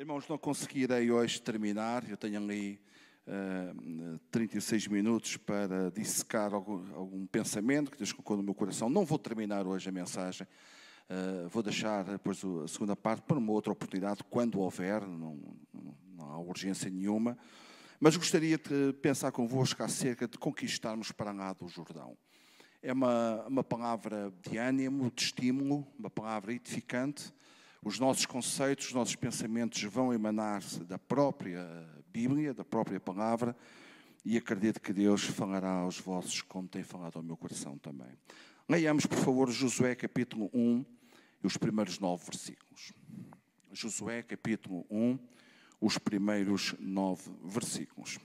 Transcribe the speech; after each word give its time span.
Irmãos, 0.00 0.26
não 0.26 0.38
conseguirei 0.38 1.10
hoje 1.10 1.42
terminar, 1.42 2.08
eu 2.08 2.16
tenho 2.16 2.40
ali 2.40 2.80
uh, 3.26 4.18
36 4.30 4.86
minutos 4.86 5.36
para 5.36 5.90
dissecar 5.90 6.54
algum, 6.54 6.82
algum 6.94 7.26
pensamento 7.26 7.90
que 7.90 7.98
Deus 7.98 8.10
colocou 8.10 8.34
no 8.38 8.42
meu 8.42 8.54
coração. 8.54 8.88
Não 8.88 9.04
vou 9.04 9.18
terminar 9.18 9.66
hoje 9.66 9.90
a 9.90 9.92
mensagem, 9.92 10.46
uh, 11.10 11.50
vou 11.50 11.62
deixar 11.62 12.02
depois 12.04 12.42
a 12.42 12.66
segunda 12.66 12.96
parte 12.96 13.20
para 13.24 13.36
uma 13.36 13.52
outra 13.52 13.74
oportunidade, 13.74 14.24
quando 14.30 14.58
houver, 14.58 15.02
não, 15.02 15.38
não, 15.70 15.94
não 16.16 16.30
há 16.30 16.38
urgência 16.38 16.88
nenhuma. 16.88 17.36
Mas 18.00 18.16
gostaria 18.16 18.56
de 18.56 18.94
pensar 19.02 19.30
convosco 19.32 19.82
acerca 19.82 20.26
de 20.26 20.38
conquistarmos 20.38 21.12
para 21.12 21.30
lá 21.30 21.52
do 21.52 21.68
Jordão. 21.68 22.16
É 22.82 22.90
uma, 22.90 23.44
uma 23.46 23.62
palavra 23.62 24.32
de 24.48 24.56
ânimo, 24.56 25.12
de 25.14 25.24
estímulo, 25.24 25.86
uma 25.98 26.08
palavra 26.08 26.54
edificante 26.54 27.30
os 27.82 27.98
nossos 27.98 28.26
conceitos, 28.26 28.86
os 28.86 28.92
nossos 28.92 29.16
pensamentos 29.16 29.82
vão 29.84 30.12
emanar-se 30.12 30.84
da 30.84 30.98
própria 30.98 31.66
Bíblia, 32.12 32.52
da 32.52 32.64
própria 32.64 33.00
palavra, 33.00 33.56
e 34.24 34.36
acredito 34.36 34.80
que 34.80 34.92
Deus 34.92 35.24
falará 35.24 35.70
aos 35.70 35.98
vossos 35.98 36.42
como 36.42 36.68
tem 36.68 36.82
falado 36.82 37.16
ao 37.16 37.22
meu 37.22 37.36
coração 37.36 37.78
também. 37.78 38.18
Leiamos, 38.68 39.06
por 39.06 39.18
favor, 39.18 39.50
Josué 39.50 39.94
capítulo 39.94 40.50
1 40.52 40.84
e 41.42 41.46
os 41.46 41.56
primeiros 41.56 41.98
nove 41.98 42.24
versículos. 42.26 42.92
Josué 43.72 44.22
capítulo 44.22 44.84
1, 44.90 45.18
os 45.80 45.96
primeiros 45.96 46.74
nove 46.78 47.30
versículos. 47.42 48.18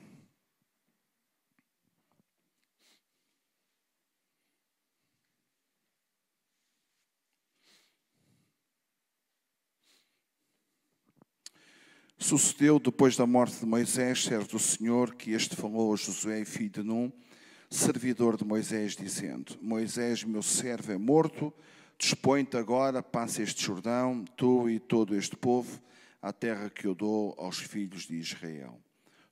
Sucedeu 12.18 12.78
depois 12.78 13.14
da 13.14 13.26
morte 13.26 13.60
de 13.60 13.66
Moisés, 13.66 14.24
servo 14.24 14.48
do 14.48 14.58
Senhor, 14.58 15.14
que 15.14 15.32
este 15.32 15.54
falou 15.54 15.92
a 15.92 15.96
Josué, 15.96 16.46
filho 16.46 16.70
de 16.70 16.82
Num, 16.82 17.12
servidor 17.68 18.38
de 18.38 18.44
Moisés, 18.44 18.96
dizendo: 18.96 19.54
Moisés, 19.60 20.24
meu 20.24 20.42
servo, 20.42 20.92
é 20.92 20.96
morto. 20.96 21.52
Dispõe-te 21.98 22.56
agora, 22.56 23.02
passa 23.02 23.42
este 23.42 23.62
Jordão, 23.62 24.24
tu 24.34 24.68
e 24.68 24.78
todo 24.78 25.14
este 25.14 25.36
povo, 25.36 25.78
à 26.22 26.32
terra 26.32 26.70
que 26.70 26.86
eu 26.86 26.94
dou 26.94 27.34
aos 27.36 27.58
filhos 27.58 28.06
de 28.06 28.16
Israel. 28.16 28.80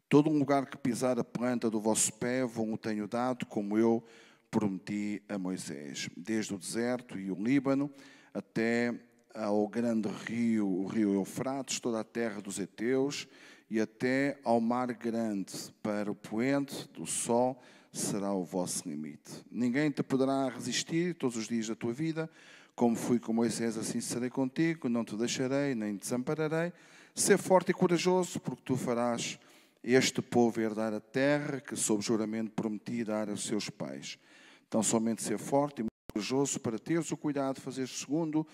Todo 0.07 0.29
lugar 0.29 0.67
que 0.67 0.77
pisar 0.77 1.19
a 1.19 1.25
planta 1.25 1.71
do 1.71 1.81
vosso 1.81 2.13
pé, 2.13 2.45
vos 2.45 2.69
o 2.71 2.77
tenho 2.77 3.09
dado, 3.09 3.47
como 3.47 3.79
eu 3.79 4.05
prometi 4.51 5.23
a 5.27 5.39
Moisés, 5.39 6.11
desde 6.15 6.55
o 6.55 6.59
deserto 6.59 7.19
e 7.19 7.31
o 7.31 7.35
Líbano 7.35 7.91
até 8.35 8.95
ao 9.35 9.67
grande 9.67 10.09
rio, 10.09 10.69
o 10.69 10.87
rio 10.87 11.13
Eufrates, 11.13 11.81
toda 11.81 12.01
a 12.01 12.05
terra 12.05 12.41
dos 12.41 12.59
heteus 12.59 13.27
e 13.69 13.81
até 13.81 14.39
ao 14.45 14.61
mar 14.61 14.93
grande, 14.93 15.53
para 15.83 16.11
o 16.11 16.15
poente 16.15 16.89
do 16.91 17.05
sol 17.05 17.61
será 17.93 18.33
o 18.33 18.45
vosso 18.45 18.89
limite. 18.89 19.45
Ninguém 19.51 19.91
te 19.91 20.03
poderá 20.03 20.49
resistir 20.49 21.15
todos 21.15 21.37
os 21.37 21.49
dias 21.49 21.67
da 21.67 21.75
tua 21.75 21.93
vida, 21.93 22.31
como 22.77 22.97
fui 22.97 23.19
com 23.19 23.33
Moisés, 23.33 23.77
assim 23.77 24.01
serei 24.01 24.31
contigo, 24.31 24.89
não 24.89 25.05
te 25.05 25.17
deixarei, 25.17 25.75
nem 25.75 25.97
te 25.97 26.03
desampararei. 26.03 26.73
Ser 27.15 27.39
forte 27.39 27.71
e 27.71 27.75
corajoso, 27.75 28.41
porque 28.41 28.63
tu 28.65 28.77
farás 28.77 29.39
este 29.83 30.21
povo 30.21 30.61
herdar 30.61 30.93
a 30.93 31.01
terra 31.01 31.61
que, 31.61 31.77
sob 31.77 32.03
juramento, 32.03 32.51
prometi 32.51 33.05
dar 33.05 33.29
aos 33.29 33.45
seus 33.45 33.71
pais. 33.71 34.19
Então, 34.67 34.83
somente 34.83 35.23
ser 35.23 35.39
forte 35.39 35.83
e 35.83 35.87
corajoso 36.13 36.59
para 36.59 36.79
teres 36.79 37.13
o 37.13 37.17
cuidado 37.17 37.57
de 37.57 37.61
fazer 37.61 37.87
segundo 37.87 38.45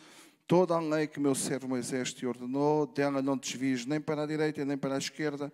Toda 0.50 0.74
a 0.74 0.80
lei 0.80 1.06
que 1.06 1.20
meu 1.20 1.32
servo 1.32 1.68
Moisés 1.68 2.12
te 2.12 2.26
ordenou, 2.26 2.84
dela 2.84 3.22
não 3.22 3.36
desvies 3.36 3.86
nem 3.86 4.00
para 4.00 4.24
a 4.24 4.26
direita 4.26 4.64
nem 4.64 4.76
para 4.76 4.96
a 4.96 4.98
esquerda, 4.98 5.52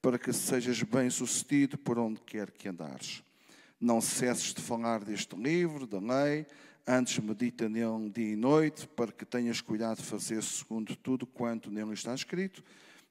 para 0.00 0.20
que 0.20 0.32
sejas 0.32 0.80
bem 0.84 1.10
sucedido 1.10 1.76
por 1.76 1.98
onde 1.98 2.20
quer 2.20 2.52
que 2.52 2.68
andares. 2.68 3.24
Não 3.80 4.00
cesses 4.00 4.54
de 4.54 4.62
falar 4.62 5.02
deste 5.02 5.34
livro, 5.34 5.84
da 5.84 5.98
lei, 5.98 6.46
antes 6.86 7.18
medita 7.18 7.68
nele 7.68 8.08
dia 8.08 8.34
e 8.34 8.36
noite, 8.36 8.86
para 8.86 9.10
que 9.10 9.24
tenhas 9.24 9.60
cuidado 9.60 9.96
de 9.96 10.04
fazer 10.04 10.40
segundo 10.44 10.94
tudo 10.94 11.26
quanto 11.26 11.68
nele 11.68 11.94
está 11.94 12.14
escrito. 12.14 12.62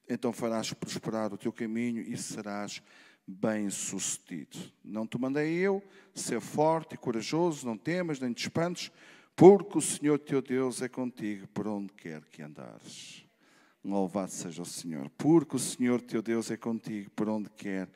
Então 0.08 0.32
farás 0.32 0.72
prosperar 0.72 1.34
o 1.34 1.36
teu 1.36 1.52
caminho 1.52 2.00
e 2.00 2.16
serás 2.16 2.80
bem 3.26 3.68
sucedido. 3.68 4.56
Não 4.82 5.06
te 5.06 5.18
mandei 5.18 5.52
eu, 5.52 5.82
ser 6.14 6.40
forte 6.40 6.94
e 6.94 6.96
corajoso, 6.96 7.66
não 7.66 7.76
temas 7.76 8.18
nem 8.18 8.32
te 8.32 8.44
espantes, 8.44 8.90
porque 9.36 9.76
o 9.76 9.82
Senhor 9.82 10.18
teu 10.18 10.40
Deus 10.40 10.80
é 10.80 10.88
contigo 10.88 11.46
por 11.48 11.68
onde 11.68 11.92
quer 11.92 12.24
que 12.24 12.42
andares. 12.42 13.22
Louvado 13.84 14.32
seja 14.32 14.62
o 14.62 14.66
Senhor, 14.66 15.10
porque 15.10 15.54
o 15.54 15.58
Senhor 15.58 16.00
teu 16.00 16.22
Deus 16.22 16.50
é 16.50 16.56
contigo 16.56 17.10
por 17.10 17.28
onde 17.28 17.50
quer 17.50 17.88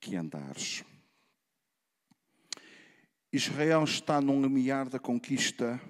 que 0.00 0.16
andares. 0.16 0.84
Israel 3.32 3.84
está 3.84 4.20
num 4.20 4.42
limiar 4.42 4.88
da 4.90 4.98
conquista, 4.98 5.80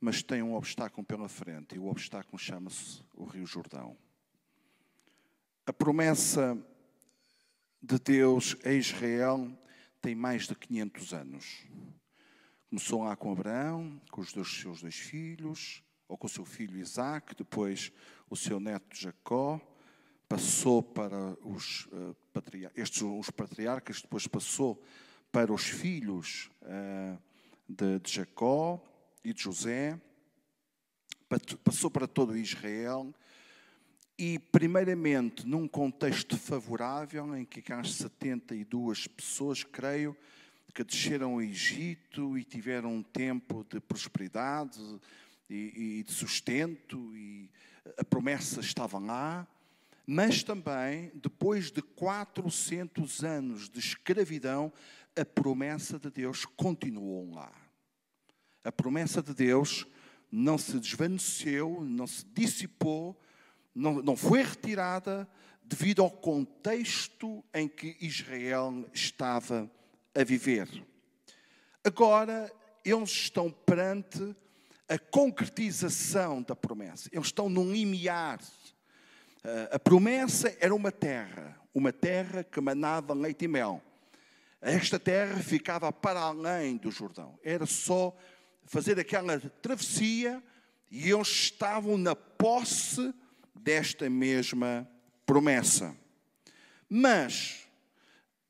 mas 0.00 0.22
tem 0.22 0.42
um 0.42 0.54
obstáculo 0.54 1.06
pela 1.06 1.28
frente, 1.28 1.76
e 1.76 1.78
o 1.78 1.86
obstáculo 1.86 2.36
chama-se 2.36 3.02
o 3.14 3.24
Rio 3.24 3.46
Jordão. 3.46 3.96
A 5.64 5.72
promessa 5.72 6.58
de 7.80 7.98
Deus 7.98 8.56
a 8.64 8.72
Israel 8.72 9.50
tem 10.02 10.14
mais 10.14 10.48
de 10.48 10.54
500 10.54 11.12
anos. 11.14 11.64
Começou 12.68 13.02
lá 13.02 13.16
com 13.16 13.32
Abraão, 13.32 13.98
com 14.10 14.20
os 14.20 14.30
dois, 14.30 14.46
seus 14.60 14.82
dois 14.82 14.94
filhos, 14.94 15.82
ou 16.06 16.18
com 16.18 16.26
o 16.26 16.30
seu 16.30 16.44
filho 16.44 16.78
Isaac, 16.78 17.34
depois 17.34 17.90
o 18.28 18.36
seu 18.36 18.60
neto 18.60 18.94
Jacó, 18.94 19.58
passou 20.28 20.82
para 20.82 21.34
os, 21.42 21.86
uh, 21.86 22.14
estes, 22.76 23.00
os 23.00 23.30
patriarcas, 23.30 24.02
depois 24.02 24.26
passou 24.26 24.82
para 25.32 25.50
os 25.50 25.62
filhos 25.62 26.50
uh, 26.60 27.18
de, 27.66 28.00
de 28.00 28.12
Jacó 28.12 28.78
e 29.24 29.32
de 29.32 29.42
José, 29.42 29.98
passou 31.64 31.90
para 31.90 32.06
todo 32.06 32.36
Israel, 32.36 33.14
e, 34.18 34.38
primeiramente, 34.38 35.46
num 35.46 35.66
contexto 35.66 36.36
favorável, 36.36 37.34
em 37.34 37.46
que 37.46 37.72
há 37.72 37.82
72 37.82 39.06
pessoas, 39.06 39.64
creio, 39.64 40.14
que 40.78 40.84
desceram 40.84 41.32
ao 41.32 41.42
Egito 41.42 42.38
e 42.38 42.44
tiveram 42.44 42.94
um 42.94 43.02
tempo 43.02 43.66
de 43.68 43.80
prosperidade 43.80 44.78
e, 45.50 45.98
e 45.98 46.02
de 46.04 46.12
sustento, 46.12 46.96
e 47.16 47.50
a 47.98 48.04
promessa 48.04 48.60
estava 48.60 48.96
lá, 48.96 49.44
mas 50.06 50.44
também, 50.44 51.10
depois 51.16 51.72
de 51.72 51.82
400 51.82 53.24
anos 53.24 53.68
de 53.68 53.80
escravidão, 53.80 54.72
a 55.16 55.24
promessa 55.24 55.98
de 55.98 56.12
Deus 56.12 56.44
continuou 56.44 57.34
lá. 57.34 57.50
A 58.62 58.70
promessa 58.70 59.20
de 59.20 59.34
Deus 59.34 59.84
não 60.30 60.56
se 60.56 60.78
desvaneceu, 60.78 61.84
não 61.84 62.06
se 62.06 62.24
dissipou, 62.24 63.20
não, 63.74 64.00
não 64.00 64.16
foi 64.16 64.44
retirada 64.44 65.28
devido 65.60 66.02
ao 66.02 66.10
contexto 66.10 67.44
em 67.52 67.66
que 67.66 67.96
Israel 68.00 68.88
estava 68.94 69.68
a 70.18 70.24
viver. 70.24 70.68
Agora, 71.84 72.52
eles 72.84 73.10
estão 73.10 73.50
perante 73.50 74.34
a 74.88 74.98
concretização 74.98 76.42
da 76.42 76.56
promessa. 76.56 77.08
Eles 77.12 77.28
estão 77.28 77.48
num 77.48 77.70
limiar. 77.70 78.40
Eh, 79.44 79.68
a 79.72 79.78
promessa 79.78 80.56
era 80.58 80.74
uma 80.74 80.90
terra, 80.90 81.56
uma 81.72 81.92
terra 81.92 82.42
que 82.42 82.60
manava 82.60 83.14
leite 83.14 83.44
e 83.44 83.48
mel. 83.48 83.80
Esta 84.60 84.98
terra 84.98 85.36
ficava 85.40 85.92
para 85.92 86.18
além 86.18 86.76
do 86.76 86.90
Jordão. 86.90 87.38
Era 87.44 87.64
só 87.64 88.16
fazer 88.64 88.98
aquela 88.98 89.38
travessia 89.38 90.42
e 90.90 91.08
eles 91.08 91.28
estavam 91.28 91.96
na 91.96 92.16
posse 92.16 93.14
desta 93.54 94.10
mesma 94.10 94.88
promessa. 95.24 95.96
Mas 96.88 97.68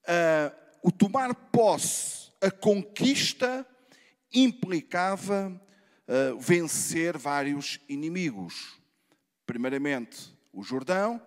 uh, 0.05 0.68
o 0.89 0.91
tomar 0.91 1.35
posse, 1.35 2.31
a 2.41 2.51
conquista, 2.51 3.67
implicava 4.33 5.53
uh, 6.09 6.41
vencer 6.41 7.19
vários 7.19 7.79
inimigos. 7.91 8.81
Primeiramente, 9.45 10.35
o 10.51 10.63
Jordão, 10.63 11.21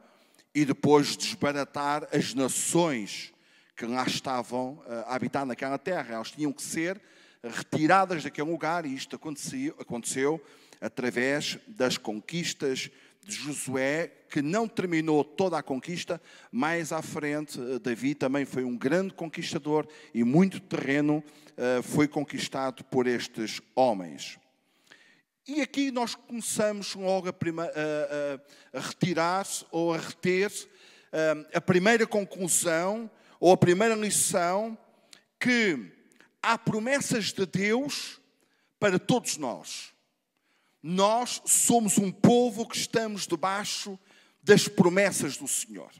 e 0.56 0.66
depois 0.66 1.16
desbaratar 1.16 2.08
as 2.12 2.34
nações 2.34 3.32
que 3.78 3.86
lá 3.86 4.04
estavam 4.04 4.80
uh, 4.80 5.06
a 5.06 5.14
habitar 5.14 5.46
naquela 5.46 5.78
terra. 5.78 6.16
Elas 6.16 6.32
tinham 6.32 6.52
que 6.52 6.64
ser 6.64 7.00
retiradas 7.44 8.24
daquele 8.24 8.50
lugar, 8.50 8.84
e 8.84 8.96
isto 8.96 9.16
aconteceu, 9.16 9.76
aconteceu 9.80 10.44
através 10.82 11.60
das 11.68 12.00
conquistas 12.00 12.90
de 13.26 13.36
Josué, 13.36 14.12
que 14.30 14.42
não 14.42 14.68
terminou 14.68 15.24
toda 15.24 15.58
a 15.58 15.64
conquista, 15.64 16.22
mais 16.52 16.92
à 16.92 17.02
frente, 17.02 17.60
eh, 17.60 17.80
Davi 17.80 18.16
também 18.16 18.46
foi 18.46 18.64
um 18.64 18.78
grande 18.78 19.14
conquistador 19.14 19.88
e 20.14 20.24
muito 20.24 20.60
terreno 20.60 21.24
uh, 21.52 21.84
foi 21.84 22.08
conquistado 22.08 22.84
por 22.86 23.08
estes 23.08 23.62
homens. 23.76 24.40
E 25.48 25.62
aqui 25.62 25.92
nós 25.92 26.16
começamos 26.16 26.96
logo 26.96 27.30
a, 27.30 27.32
a, 27.32 28.76
a, 28.76 28.80
a 28.80 28.82
retirar 28.82 29.46
ou 29.72 29.94
a 29.94 29.98
reter 29.98 30.52
a 31.54 31.60
primeira 31.60 32.08
conclusão 32.08 33.10
ou 33.40 33.52
a 33.52 33.58
primeira 33.58 33.96
lição 33.96 34.78
que 35.40 35.92
há 36.42 36.58
promessas 36.58 37.34
de 37.34 37.46
Deus 37.46 38.22
para 38.80 38.98
todos 38.98 39.38
nós. 39.38 39.94
Nós 40.82 41.42
somos 41.46 41.98
um 41.98 42.12
povo 42.12 42.68
que 42.68 42.78
estamos 42.78 43.28
debaixo 43.28 44.00
das 44.44 44.68
promessas 44.68 45.38
do 45.38 45.48
Senhor. 45.48 45.92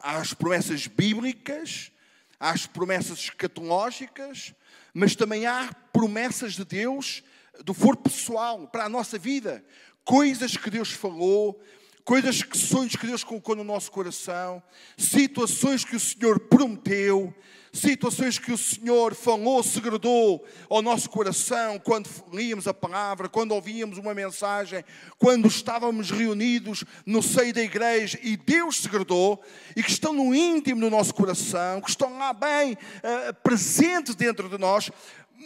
Há 0.00 0.18
as 0.18 0.34
promessas 0.34 0.86
bíblicas, 0.86 1.90
há 2.38 2.50
as 2.50 2.66
promessas 2.66 3.18
escatológicas, 3.18 4.54
mas 4.92 5.16
também 5.16 5.46
há 5.46 5.74
promessas 5.92 6.54
de 6.54 6.64
Deus 6.64 7.22
do 7.64 7.72
foro 7.72 7.96
pessoal 7.96 8.66
para 8.68 8.84
a 8.84 8.88
nossa 8.88 9.18
vida. 9.18 9.64
Coisas 10.04 10.56
que 10.56 10.70
Deus 10.70 10.90
falou, 10.90 11.62
coisas 12.04 12.42
que 12.42 12.56
sonhos 12.58 12.96
que 12.96 13.06
Deus 13.06 13.24
colocou 13.24 13.56
no 13.56 13.64
nosso 13.64 13.90
coração, 13.90 14.62
situações 14.96 15.84
que 15.84 15.96
o 15.96 16.00
Senhor 16.00 16.38
prometeu, 16.38 17.34
situações 17.72 18.38
que 18.38 18.52
o 18.52 18.58
Senhor 18.58 19.14
falou, 19.14 19.62
segredou 19.62 20.44
ao 20.68 20.82
nosso 20.82 21.08
coração 21.08 21.78
quando 21.78 22.08
líamos 22.32 22.68
a 22.68 22.74
palavra, 22.74 23.28
quando 23.28 23.52
ouvíamos 23.52 23.96
uma 23.98 24.14
mensagem, 24.14 24.84
quando 25.18 25.48
estávamos 25.48 26.10
reunidos 26.10 26.84
no 27.06 27.22
seio 27.22 27.54
da 27.54 27.62
igreja 27.62 28.18
e 28.22 28.36
Deus 28.36 28.82
segredou 28.82 29.42
e 29.74 29.82
que 29.82 29.90
estão 29.90 30.12
no 30.12 30.34
íntimo 30.34 30.82
do 30.82 30.90
nosso 30.90 31.14
coração, 31.14 31.80
que 31.80 31.90
estão 31.90 32.16
lá 32.18 32.32
bem 32.32 32.74
uh, 32.74 33.34
presentes 33.42 34.14
dentro 34.14 34.48
de 34.48 34.58
nós, 34.58 34.90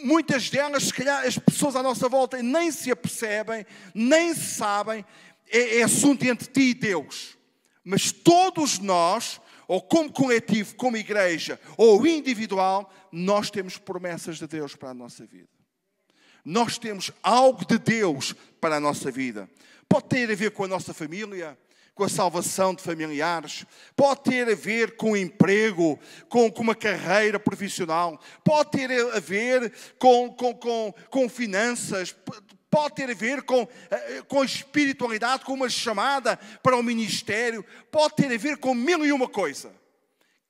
muitas 0.03 0.49
delas, 0.49 0.83
se 0.83 0.93
calhar, 0.93 1.25
as 1.25 1.37
pessoas 1.37 1.75
à 1.75 1.83
nossa 1.83 2.07
volta 2.07 2.41
nem 2.41 2.71
se 2.71 2.91
apercebem, 2.91 3.65
nem 3.93 4.33
sabem, 4.33 5.05
é, 5.49 5.79
é 5.79 5.83
assunto 5.83 6.23
entre 6.23 6.47
ti 6.47 6.69
e 6.69 6.73
Deus. 6.73 7.37
Mas 7.83 8.11
todos 8.11 8.79
nós, 8.79 9.41
ou 9.67 9.81
como 9.81 10.11
coletivo, 10.11 10.75
como 10.75 10.97
igreja, 10.97 11.59
ou 11.77 12.05
individual, 12.05 12.91
nós 13.11 13.49
temos 13.49 13.77
promessas 13.77 14.37
de 14.37 14.47
Deus 14.47 14.75
para 14.75 14.89
a 14.89 14.93
nossa 14.93 15.25
vida. 15.25 15.49
Nós 16.45 16.77
temos 16.77 17.11
algo 17.21 17.65
de 17.65 17.77
Deus 17.77 18.33
para 18.61 18.77
a 18.77 18.79
nossa 18.79 19.11
vida. 19.11 19.49
Pode 19.87 20.07
ter 20.07 20.31
a 20.31 20.35
ver 20.35 20.51
com 20.51 20.63
a 20.63 20.67
nossa 20.67 20.93
família, 20.93 21.57
com 21.99 22.05
a 22.05 22.09
salvação 22.09 22.73
de 22.73 22.81
familiares, 22.81 23.65
pode 23.93 24.21
ter 24.23 24.49
a 24.49 24.55
ver 24.55 24.95
com 24.95 25.17
emprego, 25.17 25.99
com, 26.29 26.49
com 26.49 26.61
uma 26.61 26.73
carreira 26.73 27.37
profissional, 27.37 28.17
pode 28.41 28.71
ter 28.71 28.89
a 29.13 29.19
ver 29.19 29.73
com, 29.99 30.33
com, 30.33 30.53
com, 30.53 30.93
com 31.09 31.27
finanças, 31.27 32.15
pode 32.69 32.95
ter 32.95 33.09
a 33.09 33.13
ver 33.13 33.41
com, 33.43 33.67
eh, 33.89 34.21
com 34.27 34.41
a 34.41 34.45
espiritualidade, 34.45 35.43
com 35.43 35.53
uma 35.53 35.69
chamada 35.69 36.37
para 36.61 36.77
o 36.77 36.83
ministério, 36.83 37.65
pode 37.91 38.15
ter 38.15 38.33
a 38.33 38.37
ver 38.37 38.57
com 38.57 38.73
mil 38.73 39.05
e 39.05 39.11
uma 39.11 39.27
coisa. 39.27 39.73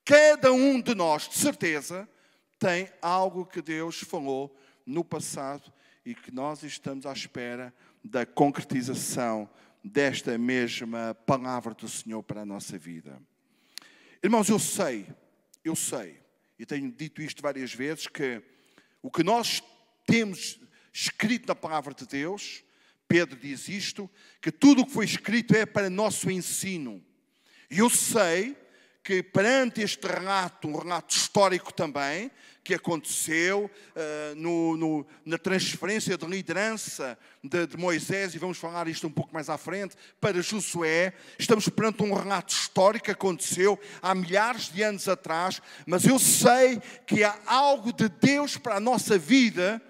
Cada 0.03 0.51
um 0.51 0.81
de 0.81 0.93
nós, 0.95 1.29
de 1.29 1.35
certeza, 1.37 2.09
tem 2.57 2.89
algo 3.01 3.45
que 3.45 3.61
Deus 3.61 3.99
falou 3.99 4.55
no 4.85 5.03
passado 5.03 5.71
e 6.05 6.13
que 6.13 6.31
nós 6.31 6.63
estamos 6.63 7.05
à 7.05 7.13
espera 7.13 7.73
da 8.03 8.25
concretização 8.25 9.49
desta 9.83 10.37
mesma 10.37 11.15
palavra 11.25 11.73
do 11.73 11.87
Senhor 11.87 12.21
para 12.23 12.41
a 12.41 12.45
nossa 12.45 12.77
vida. 12.77 13.21
Irmãos, 14.21 14.49
eu 14.49 14.59
sei, 14.59 15.07
eu 15.63 15.75
sei, 15.75 16.19
e 16.57 16.65
tenho 16.65 16.91
dito 16.91 17.21
isto 17.21 17.41
várias 17.41 17.73
vezes, 17.73 18.07
que 18.07 18.41
o 19.01 19.09
que 19.09 19.23
nós 19.23 19.63
temos 20.05 20.58
escrito 20.93 21.47
na 21.47 21.55
palavra 21.55 21.93
de 21.93 22.05
Deus, 22.05 22.63
Pedro 23.07 23.39
diz 23.39 23.67
isto, 23.67 24.09
que 24.39 24.51
tudo 24.51 24.81
o 24.81 24.85
que 24.85 24.93
foi 24.93 25.05
escrito 25.05 25.55
é 25.55 25.65
para 25.65 25.89
nosso 25.89 26.29
ensino. 26.29 27.03
E 27.69 27.79
eu 27.79 27.89
sei 27.89 28.55
que 29.03 29.23
perante 29.23 29.81
este 29.81 30.05
relato, 30.05 30.67
um 30.67 30.77
relato 30.77 31.15
histórico 31.15 31.73
também, 31.73 32.29
que 32.63 32.75
aconteceu 32.75 33.65
uh, 33.65 34.35
no, 34.35 34.77
no, 34.77 35.07
na 35.25 35.39
transferência 35.39 36.15
de 36.15 36.25
liderança 36.27 37.17
de, 37.43 37.65
de, 37.65 37.75
Moisés, 37.75 38.35
e 38.35 38.37
vamos 38.37 38.59
falar 38.59 38.87
isto 38.87 39.07
um 39.07 39.11
pouco 39.11 39.33
mais 39.33 39.49
à 39.49 39.57
frente, 39.57 39.95
para 40.21 40.39
Josué. 40.39 41.13
Estamos 41.39 41.67
perante 41.69 42.03
um 42.03 42.13
relato 42.13 42.53
histórico 42.53 43.05
que 43.05 43.11
aconteceu 43.11 43.79
há 44.03 44.13
milhares 44.13 44.71
de 44.71 44.83
anos 44.83 45.07
atrás, 45.07 45.59
mas 45.87 46.05
eu 46.05 46.19
sei 46.19 46.79
que 47.07 47.23
há 47.23 47.35
algo 47.47 47.91
de 47.91 48.07
Deus 48.07 48.57
para 48.57 48.75
a 48.75 48.79
nossa 48.79 49.17
vida 49.17 49.81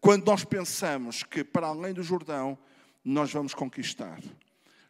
quando 0.00 0.26
nós 0.26 0.44
pensamos 0.44 1.22
que 1.22 1.42
para 1.42 1.68
além 1.68 1.92
do 1.92 2.02
Jordão 2.02 2.58
nós 3.04 3.32
vamos 3.32 3.54
conquistar. 3.54 4.20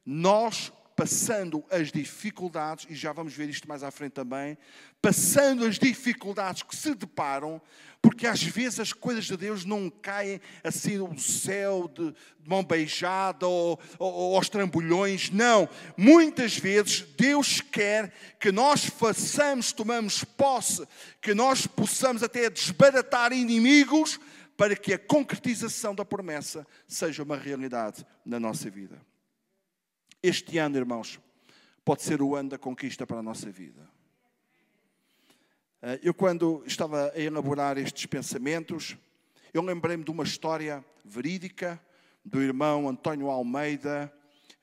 Nós 0.04 0.72
passando 0.96 1.62
as 1.70 1.92
dificuldades, 1.92 2.86
e 2.88 2.94
já 2.94 3.12
vamos 3.12 3.34
ver 3.34 3.50
isto 3.50 3.68
mais 3.68 3.82
à 3.82 3.90
frente 3.90 4.12
também, 4.12 4.56
passando 5.02 5.66
as 5.66 5.78
dificuldades 5.78 6.62
que 6.62 6.74
se 6.74 6.94
deparam, 6.94 7.60
porque 8.00 8.26
às 8.26 8.42
vezes 8.42 8.80
as 8.80 8.92
coisas 8.94 9.26
de 9.26 9.36
Deus 9.36 9.66
não 9.66 9.90
caem 9.90 10.40
assim 10.64 10.96
do 10.96 11.20
céu, 11.20 11.90
de, 11.92 12.12
de 12.12 12.48
mão 12.48 12.64
beijada 12.64 13.46
ou, 13.46 13.78
ou, 13.98 14.12
ou 14.12 14.36
aos 14.36 14.48
trambolhões, 14.48 15.28
não. 15.28 15.68
Muitas 15.98 16.56
vezes 16.56 17.02
Deus 17.14 17.60
quer 17.60 18.10
que 18.40 18.50
nós 18.50 18.86
façamos, 18.86 19.72
tomamos 19.72 20.24
posse, 20.24 20.86
que 21.20 21.34
nós 21.34 21.66
possamos 21.66 22.22
até 22.22 22.48
desbaratar 22.48 23.34
inimigos, 23.34 24.18
para 24.56 24.74
que 24.74 24.94
a 24.94 24.98
concretização 24.98 25.94
da 25.94 26.04
promessa 26.04 26.66
seja 26.86 27.22
uma 27.22 27.36
realidade 27.36 28.06
na 28.24 28.40
nossa 28.40 28.70
vida. 28.70 29.00
Este 30.22 30.58
ano, 30.58 30.76
irmãos, 30.76 31.20
pode 31.84 32.02
ser 32.02 32.22
o 32.22 32.34
ano 32.34 32.50
da 32.50 32.58
conquista 32.58 33.06
para 33.06 33.18
a 33.18 33.22
nossa 33.22 33.50
vida. 33.50 33.88
Eh, 35.82 36.00
eu, 36.02 36.14
quando 36.14 36.64
estava 36.66 37.12
a 37.14 37.20
elaborar 37.20 37.76
estes 37.78 38.06
pensamentos, 38.06 38.96
eu 39.52 39.62
lembrei-me 39.62 40.02
de 40.02 40.10
uma 40.10 40.24
história 40.24 40.84
verídica 41.04 41.80
do 42.24 42.42
irmão 42.42 42.88
António 42.88 43.30
Almeida, 43.30 44.12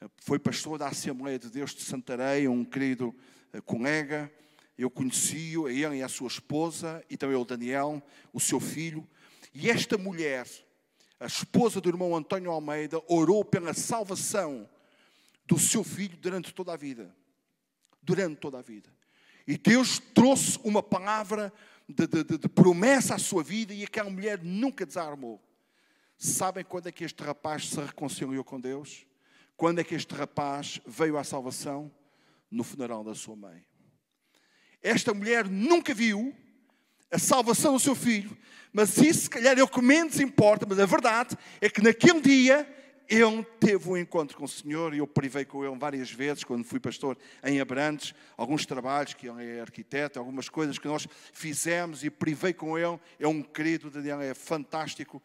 eh, 0.01 0.09
foi 0.17 0.37
pastor 0.39 0.77
da 0.77 0.87
Assembleia 0.87 1.39
de 1.39 1.49
Deus 1.49 1.73
de 1.73 1.81
Santarém, 1.83 2.47
um 2.47 2.65
querido 2.65 3.15
eh, 3.53 3.61
colega. 3.61 4.29
Eu 4.77 4.89
conheci-o, 4.89 5.69
ele 5.69 5.97
e 5.97 6.03
a 6.03 6.09
sua 6.09 6.27
esposa, 6.27 7.01
e 7.09 7.15
também 7.15 7.37
o 7.37 7.45
Daniel, 7.45 8.01
o 8.33 8.39
seu 8.39 8.59
filho. 8.59 9.07
E 9.53 9.69
esta 9.69 9.97
mulher, 9.97 10.47
a 11.19 11.25
esposa 11.25 11.79
do 11.79 11.87
irmão 11.87 12.15
António 12.15 12.51
Almeida, 12.51 13.01
orou 13.07 13.45
pela 13.45 13.73
salvação 13.73 14.67
do 15.45 15.59
seu 15.59 15.83
filho 15.83 16.17
durante 16.17 16.53
toda 16.53 16.73
a 16.73 16.77
vida. 16.77 17.15
Durante 18.01 18.37
toda 18.37 18.59
a 18.59 18.61
vida. 18.61 18.89
E 19.45 19.57
Deus 19.57 19.99
trouxe 19.99 20.59
uma 20.63 20.81
palavra 20.81 21.53
de, 21.87 22.07
de, 22.07 22.23
de, 22.37 22.49
promessa 22.49 23.15
à 23.15 23.19
sua 23.19 23.43
vida 23.43 23.73
e 23.73 23.83
aquela 23.83 24.09
mulher 24.09 24.41
nunca 24.41 24.85
desarmou. 24.85 25.41
Sabem 26.17 26.63
quando 26.63 26.87
é 26.87 26.91
que 26.91 27.03
este 27.03 27.21
rapaz 27.23 27.69
se 27.69 27.79
reconciliou 27.79 28.43
com 28.43 28.59
Deus? 28.59 29.05
Quando 29.57 29.79
é 29.79 29.83
que 29.83 29.95
este 29.95 30.13
rapaz 30.15 30.79
veio 30.85 31.17
à 31.17 31.23
salvação? 31.23 31.91
No 32.49 32.63
funeral 32.63 33.03
da 33.03 33.13
sua 33.15 33.35
mãe. 33.35 33.65
Esta 34.81 35.13
mulher 35.13 35.47
nunca 35.47 35.93
viu 35.93 36.35
a 37.13 37.19
salvação 37.19 37.73
do 37.73 37.79
seu 37.79 37.93
filho, 37.93 38.35
mas 38.73 38.97
isso, 38.97 39.21
se 39.21 39.29
calhar, 39.29 39.57
é 39.57 39.61
o 39.61 39.67
que 39.67 39.81
menos 39.81 40.19
importa. 40.19 40.65
Mas 40.67 40.79
a 40.79 40.85
verdade 40.85 41.37
é 41.61 41.69
que 41.69 41.81
naquele 41.81 42.19
dia 42.19 42.67
ele 43.07 43.43
teve 43.59 43.87
um 43.87 43.95
encontro 43.95 44.35
com 44.35 44.45
o 44.45 44.47
Senhor 44.47 44.95
e 44.95 44.97
eu 44.97 45.05
privei 45.05 45.45
com 45.45 45.63
ele 45.63 45.77
várias 45.77 46.09
vezes, 46.09 46.43
quando 46.43 46.63
fui 46.63 46.79
pastor 46.79 47.15
em 47.43 47.59
Abrantes, 47.59 48.15
alguns 48.35 48.65
trabalhos, 48.65 49.13
que 49.13 49.27
ele 49.27 49.57
é 49.57 49.61
arquiteto, 49.61 50.17
algumas 50.17 50.49
coisas 50.49 50.79
que 50.79 50.87
nós 50.87 51.07
fizemos 51.31 52.03
e 52.03 52.09
privei 52.09 52.53
com 52.53 52.77
ele. 52.77 52.99
É 53.19 53.27
um 53.27 53.43
querido, 53.43 53.91
Daniel 53.91 54.19
é 54.21 54.33
fantástico. 54.33 55.21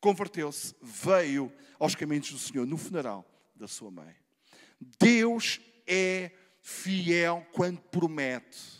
Converteu-se, 0.00 0.74
veio 0.82 1.52
aos 1.78 1.94
caminhos 1.94 2.32
do 2.32 2.38
Senhor 2.38 2.66
no 2.66 2.76
funeral 2.76 3.24
da 3.54 3.68
sua 3.68 3.90
mãe. 3.90 4.16
Deus 4.98 5.60
é 5.86 6.32
fiel 6.60 7.46
quando 7.52 7.80
promete. 7.82 8.79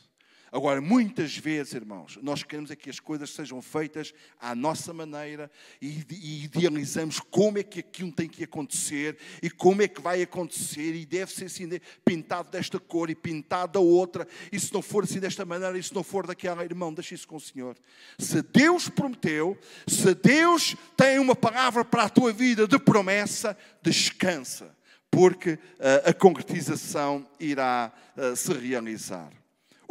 Agora, 0.53 0.81
muitas 0.81 1.37
vezes, 1.37 1.75
irmãos, 1.75 2.19
nós 2.21 2.43
queremos 2.43 2.73
é 2.73 2.77
que 2.77 2.91
as 2.91 2.99
coisas 2.99 3.31
sejam 3.31 3.63
feitas 3.63 4.13
à 4.41 4.53
nossa 4.53 4.93
maneira 4.93 5.49
e, 5.81 6.05
idealizamos 6.45 7.21
como 7.21 7.59
é 7.59 7.63
que 7.63 7.79
aquilo 7.79 8.11
tem 8.11 8.29
que 8.29 8.43
acontecer 8.43 9.17
e 9.41 9.49
como 9.49 9.83
é 9.83 9.87
que 9.89 10.01
vai 10.01 10.23
acontecer 10.23 10.95
e 10.95 11.07
deve 11.07 11.33
ser 11.33 11.45
assim, 11.45 11.69
pintado 12.05 12.51
desta 12.51 12.81
cor 12.81 13.11
e 13.11 13.15
pintado 13.15 13.75
da 13.75 13.81
outra 13.81 14.27
e 14.51 14.59
se 14.59 14.73
não 14.75 14.83
for 14.83 15.05
assim 15.05 15.21
desta 15.21 15.45
maneira 15.45 15.79
e 15.79 15.83
se 15.83 15.95
não 15.95 16.03
for 16.03 16.27
daquela, 16.27 16.65
irmão, 16.65 16.93
deixe 16.93 17.15
isso 17.15 17.29
com 17.29 17.37
o 17.37 17.41
Senhor. 17.41 17.77
Se 18.19 18.43
Deus 18.43 18.89
prometeu, 18.89 19.57
se 19.87 20.15
Deus 20.15 20.75
tem 20.97 21.21
uma 21.21 21.37
palavra 21.37 21.85
para 21.85 22.05
a 22.05 22.09
tua 22.09 22.33
vida 22.33 22.67
de 22.67 22.79
promessa, 22.79 23.57
descansa, 23.81 24.77
porque 25.11 25.53
uh, 25.53 26.09
a 26.11 26.13
concretização 26.13 27.25
irá 27.39 27.93
uh, 28.17 28.35
se 28.35 28.53
realizar. 28.53 29.40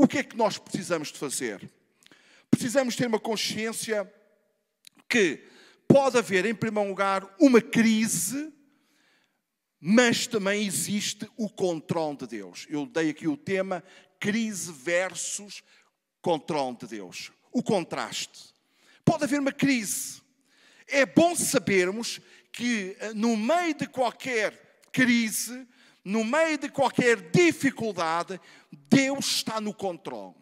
O 0.01 0.07
que 0.07 0.19
é 0.19 0.23
que 0.23 0.37
nós 0.37 0.57
precisamos 0.57 1.11
de 1.11 1.19
fazer? 1.19 1.69
Precisamos 2.49 2.95
ter 2.95 3.05
uma 3.05 3.19
consciência 3.19 4.09
que 5.09 5.43
pode 5.85 6.17
haver, 6.17 6.45
em 6.45 6.55
primeiro 6.55 6.87
lugar, 6.87 7.35
uma 7.37 7.59
crise, 7.59 8.49
mas 9.77 10.25
também 10.25 10.65
existe 10.65 11.29
o 11.35 11.49
controle 11.49 12.15
de 12.15 12.27
Deus. 12.27 12.65
Eu 12.69 12.85
dei 12.85 13.09
aqui 13.09 13.27
o 13.27 13.35
tema 13.35 13.83
crise 14.21 14.71
versus 14.71 15.61
controle 16.21 16.77
de 16.77 16.87
Deus. 16.87 17.33
O 17.51 17.61
contraste. 17.61 18.53
Pode 19.03 19.25
haver 19.25 19.41
uma 19.41 19.51
crise. 19.51 20.21
É 20.87 21.05
bom 21.05 21.35
sabermos 21.35 22.21
que 22.53 22.95
eh, 23.01 23.13
no 23.13 23.35
meio 23.35 23.73
de 23.73 23.85
qualquer 23.85 24.81
crise, 24.93 25.67
no 26.09 26.23
meio 26.23 26.57
de 26.57 26.69
qualquer 26.69 27.29
dificuldade, 27.29 28.41
Deus 28.71 29.27
está 29.27 29.61
no 29.61 29.75
controle. 29.75 30.33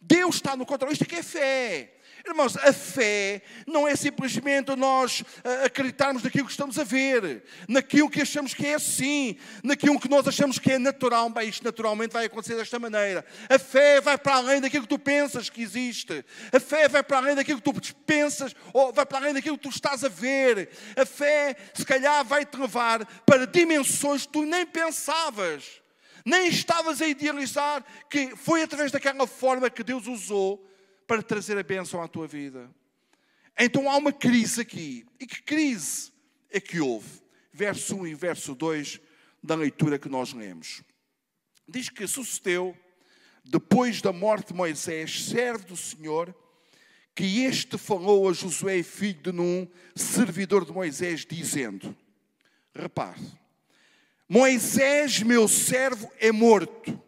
Deus 0.00 0.34
está 0.34 0.56
no 0.56 0.66
controle. 0.66 0.92
Isto 0.92 1.04
aqui 1.04 1.14
é 1.14 1.22
fé. 1.22 1.93
Irmãos, 2.26 2.56
a 2.56 2.72
fé 2.72 3.42
não 3.66 3.86
é 3.86 3.94
simplesmente 3.94 4.74
nós 4.74 5.22
ah, 5.44 5.66
acreditarmos 5.66 6.22
naquilo 6.22 6.46
que 6.46 6.52
estamos 6.52 6.78
a 6.78 6.84
ver, 6.84 7.44
naquilo 7.68 8.08
que 8.08 8.22
achamos 8.22 8.54
que 8.54 8.66
é 8.66 8.74
assim, 8.74 9.36
naquilo 9.62 10.00
que 10.00 10.08
nós 10.08 10.26
achamos 10.26 10.58
que 10.58 10.72
é 10.72 10.78
natural. 10.78 11.28
Bem, 11.28 11.50
isto 11.50 11.62
naturalmente 11.62 12.12
vai 12.12 12.24
acontecer 12.24 12.56
desta 12.56 12.78
maneira. 12.78 13.26
A 13.46 13.58
fé 13.58 14.00
vai 14.00 14.16
para 14.16 14.36
além 14.36 14.58
daquilo 14.62 14.84
que 14.84 14.88
tu 14.88 14.98
pensas 14.98 15.50
que 15.50 15.60
existe. 15.60 16.24
A 16.50 16.58
fé 16.58 16.88
vai 16.88 17.02
para 17.02 17.18
além 17.18 17.34
daquilo 17.34 17.60
que 17.60 17.70
tu 17.70 17.94
pensas, 18.06 18.56
ou 18.72 18.90
vai 18.90 19.04
para 19.04 19.18
além 19.18 19.34
daquilo 19.34 19.58
que 19.58 19.64
tu 19.64 19.68
estás 19.68 20.02
a 20.02 20.08
ver. 20.08 20.70
A 20.96 21.04
fé, 21.04 21.54
se 21.74 21.84
calhar, 21.84 22.24
vai 22.24 22.46
te 22.46 22.56
levar 22.56 23.04
para 23.26 23.46
dimensões 23.46 24.24
que 24.24 24.32
tu 24.32 24.46
nem 24.46 24.64
pensavas 24.64 25.82
nem 26.26 26.48
estavas 26.48 27.02
a 27.02 27.06
idealizar 27.06 27.84
que 28.08 28.34
foi 28.34 28.62
através 28.62 28.90
daquela 28.90 29.26
forma 29.26 29.68
que 29.68 29.84
Deus 29.84 30.06
usou 30.06 30.66
para 31.06 31.22
trazer 31.22 31.58
a 31.58 31.62
bênção 31.62 32.02
à 32.02 32.08
tua 32.08 32.26
vida. 32.26 32.70
Então 33.58 33.90
há 33.90 33.96
uma 33.96 34.12
crise 34.12 34.60
aqui. 34.60 35.06
E 35.18 35.26
que 35.26 35.42
crise 35.42 36.12
é 36.50 36.60
que 36.60 36.80
houve? 36.80 37.22
Verso 37.52 37.96
1 37.96 38.06
e 38.08 38.14
verso 38.14 38.54
2 38.54 39.00
da 39.42 39.54
leitura 39.54 39.98
que 39.98 40.08
nós 40.08 40.32
lemos. 40.32 40.82
Diz 41.68 41.88
que 41.88 42.06
sucedeu, 42.06 42.76
depois 43.44 44.00
da 44.00 44.12
morte 44.12 44.48
de 44.48 44.54
Moisés, 44.54 45.24
servo 45.26 45.66
do 45.66 45.76
Senhor, 45.76 46.34
que 47.14 47.44
este 47.44 47.78
falou 47.78 48.28
a 48.28 48.32
Josué, 48.32 48.82
filho 48.82 49.22
de 49.22 49.32
Num, 49.32 49.68
servidor 49.94 50.64
de 50.64 50.72
Moisés, 50.72 51.24
dizendo: 51.24 51.96
Repare, 52.74 53.20
Moisés, 54.28 55.22
meu 55.22 55.46
servo, 55.46 56.10
é 56.18 56.32
morto. 56.32 57.00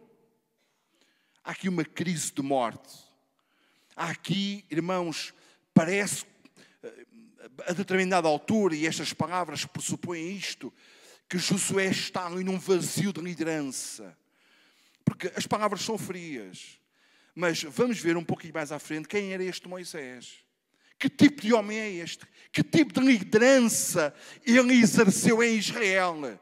Há 1.43 1.51
aqui 1.51 1.67
uma 1.67 1.83
crise 1.83 2.31
de 2.31 2.41
morte. 2.41 3.06
Aqui, 3.97 4.63
irmãos, 4.69 5.33
parece 5.73 6.23
eh, 6.83 7.05
a 7.65 7.73
determinada 7.73 8.27
altura, 8.27 8.75
e 8.75 8.85
estas 8.85 9.11
palavras 9.11 9.65
pressupõem 9.65 10.37
isto, 10.37 10.71
que 11.27 11.39
Josué 11.39 11.87
está 11.87 12.27
ali 12.27 12.43
num 12.43 12.59
vazio 12.59 13.11
de 13.11 13.19
liderança. 13.19 14.15
Porque 15.03 15.31
as 15.35 15.47
palavras 15.47 15.81
são 15.81 15.97
frias. 15.97 16.79
Mas 17.33 17.63
vamos 17.63 17.99
ver 17.99 18.15
um 18.15 18.23
pouquinho 18.23 18.53
mais 18.53 18.71
à 18.71 18.77
frente 18.77 19.07
quem 19.07 19.33
era 19.33 19.43
este 19.43 19.67
Moisés. 19.67 20.45
Que 20.99 21.09
tipo 21.09 21.41
de 21.41 21.51
homem 21.51 21.79
é 21.79 21.89
este? 21.89 22.23
Que 22.51 22.63
tipo 22.63 22.93
de 22.93 22.99
liderança 22.99 24.13
ele 24.45 24.75
exerceu 24.75 25.41
em 25.41 25.57
Israel? 25.57 26.39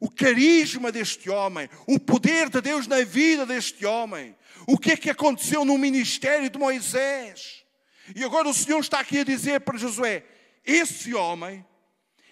O 0.00 0.10
carisma 0.10 0.92
deste 0.92 1.30
homem, 1.30 1.68
o 1.86 1.98
poder 1.98 2.48
de 2.48 2.60
Deus 2.60 2.86
na 2.86 3.02
vida 3.02 3.46
deste 3.46 3.84
homem. 3.86 4.36
O 4.66 4.78
que 4.78 4.92
é 4.92 4.96
que 4.96 5.10
aconteceu 5.10 5.64
no 5.64 5.78
ministério 5.78 6.50
de 6.50 6.58
Moisés? 6.58 7.64
E 8.14 8.22
agora 8.24 8.48
o 8.48 8.54
Senhor 8.54 8.80
está 8.80 9.00
aqui 9.00 9.20
a 9.20 9.24
dizer 9.24 9.60
para 9.60 9.78
Josué: 9.78 10.24
esse 10.64 11.14
homem 11.14 11.64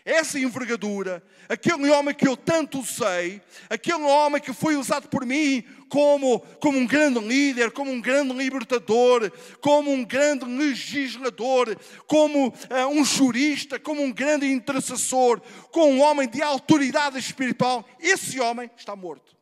essa 0.04 0.38
envergadura, 0.38 1.22
aquele 1.48 1.88
homem 1.88 2.14
que 2.14 2.28
eu 2.28 2.36
tanto 2.36 2.84
sei, 2.84 3.40
aquele 3.70 4.02
homem 4.02 4.40
que 4.40 4.52
foi 4.52 4.76
usado 4.76 5.08
por 5.08 5.24
mim 5.24 5.64
como, 5.88 6.40
como 6.60 6.76
um 6.76 6.86
grande 6.86 7.18
líder, 7.20 7.70
como 7.70 7.90
um 7.90 8.02
grande 8.02 8.34
libertador, 8.34 9.32
como 9.62 9.90
um 9.90 10.04
grande 10.04 10.44
legislador, 10.44 11.74
como 12.06 12.48
uh, 12.48 12.88
um 12.90 13.02
jurista, 13.02 13.80
como 13.80 14.02
um 14.02 14.12
grande 14.12 14.46
intercessor, 14.46 15.40
como 15.70 15.92
um 15.92 16.02
homem 16.02 16.28
de 16.28 16.42
autoridade 16.42 17.18
espiritual, 17.18 17.88
esse 17.98 18.38
homem 18.38 18.70
está 18.76 18.94
morto. 18.94 19.34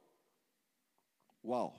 Uau! 1.44 1.76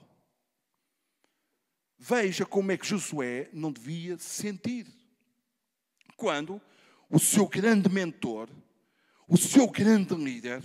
Veja 1.98 2.44
como 2.44 2.70
é 2.70 2.76
que 2.76 2.86
Josué 2.86 3.48
não 3.50 3.72
devia 3.72 4.18
sentir 4.18 4.86
quando 6.18 6.60
o 7.08 7.18
seu 7.18 7.46
grande 7.46 7.88
mentor, 7.88 8.50
o 9.28 9.36
seu 9.36 9.68
grande 9.68 10.14
líder, 10.14 10.62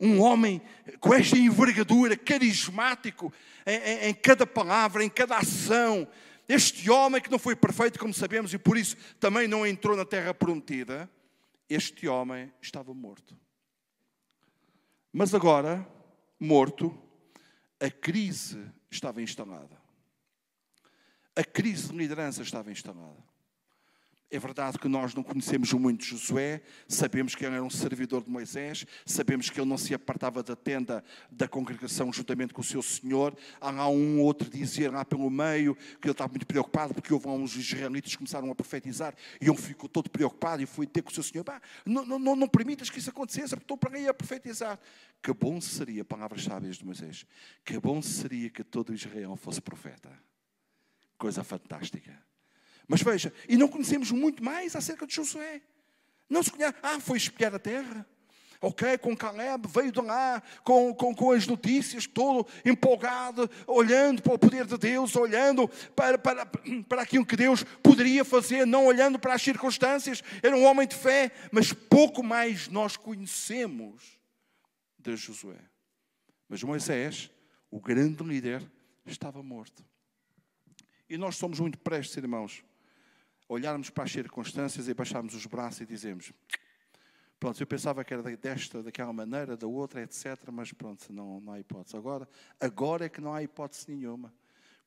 um 0.00 0.20
homem 0.20 0.60
com 0.98 1.14
esta 1.14 1.38
envergadura, 1.38 2.16
carismático 2.16 3.32
em, 3.64 3.76
em, 3.76 4.08
em, 4.08 4.14
cada 4.14 4.46
palavra, 4.46 5.04
em 5.04 5.08
cada 5.08 5.38
ação. 5.38 6.08
Este 6.48 6.90
homem 6.90 7.20
que 7.20 7.30
não 7.30 7.38
foi 7.38 7.54
perfeito, 7.54 7.98
como 7.98 8.12
sabemos, 8.12 8.52
e 8.52 8.58
por 8.58 8.76
isso 8.76 8.96
também 9.20 9.46
não 9.46 9.66
entrou 9.66 9.96
na 9.96 10.04
terra 10.04 10.34
prometida, 10.34 11.08
este 11.68 12.08
homem 12.08 12.52
estava 12.60 12.92
morto. 12.92 13.38
Mas 15.12 15.34
agora, 15.34 15.86
morto, 16.40 16.96
a 17.78 17.90
crise 17.90 18.64
estava 18.90 19.22
instalada. 19.22 19.80
A 21.36 21.44
crise 21.44 21.88
de 21.88 21.96
liderança 21.96 22.42
estava 22.42 22.70
instalada. 22.70 23.22
É 24.34 24.38
verdade 24.38 24.78
que 24.78 24.88
nós 24.88 25.14
não 25.14 25.22
conhecemos 25.22 25.70
muito 25.74 26.06
Josué, 26.06 26.62
sabemos 26.88 27.34
que 27.34 27.44
ele 27.44 27.56
era 27.56 27.62
um 27.62 27.68
servidor 27.68 28.24
de 28.24 28.30
Moisés, 28.30 28.86
sabemos 29.04 29.50
que 29.50 29.60
ele 29.60 29.68
não 29.68 29.76
se 29.76 29.92
apartava 29.92 30.42
da 30.42 30.56
tenda 30.56 31.04
da 31.30 31.46
congregação 31.46 32.10
juntamente 32.10 32.54
com 32.54 32.62
o 32.62 32.64
seu 32.64 32.80
senhor. 32.80 33.36
Há 33.60 33.70
lá 33.70 33.90
um 33.90 34.20
ou 34.20 34.24
outro 34.24 34.48
dizer 34.48 34.90
lá 34.90 35.04
pelo 35.04 35.28
meio 35.28 35.74
que 35.74 36.06
ele 36.06 36.12
estava 36.12 36.30
muito 36.30 36.46
preocupado 36.46 36.94
porque 36.94 37.12
houve 37.12 37.28
uns 37.28 37.54
israelitas 37.54 38.12
que 38.12 38.16
começaram 38.16 38.50
a 38.50 38.54
profetizar 38.54 39.14
e 39.38 39.46
ele 39.46 39.58
ficou 39.58 39.86
todo 39.86 40.08
preocupado 40.08 40.62
e 40.62 40.66
foi 40.66 40.86
ter 40.86 41.02
com 41.02 41.10
o 41.10 41.14
seu 41.14 41.22
senhor: 41.22 41.44
não, 41.84 42.06
não, 42.06 42.18
não, 42.18 42.34
não 42.34 42.48
permitas 42.48 42.88
que 42.88 43.00
isso 43.00 43.10
aconteça, 43.10 43.54
estou 43.56 43.76
para 43.76 43.98
aí 43.98 44.08
a 44.08 44.14
profetizar. 44.14 44.80
Que 45.22 45.34
bom 45.34 45.60
seria, 45.60 46.06
palavras 46.06 46.42
sábias 46.42 46.76
de 46.76 46.86
Moisés, 46.86 47.26
que 47.62 47.78
bom 47.78 48.00
seria 48.00 48.48
que 48.48 48.64
todo 48.64 48.94
Israel 48.94 49.36
fosse 49.36 49.60
profeta. 49.60 50.08
Coisa 51.18 51.44
fantástica. 51.44 52.31
Mas 52.88 53.02
veja, 53.02 53.32
e 53.48 53.56
não 53.56 53.68
conhecemos 53.68 54.10
muito 54.10 54.42
mais 54.42 54.74
acerca 54.76 55.06
de 55.06 55.14
Josué. 55.14 55.62
Não 56.28 56.42
se 56.42 56.50
conhece, 56.50 56.74
ah, 56.82 56.98
foi 57.00 57.18
espiar 57.18 57.54
a 57.54 57.58
terra. 57.58 58.06
Ok, 58.64 58.96
com 58.98 59.16
Caleb, 59.16 59.66
veio 59.66 59.90
de 59.90 60.00
lá 60.00 60.40
com, 60.62 60.94
com, 60.94 61.12
com 61.12 61.32
as 61.32 61.48
notícias, 61.48 62.06
todo 62.06 62.46
empolgado, 62.64 63.50
olhando 63.66 64.22
para 64.22 64.34
o 64.34 64.38
poder 64.38 64.64
de 64.64 64.78
Deus, 64.78 65.16
olhando 65.16 65.66
para, 65.96 66.16
para, 66.16 66.46
para 66.46 67.02
aquilo 67.02 67.26
que 67.26 67.34
Deus 67.34 67.64
poderia 67.82 68.24
fazer, 68.24 68.64
não 68.64 68.86
olhando 68.86 69.18
para 69.18 69.34
as 69.34 69.42
circunstâncias. 69.42 70.22
Era 70.40 70.56
um 70.56 70.64
homem 70.64 70.86
de 70.86 70.94
fé, 70.94 71.32
mas 71.50 71.72
pouco 71.72 72.22
mais 72.22 72.68
nós 72.68 72.96
conhecemos 72.96 74.16
de 74.96 75.16
Josué. 75.16 75.58
Mas 76.48 76.62
Moisés, 76.62 77.32
o 77.68 77.80
grande 77.80 78.22
líder, 78.22 78.62
estava 79.04 79.42
morto. 79.42 79.84
E 81.10 81.18
nós 81.18 81.36
somos 81.36 81.58
muito 81.58 81.78
prestes, 81.78 82.16
irmãos, 82.16 82.62
olharmos 83.52 83.90
para 83.90 84.04
as 84.04 84.12
circunstâncias 84.12 84.88
e 84.88 84.94
baixarmos 84.94 85.34
os 85.34 85.46
braços 85.46 85.82
e 85.82 85.86
dizemos: 85.86 86.32
Pronto, 87.38 87.60
eu 87.60 87.66
pensava 87.66 88.04
que 88.04 88.14
era 88.14 88.22
desta, 88.36 88.82
daquela 88.82 89.12
maneira, 89.12 89.56
da 89.56 89.66
outra, 89.66 90.02
etc. 90.02 90.48
Mas 90.52 90.72
pronto, 90.72 91.12
não, 91.12 91.40
não 91.40 91.52
há 91.52 91.60
hipótese. 91.60 91.96
Agora, 91.96 92.28
agora 92.60 93.06
é 93.06 93.08
que 93.08 93.20
não 93.20 93.34
há 93.34 93.42
hipótese 93.42 93.90
nenhuma. 93.90 94.32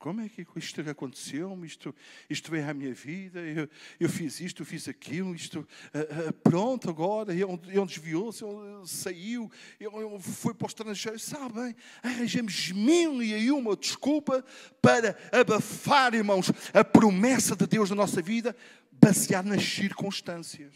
Como 0.05 0.21
é 0.21 0.29
que 0.29 0.45
isto 0.57 0.88
aconteceu? 0.88 1.65
Isto, 1.65 1.95
isto 2.29 2.51
veio 2.51 2.69
à 2.69 2.75
minha 2.75 2.93
vida, 2.93 3.39
eu, 3.39 3.67
eu 4.00 4.07
fiz 4.07 4.39
isto, 4.39 4.62
eu 4.62 4.65
fiz 4.65 4.88
aquilo, 4.88 5.33
isto, 5.33 5.62
uh, 5.62 6.29
uh, 6.29 6.33
pronto, 6.43 6.91
agora, 6.91 7.33
ele, 7.33 7.57
desviou-se, 7.88 8.43
ele 8.43 8.85
saiu, 8.85 9.51
ele 9.79 10.19
foi 10.19 10.53
para 10.53 10.65
o 10.65 10.67
estrangeiro. 10.67 11.17
Sabem, 11.17 11.75
arranjamos 12.03 12.71
mil 12.71 13.24
e 13.24 13.51
uma 13.51 13.75
desculpa 13.75 14.45
para 14.79 15.17
abafar, 15.31 16.13
irmãos, 16.13 16.51
a 16.71 16.83
promessa 16.83 17.55
de 17.55 17.65
Deus 17.65 17.89
na 17.89 17.95
nossa 17.95 18.21
vida, 18.21 18.55
baseada 18.91 19.50
nas 19.50 19.63
circunstâncias. 19.63 20.75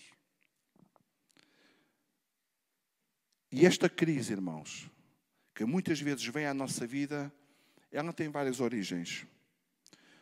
E 3.52 3.64
esta 3.64 3.88
crise, 3.88 4.34
irmãos, 4.34 4.90
que 5.54 5.66
muitas 5.66 6.02
vezes 6.02 6.26
vem 6.26 6.48
à 6.48 6.54
nossa 6.56 6.88
vida, 6.88 7.32
ela 7.92 8.14
tem 8.14 8.30
várias 8.30 8.60
origens. 8.60 9.26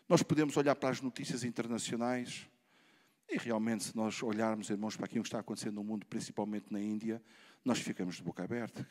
Nós 0.07 0.23
podemos 0.23 0.55
olhar 0.55 0.75
para 0.75 0.89
as 0.89 1.01
notícias 1.01 1.43
internacionais 1.43 2.47
e 3.29 3.37
realmente, 3.37 3.83
se 3.83 3.95
nós 3.95 4.23
olharmos, 4.23 4.69
irmãos, 4.69 4.95
para 4.95 5.05
aquilo 5.05 5.23
que 5.23 5.27
está 5.27 5.39
acontecendo 5.39 5.75
no 5.75 5.83
mundo, 5.83 6.05
principalmente 6.05 6.71
na 6.71 6.79
Índia, 6.79 7.21
nós 7.63 7.79
ficamos 7.79 8.15
de 8.15 8.23
boca 8.23 8.43
aberta. 8.43 8.87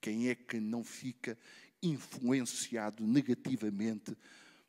Quem 0.00 0.28
é 0.28 0.34
que 0.34 0.60
não 0.60 0.84
fica 0.84 1.38
influenciado 1.82 3.06
negativamente 3.06 4.14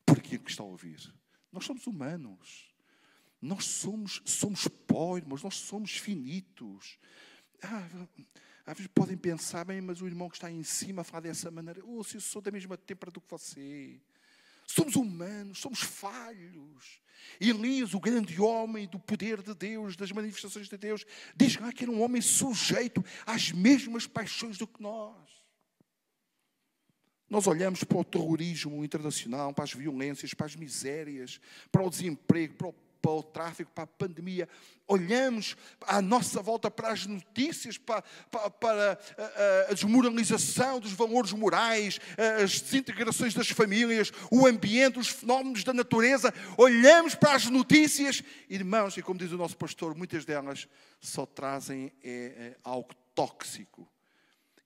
por 0.06 0.18
aquilo 0.18 0.44
que 0.44 0.52
está 0.52 0.64
a 0.64 0.68
ouvir? 0.68 1.14
Nós 1.52 1.66
somos 1.66 1.86
humanos. 1.86 2.74
Nós 3.42 3.66
somos, 3.66 4.22
somos 4.26 4.68
pó, 4.68 5.18
irmãos, 5.18 5.44
nós 5.44 5.56
somos 5.56 5.98
finitos. 5.98 6.98
Ah, 7.62 7.88
às 8.70 8.78
vezes 8.78 8.92
podem 8.94 9.18
pensar, 9.18 9.66
bem, 9.66 9.82
mas 9.82 10.00
o 10.00 10.06
irmão 10.06 10.30
que 10.30 10.36
está 10.36 10.52
em 10.52 10.62
cima 10.62 11.04
fala 11.04 11.24
dessa 11.24 11.50
maneira, 11.50 11.82
oh, 11.84 12.04
se 12.04 12.18
eu 12.18 12.22
sou 12.22 12.40
da 12.40 12.52
mesma 12.52 12.78
temperatura 12.78 13.26
que 13.26 13.32
você. 13.32 14.00
Somos 14.68 14.96
humanos, 14.96 15.58
somos 15.58 15.82
falhos. 15.82 17.02
Elias, 17.42 17.96
o 17.96 18.00
grande 18.00 18.40
homem 18.40 18.88
do 18.88 19.00
poder 19.00 19.42
de 19.42 19.56
Deus, 19.56 19.96
das 19.96 20.12
manifestações 20.12 20.70
de 20.70 20.78
Deus, 20.78 21.04
diz 21.36 21.58
lá 21.58 21.74
que 21.74 21.84
era 21.84 21.92
um 21.92 22.00
homem 22.04 22.22
sujeito 22.22 23.04
às 23.26 23.52
mesmas 23.52 24.06
paixões 24.06 24.56
do 24.56 24.68
que 24.68 24.80
nós. 24.84 25.18
Nós 27.28 27.48
olhamos 27.48 27.84
para 27.84 27.98
o 27.98 28.04
terrorismo 28.04 28.86
internacional, 28.86 29.52
para 29.52 29.64
as 29.64 29.74
violências, 29.74 30.36
para 30.36 30.46
as 30.46 30.56
misérias, 30.56 31.42
para 31.72 31.82
o 31.82 31.90
desemprego, 31.90 32.54
para 32.54 32.68
o, 32.68 32.76
para 33.02 33.12
o 33.12 33.24
tráfico, 33.24 33.72
para 33.72 33.84
a 33.84 33.88
pandemia. 33.88 34.48
Olhamos 34.88 35.56
à 35.82 36.02
nossa 36.02 36.42
volta 36.42 36.70
para 36.70 36.92
as 36.92 37.06
notícias, 37.06 37.78
para, 37.78 38.02
para, 38.32 38.50
para 38.50 39.00
a, 39.18 39.72
a, 39.72 39.74
desmoralização 39.74 40.80
dos 40.80 40.94
valores 40.94 41.32
morais, 41.32 42.00
as 42.44 42.60
desintegrações 42.62 43.34
das 43.34 43.50
famílias, 43.50 44.12
o 44.32 44.46
ambiente, 44.46 45.00
os 45.00 45.10
fenómenos 45.10 45.64
da 45.64 45.74
natureza. 45.74 46.34
Olhamos 46.58 47.16
para 47.16 47.36
as 47.36 47.46
notícias, 47.46 48.24
irmãos, 48.50 48.98
e 48.98 49.02
como 49.02 49.20
diz 49.20 49.32
o 49.32 49.38
nosso 49.38 49.58
pastor, 49.58 49.96
muitas 49.96 50.26
delas 50.26 50.68
só 51.00 51.26
trazem 51.26 51.92
é, 52.04 52.12
é, 52.12 52.58
algo 52.64 52.94
tóxico 53.14 53.88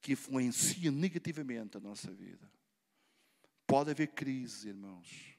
que 0.02 0.14
influencia 0.14 0.92
negativamente 0.92 1.78
a 1.78 1.80
nossa 1.80 2.12
vida. 2.12 2.50
Pode 3.66 3.92
haver 3.92 4.08
crise, 4.08 4.70
irmãos. 4.70 5.33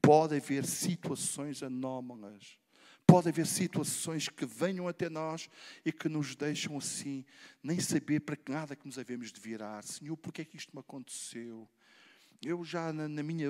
Pode 0.00 0.36
haver 0.36 0.64
situações 0.64 1.62
anómalas. 1.62 2.58
Pode 3.06 3.30
haver 3.30 3.46
situações 3.46 4.28
que 4.28 4.44
venham 4.44 4.86
até 4.86 5.08
nós 5.08 5.48
e 5.82 5.90
que 5.90 6.10
nos 6.10 6.36
deixam 6.36 6.76
assim, 6.76 7.24
nem 7.62 7.80
saber 7.80 8.20
para 8.20 8.36
que 8.36 8.52
nada 8.52 8.76
que 8.76 8.86
nos 8.86 8.98
havemos 8.98 9.32
de 9.32 9.40
virar. 9.40 9.82
Senhor, 9.82 10.14
porquê 10.16 10.42
é 10.42 10.44
que 10.44 10.58
isto 10.58 10.74
me 10.74 10.80
aconteceu? 10.80 11.66
Eu 12.44 12.62
já 12.64 12.92
na, 12.92 13.08
na 13.08 13.22
minha 13.22 13.48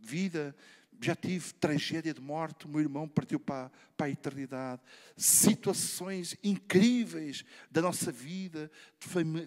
vida 0.00 0.56
já 1.00 1.14
tive 1.14 1.52
tragédia 1.54 2.14
de 2.14 2.20
morte, 2.20 2.66
o 2.66 2.68
meu 2.68 2.80
irmão 2.80 3.08
partiu 3.08 3.38
para, 3.38 3.70
para 3.96 4.06
a 4.06 4.10
eternidade. 4.10 4.80
Situações 5.16 6.36
incríveis 6.42 7.44
da 7.70 7.82
nossa 7.82 8.10
vida, 8.10 8.70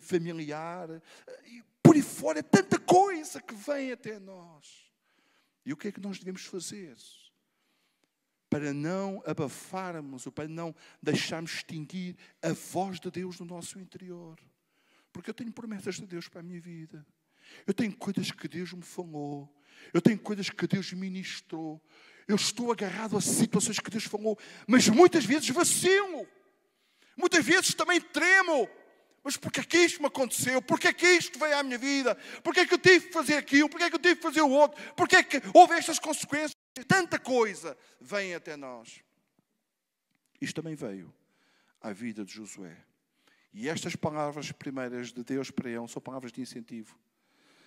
familiar. 0.01 0.89
E 1.45 1.63
por 1.81 1.95
aí 1.95 2.01
fora, 2.01 2.43
tanta 2.43 2.77
coisa 2.79 3.41
que 3.41 3.55
vem 3.55 3.91
até 3.91 4.19
nós. 4.19 4.86
E 5.67 5.73
o 5.73 5.75
que 5.75 5.89
é 5.89 5.91
que 5.91 5.99
nós 5.99 6.17
devemos 6.17 6.45
fazer? 6.45 6.95
Para 8.49 8.73
não 8.73 9.21
abafarmos 9.25 10.25
ou 10.25 10.31
para 10.31 10.47
não 10.47 10.73
deixarmos 11.03 11.55
extinguir 11.55 12.15
a 12.41 12.53
voz 12.53 13.01
de 13.01 13.11
Deus 13.11 13.37
no 13.41 13.45
nosso 13.45 13.77
interior. 13.77 14.39
Porque 15.11 15.29
eu 15.29 15.33
tenho 15.33 15.51
promessas 15.51 15.95
de 15.95 16.07
Deus 16.07 16.29
para 16.29 16.39
a 16.39 16.43
minha 16.43 16.61
vida. 16.61 17.05
Eu 17.65 17.73
tenho 17.73 17.93
coisas 17.97 18.31
que 18.31 18.47
Deus 18.47 18.71
me 18.71 18.81
falou. 18.81 19.53
Eu 19.93 20.01
tenho 20.01 20.17
coisas 20.17 20.49
que 20.49 20.65
Deus 20.65 20.93
ministrou. 20.93 21.83
Eu 22.29 22.37
estou 22.37 22.71
agarrado 22.71 23.17
a 23.17 23.21
situações 23.21 23.77
que 23.77 23.91
Deus 23.91 24.05
falou, 24.05 24.39
mas 24.65 24.87
muitas 24.87 25.25
vezes 25.25 25.49
vacilo. 25.49 26.25
Muitas 27.17 27.43
vezes 27.43 27.73
também 27.73 27.99
tremo. 27.99 28.69
Mas 29.27 29.35
porquê 29.35 29.59
é 29.59 29.63
que 29.65 29.77
isto 29.79 29.99
me 29.99 30.07
aconteceu? 30.07 30.61
Porquê 30.61 30.87
é 30.87 30.93
que 30.93 31.05
isto 31.05 31.37
veio 31.37 31.57
à 31.57 31.61
minha 31.61 31.77
vida? 31.77 32.15
Porquê 32.41 32.61
é 32.61 32.65
que 32.65 32.73
eu 32.73 32.77
tive 32.77 33.07
que 33.07 33.11
fazer 33.11 33.33
aquilo? 33.33 33.67
Porquê 33.67 33.83
é 33.83 33.89
que 33.89 33.95
eu 33.97 33.99
tive 33.99 34.15
que 34.15 34.21
fazer 34.21 34.39
o 34.39 34.49
outro? 34.49 34.81
Porquê 34.93 35.17
é 35.17 35.23
que 35.23 35.41
houve 35.53 35.73
estas 35.73 35.99
consequências? 35.99 36.55
Tanta 36.87 37.19
coisa 37.19 37.77
vem 37.99 38.33
até 38.33 38.55
nós. 38.55 39.01
Isto 40.39 40.61
também 40.61 40.75
veio 40.75 41.13
à 41.81 41.91
vida 41.91 42.23
de 42.23 42.31
Josué. 42.31 42.77
E 43.53 43.67
estas 43.67 43.97
palavras 43.97 44.49
primeiras 44.53 45.11
de 45.11 45.21
Deus 45.25 45.51
para 45.51 45.69
ele 45.69 45.89
são 45.89 46.01
palavras 46.01 46.31
de 46.31 46.39
incentivo. 46.39 46.97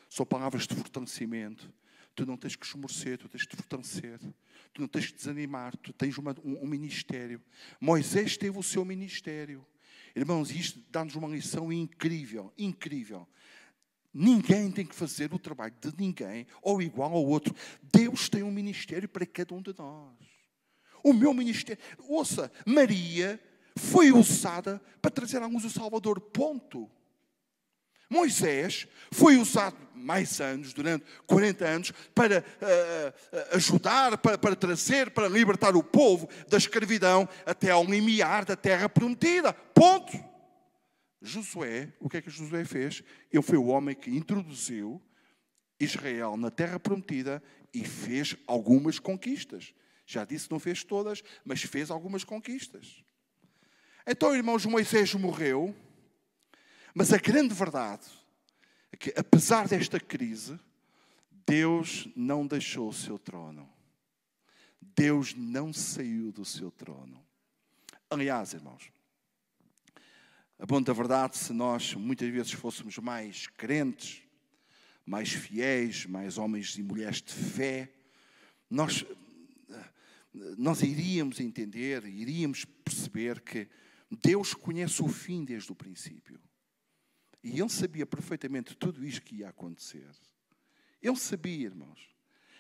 São 0.09 0.25
palavras 0.25 0.67
de 0.67 0.75
fortalecimento. 0.75 1.71
Tu 2.15 2.25
não 2.25 2.39
tens 2.39 2.57
que 2.57 2.65
esmorecer, 2.65 3.19
tu 3.19 3.29
tens 3.29 3.45
que 3.45 3.55
fortalecer. 3.55 4.19
Tu 4.73 4.81
não 4.81 4.89
tens 4.89 5.09
que 5.09 5.13
desanimar, 5.19 5.77
tu 5.77 5.93
tens 5.93 6.17
uma, 6.17 6.35
um, 6.43 6.65
um 6.65 6.67
ministério. 6.67 7.39
Moisés 7.79 8.39
teve 8.39 8.59
o 8.59 8.63
seu 8.63 8.83
ministério. 8.83 9.63
Irmãos, 10.15 10.51
isto 10.51 10.81
dá-nos 10.91 11.15
uma 11.15 11.29
lição 11.29 11.73
incrível, 11.73 12.53
incrível. 12.59 13.27
Ninguém 14.13 14.71
tem 14.71 14.85
que 14.85 14.95
fazer 14.95 15.33
o 15.33 15.39
trabalho 15.39 15.75
de 15.81 15.93
ninguém 15.97 16.47
ou 16.63 16.83
igual 16.83 17.13
ao 17.13 17.25
outro. 17.25 17.55
Deus 17.93 18.29
tem 18.29 18.43
um 18.43 18.51
ministério 18.51 19.09
para 19.09 19.25
cada 19.25 19.55
um 19.55 19.63
de 19.63 19.75
nós. 19.79 20.17
O 21.03 21.13
meu 21.13 21.33
ministério, 21.33 21.83
ouça, 22.09 22.51
Maria 22.67 23.41
foi 23.77 24.13
usada 24.13 24.81
para 25.01 25.11
trazer 25.11 25.41
à 25.41 25.47
luz 25.47 25.65
o 25.65 25.71
Salvador, 25.71 26.21
ponto. 26.21 26.91
Moisés 28.11 28.89
foi 29.13 29.37
usado 29.37 29.77
mais 29.95 30.41
anos, 30.41 30.73
durante 30.73 31.05
40 31.27 31.65
anos, 31.65 31.93
para 32.15 32.41
uh, 32.41 33.57
ajudar, 33.57 34.19
para, 34.19 34.37
para, 34.37 34.57
trazer, 34.57 35.11
para 35.11 35.29
libertar 35.29 35.77
o 35.77 35.83
povo 35.83 36.29
da 36.49 36.57
escravidão 36.57 37.29
até 37.47 37.71
ao 37.71 37.85
limiar 37.85 38.45
da 38.45 38.57
terra 38.57 38.89
prometida. 38.89 39.53
Ponto. 39.53 40.13
Josué, 41.23 41.93
o 42.01 42.09
que 42.09 42.17
é 42.17 42.23
que 42.23 42.31
Josué 42.31 42.65
fez? 42.65 43.05
Ele 43.31 43.43
foi 43.43 43.59
o 43.59 43.67
homem 43.67 43.95
que 43.95 44.11
introduziu 44.11 45.01
Israel 45.79 46.37
na 46.37 46.51
terra 46.51 46.81
prometida 46.81 47.43
e 47.73 47.85
fez 47.85 48.37
algumas 48.47 48.99
conquistas. 48.99 49.75
Já 50.07 50.25
disse, 50.25 50.51
não 50.51 50.59
fez 50.59 50.83
todas, 50.83 51.23
mas 51.45 51.63
fez 51.63 51.91
algumas 51.91 52.25
conquistas. 52.25 53.05
Então, 54.07 54.35
irmãos, 54.35 54.65
Moisés 54.65 55.15
morreu 55.15 55.75
mas 56.95 57.13
a 57.13 57.19
grande 57.19 57.55
verdade 57.55 58.07
é 58.93 58.97
que, 58.97 59.13
apesar 59.17 59.69
desta 59.69 60.01
crise, 60.01 60.59
Deus 61.47 62.09
não 62.15 62.47
deixou 62.47 62.89
o 62.89 62.93
seu 62.93 63.19
trono. 63.19 63.69
Deus 64.81 65.35
não 65.35 65.73
saiu 65.73 66.33
do 66.33 66.45
seu 66.45 66.71
trono. 66.71 67.25
Aliás, 68.09 68.53
irmãos, 68.55 68.91
a 70.59 70.67
bom 70.67 70.83
da 70.83 70.93
verdade, 70.93 71.39
se 71.39 71.53
nós 71.53 71.95
muitas 71.95 72.29
vezes 72.31 72.53
fôssemos 72.53 72.99
mais 72.99 73.47
crentes, 73.47 74.23
mais 75.07 75.33
fiéis, 75.33 76.07
mais 76.07 76.39
homens 76.39 76.77
e 76.77 76.83
mulheres 76.83 77.23
de 77.23 77.33
fé, 77.33 77.91
nós, 78.69 79.05
nós 80.33 80.83
iríamos 80.83 81.41
entender, 81.41 82.05
iríamos 82.05 82.65
perceber 82.65 83.41
que 83.41 83.69
Deus 84.23 84.55
conhece 84.55 85.03
o 85.03 85.09
fim 85.09 85.45
desde 85.45 85.73
o 85.73 85.75
princípio. 85.75 86.41
E 87.43 87.59
ele 87.59 87.69
sabia 87.69 88.05
perfeitamente 88.05 88.77
tudo 88.77 89.05
isto 89.05 89.23
que 89.23 89.37
ia 89.37 89.49
acontecer. 89.49 90.09
Ele 91.03 91.17
sabia, 91.17 91.67
irmãos. 91.67 92.11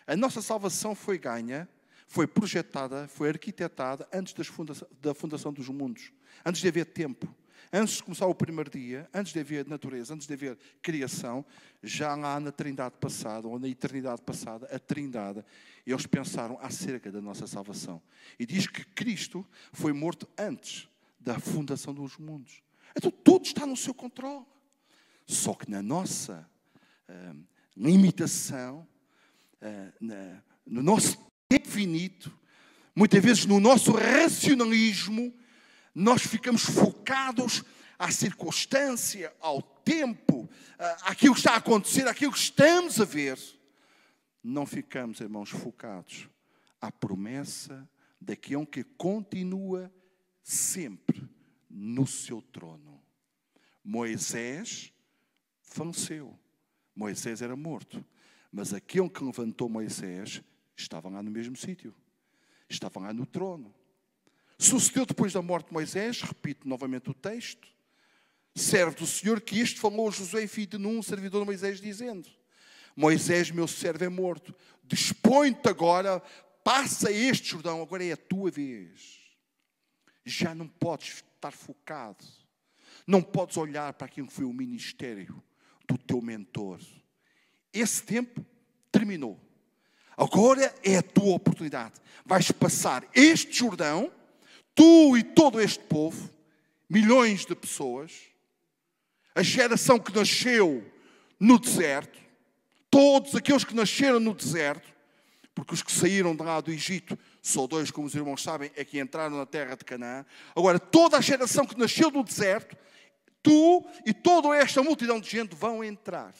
A 0.07 0.17
nossa 0.17 0.41
salvação 0.41 0.95
foi 0.95 1.19
ganha, 1.19 1.69
foi 2.09 2.27
projetada, 2.27 3.07
foi 3.07 3.29
arquitetada 3.29 4.09
antes 4.13 4.35
da 5.01 5.15
fundação 5.15 5.53
dos 5.53 5.69
mundos, 5.69 6.13
antes 6.45 6.61
de 6.61 6.69
haver 6.69 6.87
tempo. 6.87 7.33
Antes 7.73 7.99
de 7.99 8.03
começar 8.03 8.27
o 8.27 8.35
primeiro 8.35 8.69
dia, 8.69 9.09
antes 9.15 9.33
de 9.33 9.39
haver 9.39 9.65
natureza, 9.65 10.13
antes 10.13 10.27
de 10.27 10.33
haver 10.33 10.59
criação, 10.83 11.45
já 11.81 12.17
lá 12.17 12.41
na 12.41 12.51
Trindade 12.51 12.97
passada, 12.99 13.47
ou 13.47 13.61
na 13.61 13.69
eternidade 13.69 14.23
passada, 14.23 14.67
a 14.75 14.79
Trindade, 14.79 15.45
eles 15.87 16.05
pensaram 16.05 16.59
acerca 16.61 17.13
da 17.13 17.21
nossa 17.21 17.47
salvação. 17.47 18.03
E 18.41 18.45
diz 18.45 18.67
que 18.67 18.85
Cristo 18.87 19.47
foi 19.73 19.93
morto 19.93 20.29
antes 20.37 20.89
da 21.21 21.39
fundação 21.39 21.95
dos 21.95 22.17
mundos. 22.17 22.61
Então 22.97 23.11
tudo 23.11 23.45
está 23.45 23.65
no 23.65 23.77
seu 23.77 23.95
controle. 23.95 24.45
Só 25.31 25.55
que 25.55 25.71
na 25.71 25.81
nossa 25.81 26.45
uh, 27.09 27.45
limitação, 27.77 28.85
uh, 29.63 29.93
na, 30.01 30.43
no 30.67 30.83
nosso 30.83 31.17
tempo 31.49 31.69
finito, 31.69 32.37
muitas 32.97 33.23
vezes 33.23 33.47
no 33.47 33.61
nosso 33.61 33.93
racionalismo, 33.93 35.33
nós 35.95 36.23
ficamos 36.23 36.63
focados 36.63 37.63
à 37.97 38.11
circunstância, 38.11 39.33
ao 39.41 39.63
tempo, 39.63 40.49
àquilo 41.03 41.35
que 41.35 41.41
está 41.41 41.53
a 41.53 41.59
acontecer, 41.59 42.09
àquilo 42.09 42.33
que 42.33 42.39
estamos 42.39 43.01
a 43.01 43.05
ver. 43.05 43.39
Não 44.43 44.67
ficamos, 44.67 45.21
irmãos, 45.21 45.51
focados 45.51 46.29
à 46.81 46.91
promessa 46.91 47.89
daquele 48.21 48.67
que 48.67 48.83
continua 48.83 49.93
sempre 50.43 51.23
no 51.69 52.07
seu 52.07 52.43
trono. 52.43 53.01
Moisés 53.85 54.93
faleceu. 55.75 56.39
Moisés 56.95 57.41
era 57.41 57.57
morto. 57.57 58.05
Mas 58.53 58.75
aquele 58.75 59.09
que 59.09 59.25
levantou 59.25 59.69
Moisés 59.69 60.43
estava 60.77 61.09
lá 61.09 61.23
no 61.23 61.31
mesmo 61.31 61.57
sítio. 61.57 61.95
Estava 62.69 63.01
lá 63.01 63.13
no 63.13 63.25
trono. 63.25 63.75
Sucedeu 64.59 65.07
depois 65.07 65.33
da 65.33 65.41
morte 65.41 65.69
de 65.69 65.73
Moisés, 65.73 66.21
repito 66.21 66.69
novamente 66.69 67.09
o 67.09 67.15
texto, 67.15 67.67
servo 68.55 68.95
do 68.95 69.07
Senhor, 69.07 69.41
que 69.41 69.59
isto 69.59 69.81
falou 69.81 70.11
Josué, 70.13 70.47
filho 70.47 70.67
de 70.67 70.79
Num, 70.79 71.03
servidor 71.03 71.41
de 71.41 71.47
Moisés, 71.47 71.81
dizendo: 71.81 72.29
Moisés, 72.95 73.51
meu 73.51 73.67
servo, 73.67 74.05
é 74.05 74.09
morto. 74.09 74.55
Dispõe-te 74.85 75.69
agora 75.69 76.21
passa 76.63 77.11
este 77.11 77.51
Jordão, 77.51 77.81
agora 77.81 78.05
é 78.05 78.13
a 78.13 78.17
tua 78.17 78.51
vez. 78.51 79.19
Já 80.25 80.55
não 80.55 80.69
podes 80.69 81.25
estar 81.35 81.53
focado. 81.53 82.25
Não 83.07 83.23
podes 83.23 83.57
olhar 83.57 83.93
para 83.95 84.07
aquilo 84.07 84.27
que 84.29 84.35
foi 84.35 84.45
o 84.45 84.53
ministério 84.53 85.43
do 85.91 85.99
teu 85.99 86.23
mentor. 86.23 86.79
Esse 87.73 88.03
tempo 88.03 88.45
terminou. 88.93 89.39
Agora 90.17 90.73
é 90.85 90.99
a 90.99 91.03
tua 91.03 91.35
oportunidade. 91.35 91.95
Vais 92.25 92.53
passar 92.53 93.05
este 93.13 93.59
Jordão, 93.59 94.13
tu 94.75 95.17
e 95.17 95.25
todo 95.25 95.61
este 95.61 95.83
povo, 95.85 96.31
milhões 96.89 97.45
de 97.45 97.55
pessoas, 97.57 98.13
a 99.35 99.43
geração 99.43 99.99
que 99.99 100.15
nasceu 100.15 100.85
no 101.39 101.59
deserto, 101.59 102.19
todos 102.91 103.35
aqueles 103.35 103.65
que 103.65 103.75
nasceram 103.75 104.21
no 104.21 104.35
deserto, 104.35 104.89
porque 105.55 105.75
os 105.75 105.83
que 105.83 105.91
saíram 105.91 106.37
de 106.37 106.43
lá 106.43 106.61
do 106.61 106.71
Egito, 106.71 107.19
só 107.43 107.67
dois, 107.67 107.91
como 107.91 108.07
os 108.07 108.15
irmãos 108.15 108.43
sabem, 108.43 108.71
é 108.77 108.85
que 108.85 109.01
entraram 109.01 109.37
na 109.37 109.47
terra 109.47 109.75
de 109.75 109.85
Canaã. 109.85 110.25
Agora, 110.55 110.79
toda 110.79 111.17
a 111.17 111.21
geração 111.21 111.67
que 111.67 111.79
nasceu 111.79 112.11
do 112.11 112.23
deserto, 112.23 112.77
tu 113.43 113.87
e 114.05 114.13
toda 114.13 114.57
esta 114.57 114.83
multidão 114.83 115.21
de 115.21 115.31
gente 115.31 115.55
vão 115.55 115.83
entrar, 115.83 116.35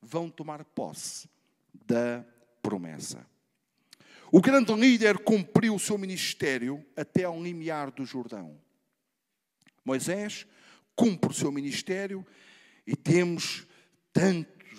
vão 0.00 0.30
tomar 0.30 0.64
posse 0.64 1.28
da 1.72 2.24
promessa. 2.62 3.26
O 4.30 4.40
grande 4.40 4.74
líder 4.74 5.18
cumpriu 5.18 5.74
o 5.74 5.78
seu 5.78 5.96
ministério 5.96 6.84
até 6.96 7.24
ao 7.24 7.42
limiar 7.42 7.90
do 7.90 8.04
Jordão. 8.04 8.60
Moisés 9.84 10.46
cumpre 10.94 11.30
o 11.30 11.34
seu 11.34 11.50
ministério 11.50 12.26
e 12.86 12.94
temos 12.94 13.66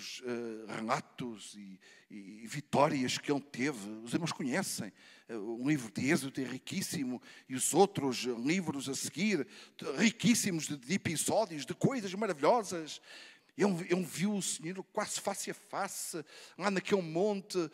tantos 0.00 0.20
uh, 0.20 0.66
relatos 0.66 1.54
e, 1.54 1.78
e, 2.10 2.46
vitórias 2.46 3.18
que 3.18 3.30
ele 3.30 3.40
teve. 3.40 3.90
Os 4.02 4.12
irmãos 4.12 4.32
conhecem. 4.32 4.92
Uh, 5.28 5.62
o 5.62 5.68
livro 5.68 5.92
de 5.92 6.10
Êxodo 6.10 6.40
é 6.40 6.44
riquíssimo 6.44 7.20
e 7.48 7.54
os 7.54 7.74
outros 7.74 8.24
livros 8.24 8.88
a 8.88 8.94
seguir, 8.94 9.46
riquíssimos 9.98 10.66
de, 10.66 10.76
de 10.76 10.94
episódios, 10.94 11.66
de 11.66 11.74
coisas 11.74 12.12
maravilhosas. 12.14 13.00
Ele, 13.56 13.86
ele, 13.90 14.04
viu 14.04 14.34
o 14.34 14.42
Senhor 14.42 14.82
quase 14.84 15.20
face 15.20 15.50
a 15.50 15.54
face, 15.54 16.24
lá 16.56 16.70
naquele 16.70 17.02
monte, 17.02 17.58
uh, 17.58 17.70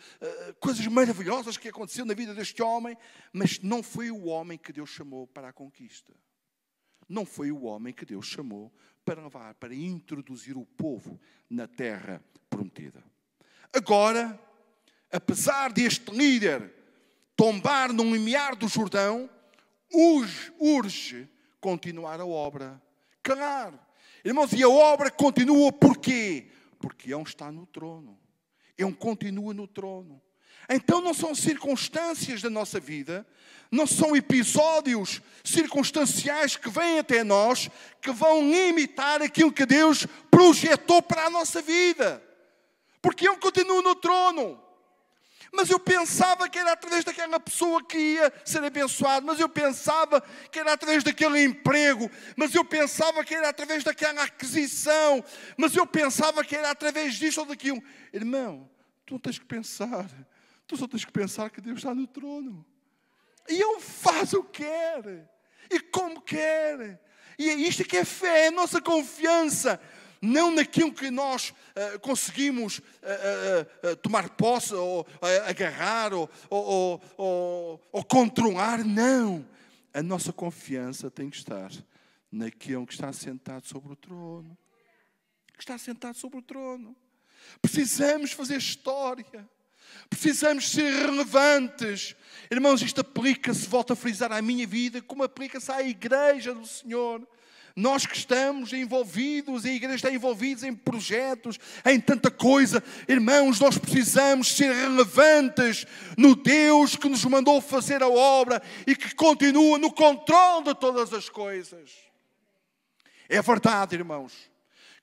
coisas 0.58 0.86
maravilhosas 0.88 1.56
que 1.56 1.68
aconteceram 1.68 2.06
na 2.06 2.14
vida 2.14 2.34
deste 2.34 2.60
homem, 2.62 2.96
mas 3.32 3.60
não 3.60 3.82
foi 3.82 4.10
o 4.10 4.24
homem 4.24 4.58
que 4.58 4.72
Deus 4.72 4.90
chamou 4.90 5.26
para 5.28 5.48
a 5.48 5.52
conquista. 5.52 6.12
Não 7.08 7.24
foi 7.24 7.52
o 7.52 7.62
homem 7.62 7.94
que 7.94 8.04
Deus 8.04 8.26
chamou 8.26 8.72
para 9.07 9.23
levar, 9.23 9.55
para 9.55 9.73
introduzir 9.73 10.59
o 10.59 10.66
povo 10.66 11.19
na 11.49 11.69
terra 11.69 12.21
prometida. 12.51 13.03
Agora, 13.73 14.38
apesar 15.12 15.73
deste 15.73 16.11
líder 16.11 16.75
tombar 17.37 17.92
no 17.92 18.03
limiar 18.03 18.57
do 18.57 18.66
Jordão, 18.66 19.31
urge, 19.95 20.53
urge 20.59 21.29
continuar 21.61 22.21
a 22.21 22.27
obra. 22.27 22.83
Claro. 23.23 23.79
Irmãos, 24.25 24.53
e 24.53 24.62
a 24.64 24.69
obra 24.69 25.09
continua 25.09 25.73
porquê? 25.73 26.49
Porque 26.81 27.14
ele 27.14 27.23
está 27.23 27.53
no 27.53 27.64
trono. 27.64 28.19
Ele 28.77 28.92
continua 28.92 29.55
no 29.55 29.69
trono. 29.69 30.21
Então 30.68 31.00
não 31.00 31.14
são 31.14 31.35
circunstâncias 31.35 32.42
da 32.42 32.50
nossa 32.50 32.81
vida, 32.81 33.26
não 33.70 33.87
são 33.87 34.16
episódios 34.16 35.20
circunstanciais 35.44 36.57
que 36.57 36.70
vêm 36.70 36.98
até 36.98 37.22
nós 37.22 37.70
que 38.00 38.11
vão 38.11 38.50
limitar 38.50 39.22
aquilo 39.22 39.52
que 39.52 39.66
Deus 39.66 40.07
projetou 40.31 41.02
para 41.02 41.26
a 41.26 41.31
nossa 41.31 41.62
vida. 41.62 42.22
Porque 43.00 43.29
eu 43.29 43.37
continuo 43.37 43.83
no 43.83 43.94
trono. 43.94 44.62
Mas 45.52 45.70
eu 45.70 45.79
pensava 45.79 46.48
que 46.48 46.59
era 46.59 46.72
através 46.72 47.05
daquela 47.05 47.38
pessoa 47.38 47.83
que 47.83 47.96
ia 47.96 48.33
ser 48.44 48.62
abençoado, 48.64 49.24
mas 49.24 49.38
eu 49.38 49.48
pensava 49.48 50.20
que 50.50 50.59
era 50.59 50.72
através 50.72 51.05
daquele 51.05 51.42
emprego, 51.42 52.11
mas 52.37 52.55
eu 52.55 52.64
pensava 52.64 53.24
que 53.24 53.35
era 53.35 53.48
através 53.48 53.85
daquela 53.85 54.24
aquisição, 54.24 55.24
mas 55.57 55.74
eu 55.74 55.87
pensava 55.87 56.44
que 56.44 56.55
era 56.55 56.70
através 56.70 57.14
disto 57.14 57.38
ou 57.38 57.46
daquilo. 57.46 57.83
Irmão, 58.12 58.68
tu 59.07 59.18
tens 59.18 59.38
que 59.38 59.46
pensar 59.46 60.07
Tu 60.66 60.76
só 60.76 60.88
tens 60.88 61.05
que 61.05 61.12
pensar 61.12 61.50
que 61.50 61.61
Deus 61.61 61.79
está 61.79 61.94
no 61.94 62.07
trono. 62.07 62.64
E 63.48 63.55
Ele 63.61 63.81
faz 63.81 64.33
o 64.33 64.42
que 64.42 64.62
quer. 64.62 65.31
E 65.70 65.81
como 65.81 66.20
quer. 66.20 67.00
E 67.38 67.48
é 67.48 67.55
isto 67.55 67.85
que 67.85 67.96
é 67.96 68.05
fé, 68.05 68.44
é 68.44 68.46
a 68.48 68.52
nossa 68.52 68.81
confiança. 68.81 69.81
Não 70.20 70.50
naquilo 70.50 70.92
que 70.92 71.11
nós 71.11 71.50
uh, 71.50 72.00
conseguimos 72.00 72.79
uh, 72.79 73.92
uh, 73.92 73.96
tomar 73.96 74.31
posse, 74.31 74.74
ou 74.74 75.07
agarrar, 75.46 76.14
ou, 76.14 76.29
ou, 76.48 77.02
ou, 77.16 77.81
ou 77.92 78.05
controlar. 78.05 78.85
Não. 78.85 79.46
A 79.92 80.02
nossa 80.02 80.33
confiança 80.33 81.11
tem 81.11 81.31
que 81.31 81.37
estar 81.37 81.70
naquele 82.33 82.85
que 82.87 82.94
está 82.94 83.12
sentado 83.12 83.66
sobre 83.66 83.92
o 83.92 83.96
trono. 83.96 84.57
Que 85.52 85.62
está 85.62 85.79
sentado 85.79 86.16
sobre 86.16 86.38
o 86.38 86.42
trono. 86.42 86.96
Precisamos 87.62 88.33
fazer 88.33 88.57
história. 88.57 89.48
Precisamos 90.09 90.70
ser 90.70 90.90
relevantes. 90.92 92.14
Irmãos, 92.50 92.82
isto 92.82 93.00
aplica-se, 93.00 93.66
volto 93.66 93.92
a 93.92 93.96
frisar, 93.96 94.32
à 94.32 94.40
minha 94.40 94.66
vida, 94.66 95.02
como 95.02 95.22
aplica-se 95.22 95.70
à 95.70 95.82
igreja 95.82 96.54
do 96.54 96.66
Senhor. 96.66 97.26
Nós 97.74 98.06
que 98.06 98.16
estamos 98.16 98.72
envolvidos, 98.72 99.66
a 99.66 99.70
igreja 99.70 99.96
está 99.96 100.11
envolvida 100.11 100.66
em 100.66 100.74
projetos, 100.74 101.59
em 101.85 102.00
tanta 102.00 102.30
coisa. 102.30 102.82
Irmãos, 103.06 103.61
nós 103.61 103.76
precisamos 103.76 104.56
ser 104.56 104.72
relevantes 104.72 105.87
no 106.16 106.35
Deus 106.35 106.96
que 106.96 107.09
nos 107.09 107.22
mandou 107.26 107.61
fazer 107.61 108.02
a 108.02 108.09
obra 108.09 108.62
e 108.87 108.96
que 108.96 109.14
continua 109.14 109.76
no 109.76 109.92
controle 109.92 110.64
de 110.64 110.74
todas 110.74 111.12
as 111.12 111.28
coisas. 111.28 111.90
É 113.28 113.42
verdade, 113.42 113.94
irmãos 113.94 114.32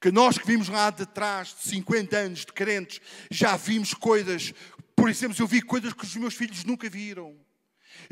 que 0.03 0.12
nós 0.12 0.38
que 0.38 0.45
vimos 0.45 0.67
lá 0.67 0.89
de 0.89 1.06
trás 1.06 1.56
de 1.56 1.69
50 1.69 2.17
anos 2.17 2.39
de 2.39 2.51
crentes, 2.51 2.99
já 3.32 3.56
vimos 3.56 3.93
coisas 3.93 4.53
por 4.95 5.10
exemplo, 5.10 5.36
eu 5.39 5.47
vi 5.47 5.62
coisas 5.62 5.93
que 5.93 6.06
os 6.06 6.15
meus 6.15 6.34
filhos 6.34 6.63
nunca 6.63 6.89
viram. 6.89 7.38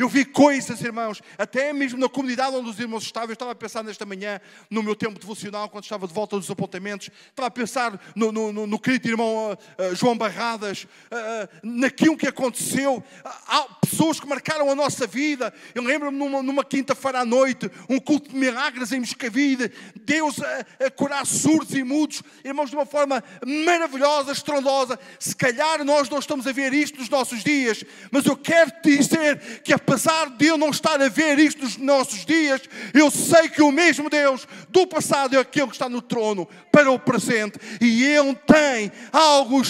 Eu 0.02 0.10
vi 0.10 0.26
coisas, 0.26 0.82
irmãos, 0.82 1.22
até 1.38 1.72
mesmo 1.72 2.00
na 2.00 2.10
comunidade 2.10 2.56
onde 2.56 2.68
os 2.68 2.80
irmãos 2.80 3.04
estavam. 3.04 3.30
Eu 3.30 3.34
estava 3.34 3.52
a 3.52 3.56
pensar 3.56 3.84
nesta 3.84 4.04
manhã, 4.04 4.42
no 4.68 4.82
meu 4.82 4.96
tempo 4.96 5.20
devocional, 5.20 5.70
quando 5.70 5.84
estava 5.84 6.08
de 6.08 6.14
volta 6.14 6.38
dos 6.38 6.50
apontamentos. 6.50 7.12
Estava 7.30 7.50
a 7.50 7.52
pensar 7.52 8.02
no, 8.16 8.32
no, 8.32 8.52
no, 8.52 8.66
no 8.66 8.80
querido 8.80 9.08
irmão 9.08 9.54
uh, 9.54 9.96
João 9.96 10.18
Barradas, 10.18 10.86
uh, 10.86 11.60
naquilo 11.62 12.18
que 12.18 12.28
aconteceu. 12.28 13.04
Há 13.24 13.68
pessoas 13.86 14.20
que 14.20 14.28
marcaram 14.28 14.72
a 14.72 14.74
nossa 14.74 15.06
vida. 15.06 15.54
Eu 15.76 15.84
lembro-me 15.84 16.18
numa, 16.18 16.42
numa 16.42 16.64
quinta-feira 16.64 17.20
à 17.20 17.26
noite, 17.26 17.70
um 17.88 18.00
culto 18.00 18.30
de 18.30 18.36
milagres 18.36 18.92
em 18.92 19.02
Moscavide. 19.02 19.72
Deus 20.04 20.42
a, 20.42 20.86
a 20.88 20.90
curar 20.90 21.28
surdos 21.28 21.76
e 21.76 21.84
mudos, 21.84 22.24
irmãos, 22.44 22.72
de 22.72 22.76
uma 22.76 22.88
forma 22.88 23.24
maravilhosa, 23.46 24.32
estrondosa. 24.32 24.98
Se 25.20 25.36
calhar 25.36 25.86
nós 25.86 26.10
não 26.10 26.18
estamos 26.18 26.48
a 26.48 26.52
ver 26.52 26.74
isto 26.74 26.98
nos 26.98 27.10
nossos 27.10 27.44
dias, 27.44 27.84
mas 28.10 28.26
eu 28.26 28.36
quero 28.36 28.72
te 28.82 28.98
dizer 28.98 29.62
que 29.62 29.72
a 29.72 29.91
apesar 29.92 30.30
de 30.30 30.46
eu 30.46 30.58
não 30.58 30.70
estar 30.70 31.02
a 31.02 31.10
ver 31.10 31.38
isto 31.38 31.64
nos 31.64 31.76
nossos 31.76 32.26
dias, 32.26 32.62
eu 32.94 33.12
sei 33.12 33.50
que 33.50 33.62
o 33.62 33.72
mesmo 33.72 34.10
Deus 34.10 34.48
do 34.70 34.88
passado 34.88 35.36
é 35.36 35.40
aquele 35.40 35.68
que 35.68 35.74
está 35.74 35.90
no 35.90 36.02
trono 36.02 36.48
para 36.72 36.90
o 36.90 36.98
presente 36.98 37.60
e 37.82 38.06
Ele 38.06 38.34
tem 38.34 38.90
algo 39.12 39.62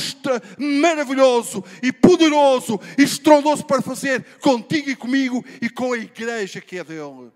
maravilhoso 0.59 1.63
e 1.81 1.91
poderoso 1.91 2.79
e 2.99 3.03
estrondoso 3.03 3.65
para 3.65 3.81
fazer 3.81 4.23
contigo 4.41 4.91
e 4.91 4.95
comigo 4.95 5.43
e 5.59 5.67
com 5.67 5.93
a 5.93 5.97
igreja 5.97 6.61
que 6.61 6.77
é 6.77 6.83
dele. 6.83 7.31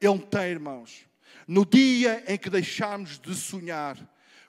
Ele 0.00 0.18
tem, 0.20 0.50
irmãos. 0.50 1.04
No 1.48 1.66
dia 1.66 2.22
em 2.28 2.38
que 2.38 2.48
deixarmos 2.48 3.18
de 3.18 3.34
sonhar 3.34 3.98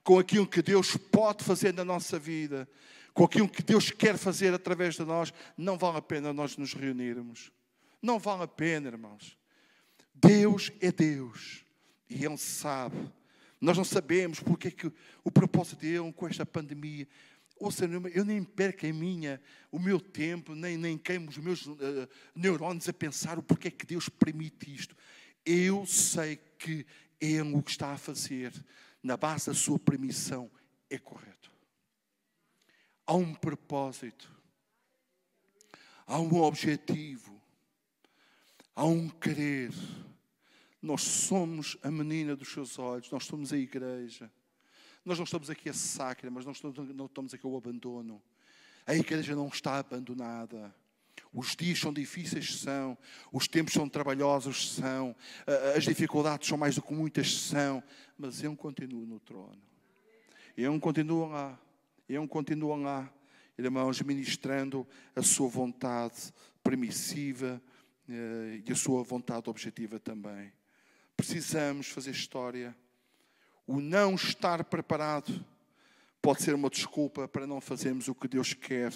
com 0.04 0.20
aquilo 0.20 0.46
que 0.46 0.62
Deus 0.62 0.96
pode 0.96 1.44
fazer 1.44 1.74
na 1.74 1.84
nossa 1.84 2.20
vida, 2.20 2.70
com 3.16 3.24
aquilo 3.24 3.48
que 3.48 3.64
Deus 3.64 3.90
quer 3.90 4.18
fazer 4.18 4.54
através 4.54 4.96
de 4.96 5.06
nós, 5.06 5.34
não 5.58 5.78
vale 5.78 5.98
a 5.98 6.02
pena 6.02 6.34
nós 6.34 6.58
nos 6.58 6.74
reunirmos. 6.74 7.50
Não 8.02 8.20
vale 8.20 8.44
a 8.44 8.48
pena, 8.48 8.90
irmãos. 8.90 9.38
Deus 10.14 10.70
é 10.82 10.92
Deus 10.92 11.64
e 12.10 12.26
Ele 12.26 12.38
sabe. 12.38 13.10
Nós 13.60 13.78
não 13.78 13.86
sabemos 13.86 14.42
porque 14.42 14.68
é 14.68 14.72
que 14.72 14.92
o 15.24 15.32
propósito 15.32 15.80
dele 15.80 16.12
com 16.12 16.28
esta 16.28 16.46
pandemia. 16.46 17.08
Ouça, 17.58 17.86
eu 18.14 18.26
nem 18.26 18.44
perco 18.44 18.86
a 18.86 18.92
minha, 18.92 19.42
o 19.72 19.80
meu 19.80 19.98
tempo, 19.98 20.54
nem, 20.54 20.76
nem 20.76 20.98
queimo 20.98 21.30
os 21.30 21.38
meus 21.38 21.66
uh, 21.66 21.78
neurônios 22.36 22.90
a 22.90 22.94
pensar 22.94 23.40
o 23.40 23.44
porquê 23.44 23.70
é 23.70 23.72
que 23.72 23.86
Deus 23.86 24.10
permite 24.10 24.76
isto. 24.76 24.94
Eu 25.46 25.86
sei 25.86 26.36
que 26.60 26.86
Ele 27.20 27.56
o 27.56 27.64
que 27.64 27.72
está 27.72 27.94
a 27.94 27.98
fazer, 27.98 28.52
na 29.02 29.16
base 29.16 29.46
da 29.46 29.54
sua 29.54 29.80
permissão, 29.80 30.52
é 30.90 30.98
correto. 30.98 31.55
Há 33.08 33.14
um 33.14 33.34
propósito, 33.34 34.32
há 36.08 36.20
um 36.20 36.42
objetivo, 36.42 37.40
há 38.76 38.86
um 38.86 39.08
querer. 39.10 39.72
Nós 40.82 41.02
somos 41.02 41.78
a 41.84 41.92
menina 41.92 42.36
dos 42.36 42.52
seus 42.52 42.78
olhos, 42.80 43.12
nós 43.12 43.26
somos 43.26 43.54
a 43.54 43.58
igreja. 43.58 44.32
Nós 45.04 45.20
não 45.20 45.26
estamos 45.26 45.52
aqui 45.52 45.70
a 45.70 45.74
sacra, 45.74 46.32
mas 46.32 46.48
estamos, 46.48 46.78
não 46.96 47.06
estamos 47.06 47.34
aqui 47.34 47.46
ao 47.46 47.56
abandono. 47.56 48.22
A 48.88 48.96
igreja 48.96 49.36
não 49.36 49.48
está 49.48 49.78
abandonada. 49.78 50.74
Os 51.34 51.56
dias 51.56 51.80
são 51.80 51.94
difíceis, 51.94 52.60
são. 52.60 52.98
Os 53.32 53.48
tempos 53.48 53.74
são 53.74 53.90
trabalhosos, 53.90 54.74
são. 54.74 55.16
As 55.76 55.84
dificuldades 55.84 56.48
são 56.48 56.58
mais 56.58 56.76
do 56.76 56.82
que 56.82 56.94
muitas, 56.94 57.32
são. 57.32 57.84
Mas 58.18 58.44
Ele 58.44 58.56
continua 58.56 59.06
no 59.06 59.20
trono. 59.20 59.62
Ele 60.58 60.80
continua 60.80 61.28
lá. 61.28 61.60
Ele 62.08 62.28
continua 62.28 62.76
lá. 62.76 63.14
Irmãos, 63.58 64.02
ministrando 64.02 64.86
a 65.16 65.22
sua 65.22 65.48
vontade 65.48 66.34
permissiva 66.64 67.62
eh, 68.10 68.62
e 68.68 68.72
a 68.72 68.76
sua 68.76 69.04
vontade 69.04 69.50
objetiva 69.50 70.00
também. 70.00 70.52
Precisamos 71.16 71.88
fazer 71.88 72.12
história. 72.12 72.76
O 73.66 73.80
não 73.80 74.16
estar 74.16 74.64
preparado 74.66 75.46
pode 76.22 76.42
ser 76.42 76.54
uma 76.54 76.70
desculpa 76.70 77.28
para 77.28 77.48
não 77.48 77.62
fazermos 77.62 78.08
o 78.08 78.16
que 78.16 78.28
Deus 78.28 78.54
quer 78.54 78.92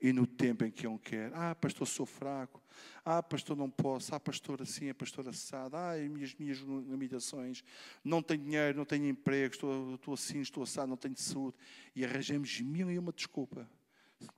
e 0.00 0.12
no 0.12 0.26
tempo 0.26 0.64
em 0.64 0.70
que 0.70 0.86
Ele 0.86 0.98
quer. 0.98 1.32
Ah, 1.34 1.54
pastor, 1.54 1.86
sou 1.86 2.06
fraco. 2.06 2.61
Ah, 3.04 3.22
pastor, 3.22 3.56
não 3.56 3.70
posso. 3.70 4.14
Ah, 4.14 4.20
pastor, 4.20 4.62
assim, 4.62 4.88
é 4.88 4.92
pastor 4.92 5.28
assado. 5.28 5.76
Ah, 5.76 5.92
as 5.92 6.08
minhas, 6.08 6.34
minhas 6.34 6.58
limitações. 6.58 7.64
Não 8.04 8.22
tenho 8.22 8.42
dinheiro, 8.42 8.76
não 8.78 8.84
tenho 8.84 9.08
emprego, 9.08 9.54
estou, 9.54 9.94
estou 9.94 10.14
assim, 10.14 10.40
estou 10.40 10.62
assado, 10.62 10.88
não 10.88 10.96
tenho 10.96 11.16
saúde. 11.16 11.56
E 11.94 12.04
arranjamos 12.04 12.60
mil 12.60 12.90
e 12.90 12.98
uma 12.98 13.12
desculpa 13.12 13.68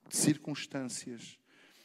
de 0.08 0.16
circunstâncias. 0.16 1.38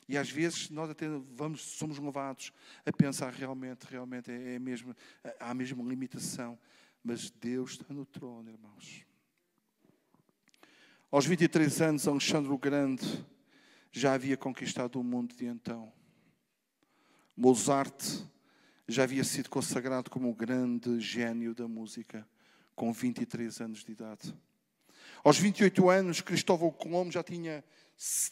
E 0.08 0.18
às 0.18 0.30
vezes 0.30 0.70
nós 0.70 0.90
até 0.90 1.08
vamos, 1.36 1.62
somos 1.62 2.00
levados 2.00 2.52
a 2.86 2.92
pensar 2.92 3.32
realmente, 3.32 3.84
realmente 3.84 4.32
é, 4.32 4.56
é 4.56 4.60
mesmo, 4.60 4.96
há 5.40 5.52
a 5.52 5.54
mesma 5.54 5.84
limitação. 5.84 6.58
Mas 7.04 7.30
Deus 7.30 7.72
está 7.72 7.94
no 7.94 8.06
trono, 8.06 8.50
irmãos. 8.50 9.06
Aos 11.12 11.26
23 11.26 11.82
anos, 11.82 12.08
Alexandre 12.08 12.52
o 12.52 12.58
Grande 12.58 13.26
já 13.92 14.14
havia 14.14 14.38
conquistado 14.38 15.00
o 15.00 15.04
mundo 15.04 15.36
de 15.36 15.46
então. 15.46 15.92
Mozart 17.40 18.04
já 18.86 19.04
havia 19.04 19.24
sido 19.24 19.50
consagrado 19.50 20.10
como 20.10 20.30
o 20.30 20.36
grande 20.36 21.00
gênio 21.00 21.56
da 21.56 21.70
música, 21.70 22.28
com 22.76 22.92
23 22.92 23.62
anos 23.62 23.86
de 23.86 23.94
idade. 23.94 24.36
Aos 25.24 25.40
28 25.40 25.90
anos, 25.90 26.20
Cristóvão 26.20 26.70
Colombo 26.70 27.14
já 27.14 27.24
tinha, 27.24 27.64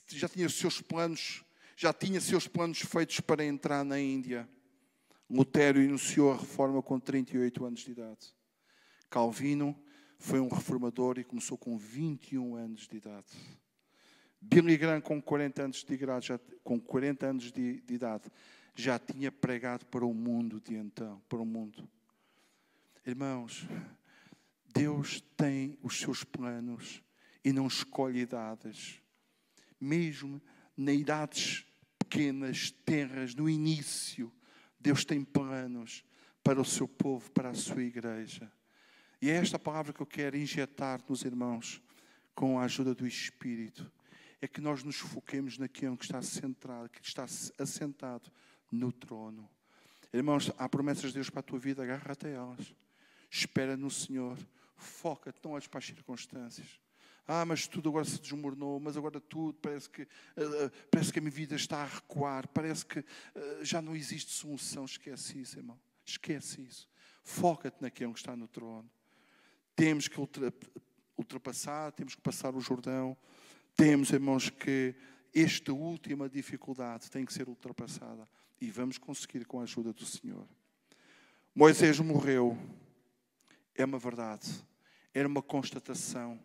já 0.10 0.28
tinha 0.28 0.50
seus 0.50 0.82
planos, 0.82 1.42
já 1.78 1.94
tinha 1.94 2.20
seus 2.20 2.50
planos 2.50 2.80
feitos 2.80 3.22
para 3.22 3.46
entrar 3.46 3.86
na 3.86 3.98
Índia. 3.98 4.46
Lutero 5.30 5.82
iniciou 5.82 6.34
a 6.34 6.38
reforma 6.38 6.82
com 6.82 7.00
38 7.00 7.66
anos 7.66 7.80
de 7.80 7.92
idade. 7.92 8.36
Calvino 9.10 9.74
foi 10.20 10.42
um 10.42 10.50
reformador 10.50 11.18
e 11.18 11.24
começou 11.24 11.58
com 11.58 11.78
21 11.78 12.58
anos 12.58 12.86
de 12.90 12.98
idade. 12.98 13.28
Billy 14.42 14.76
Graham, 14.76 15.00
com 15.00 15.22
40 15.22 15.64
anos 15.64 15.84
de 15.84 15.94
idade, 15.94 16.28
já, 16.28 16.40
com 16.62 16.78
40 16.78 17.26
anos 17.26 17.52
de, 17.54 17.80
de 17.82 17.94
idade, 17.94 18.30
já 18.78 19.00
tinha 19.00 19.32
pregado 19.32 19.88
para 19.88 20.06
o 20.06 20.14
mundo 20.14 20.62
de 20.62 20.76
então, 20.76 21.20
para 21.28 21.40
o 21.40 21.46
mundo. 21.46 21.90
Irmãos, 23.04 23.68
Deus 24.72 25.20
tem 25.36 25.80
os 25.82 26.00
seus 26.00 26.24
planos 26.24 27.02
e 27.44 27.52
não 27.52 27.66
escolhe 27.66 28.20
idades. 28.20 29.02
Mesmo 29.82 30.40
na 30.78 30.94
idades 30.94 31.66
pequenas, 31.98 32.70
terras, 32.86 33.34
no 33.34 33.50
início, 33.50 34.32
Deus 34.80 35.04
tem 35.04 35.24
planos 35.24 36.04
para 36.44 36.62
o 36.62 36.66
seu 36.66 36.88
povo, 36.88 37.32
para 37.32 37.50
a 37.50 37.56
sua 37.56 37.82
igreja. 37.82 38.52
E 39.20 39.32
é 39.32 39.34
esta 39.34 39.58
palavra 39.58 39.92
que 39.92 40.02
eu 40.02 40.06
quero 40.06 40.38
injetar 40.38 41.02
nos 41.10 41.24
irmãos 41.24 41.82
com 42.36 42.60
a 42.60 42.66
ajuda 42.66 42.94
do 42.94 43.08
Espírito 43.08 43.92
é 44.40 44.48
que 44.48 44.62
nós 44.62 44.84
nos 44.84 44.98
foquemos 44.98 45.58
naquilo 45.58 45.98
que 45.98 46.06
está 46.06 46.22
centrado, 46.22 46.90
que 46.90 47.04
está 47.04 47.24
assentado 47.58 48.32
no 48.72 48.92
trono. 48.92 49.50
Irmãos, 50.14 50.52
há 50.58 50.70
promessas 50.70 51.12
de 51.12 51.16
Deus 51.16 51.30
para 51.30 51.42
a 51.42 51.44
tua 51.44 51.60
vida, 51.60 51.84
agarra-te 51.84 52.28
a 52.28 52.30
elas. 52.30 52.74
Espera 53.30 53.76
no 53.76 53.92
Senhor. 53.92 54.38
Foca-te, 54.76 55.40
não 55.44 55.52
olhes 55.52 55.68
para 55.68 55.80
as 55.80 55.86
circunstâncias. 55.86 56.80
Ah, 57.28 57.44
mas 57.44 57.68
tudo 57.68 57.90
agora 57.90 58.06
se 58.06 58.22
desmoronou, 58.22 58.80
mas 58.80 58.96
agora 58.96 59.20
tudo 59.20 59.54
parece 59.56 59.90
que, 59.90 60.04
uh, 60.04 60.72
parece 60.90 61.12
que 61.12 61.20
a 61.20 61.22
minha 61.22 61.32
vida 61.32 61.56
está 61.56 61.84
a 61.84 61.86
recuar, 61.86 62.48
parece 62.48 62.86
que 62.86 63.00
uh, 63.00 63.06
já 63.64 63.82
não 63.82 63.94
existe 63.96 64.32
solução. 64.32 64.86
Esquece 64.86 65.42
isso, 65.42 65.60
irmão. 65.60 65.78
Esquece 66.06 66.62
isso. 66.62 66.88
Foca-te 67.24 67.82
naquilo 67.82 68.14
que 68.14 68.20
está 68.20 68.34
no 68.34 68.48
trono. 68.48 68.90
Temos 69.76 70.08
que 70.08 70.18
ultrapassar, 71.18 71.92
temos 71.92 72.16
que 72.16 72.22
passar 72.22 72.56
o 72.56 72.62
Jordão, 72.62 73.16
temos, 73.76 74.10
irmãos, 74.12 74.50
que 74.50 74.96
esta 75.36 75.74
última 75.74 76.30
dificuldade 76.30 77.12
tem 77.12 77.26
que 77.26 77.34
ser 77.34 77.50
ultrapassada 77.50 78.28
e 78.60 78.72
vamos 78.72 78.98
conseguir 78.98 79.46
com 79.46 79.60
a 79.60 79.64
ajuda 79.64 79.94
do 79.94 80.06
Senhor. 80.06 80.48
Moisés 81.54 82.00
morreu, 82.00 82.58
é 83.76 83.86
uma 83.86 84.00
verdade, 84.00 84.50
era 85.14 85.28
uma 85.28 85.42
constatação, 85.42 86.40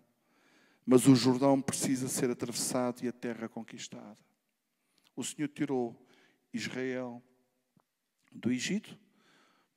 mas 0.85 1.07
o 1.07 1.15
Jordão 1.15 1.61
precisa 1.61 2.09
ser 2.09 2.31
atravessado 2.31 3.05
e 3.05 3.09
a 3.09 3.13
terra 3.13 3.49
conquistada. 3.49 4.19
O 5.15 5.23
Senhor 5.23 5.49
tirou 5.49 5.97
Israel 6.53 7.23
do 8.31 8.51
Egito 8.51 8.99